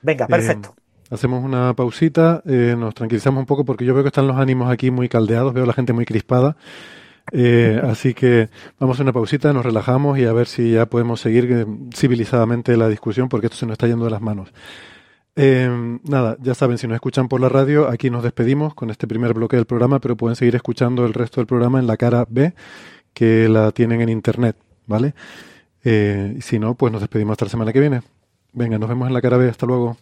Venga, 0.00 0.26
perfecto. 0.26 0.74
Eh, 0.74 0.82
Hacemos 1.10 1.42
una 1.42 1.74
pausita, 1.74 2.42
eh, 2.46 2.74
nos 2.78 2.94
tranquilizamos 2.94 3.40
un 3.40 3.46
poco 3.46 3.64
porque 3.64 3.84
yo 3.84 3.94
veo 3.94 4.02
que 4.02 4.08
están 4.08 4.26
los 4.26 4.36
ánimos 4.36 4.70
aquí 4.70 4.90
muy 4.90 5.08
caldeados, 5.08 5.54
veo 5.54 5.64
a 5.64 5.66
la 5.66 5.72
gente 5.72 5.94
muy 5.94 6.04
crispada. 6.04 6.56
Eh, 7.32 7.80
así 7.84 8.14
que 8.14 8.48
vamos 8.78 8.98
a 8.98 9.02
una 9.02 9.12
pausita, 9.12 9.52
nos 9.52 9.64
relajamos 9.64 10.18
y 10.18 10.24
a 10.24 10.32
ver 10.32 10.46
si 10.46 10.72
ya 10.72 10.86
podemos 10.86 11.20
seguir 11.20 11.50
eh, 11.50 11.66
civilizadamente 11.94 12.76
la 12.76 12.88
discusión 12.88 13.28
porque 13.28 13.46
esto 13.46 13.58
se 13.58 13.66
nos 13.66 13.74
está 13.74 13.86
yendo 13.86 14.04
de 14.04 14.10
las 14.10 14.20
manos. 14.22 14.52
nada, 15.36 16.36
ya 16.40 16.54
saben, 16.54 16.78
si 16.78 16.86
nos 16.86 16.96
escuchan 16.96 17.28
por 17.28 17.40
la 17.40 17.48
radio, 17.48 17.88
aquí 17.88 18.10
nos 18.10 18.22
despedimos 18.22 18.74
con 18.74 18.90
este 18.90 19.06
primer 19.06 19.34
bloque 19.34 19.56
del 19.56 19.66
programa, 19.66 20.00
pero 20.00 20.16
pueden 20.16 20.36
seguir 20.36 20.56
escuchando 20.56 21.06
el 21.06 21.14
resto 21.14 21.40
del 21.40 21.46
programa 21.46 21.78
en 21.78 21.86
la 21.86 21.96
cara 21.96 22.26
B, 22.28 22.54
que 23.12 23.48
la 23.48 23.70
tienen 23.72 24.00
en 24.00 24.08
internet, 24.08 24.56
¿vale? 24.86 25.14
y 25.84 26.40
si 26.42 26.58
no, 26.58 26.74
pues 26.74 26.92
nos 26.92 27.00
despedimos 27.00 27.32
hasta 27.32 27.46
la 27.46 27.50
semana 27.50 27.72
que 27.72 27.80
viene. 27.80 28.02
Venga, 28.52 28.78
nos 28.78 28.88
vemos 28.88 29.08
en 29.08 29.14
la 29.14 29.22
cara 29.22 29.38
B, 29.38 29.48
hasta 29.48 29.64
luego. 29.64 29.96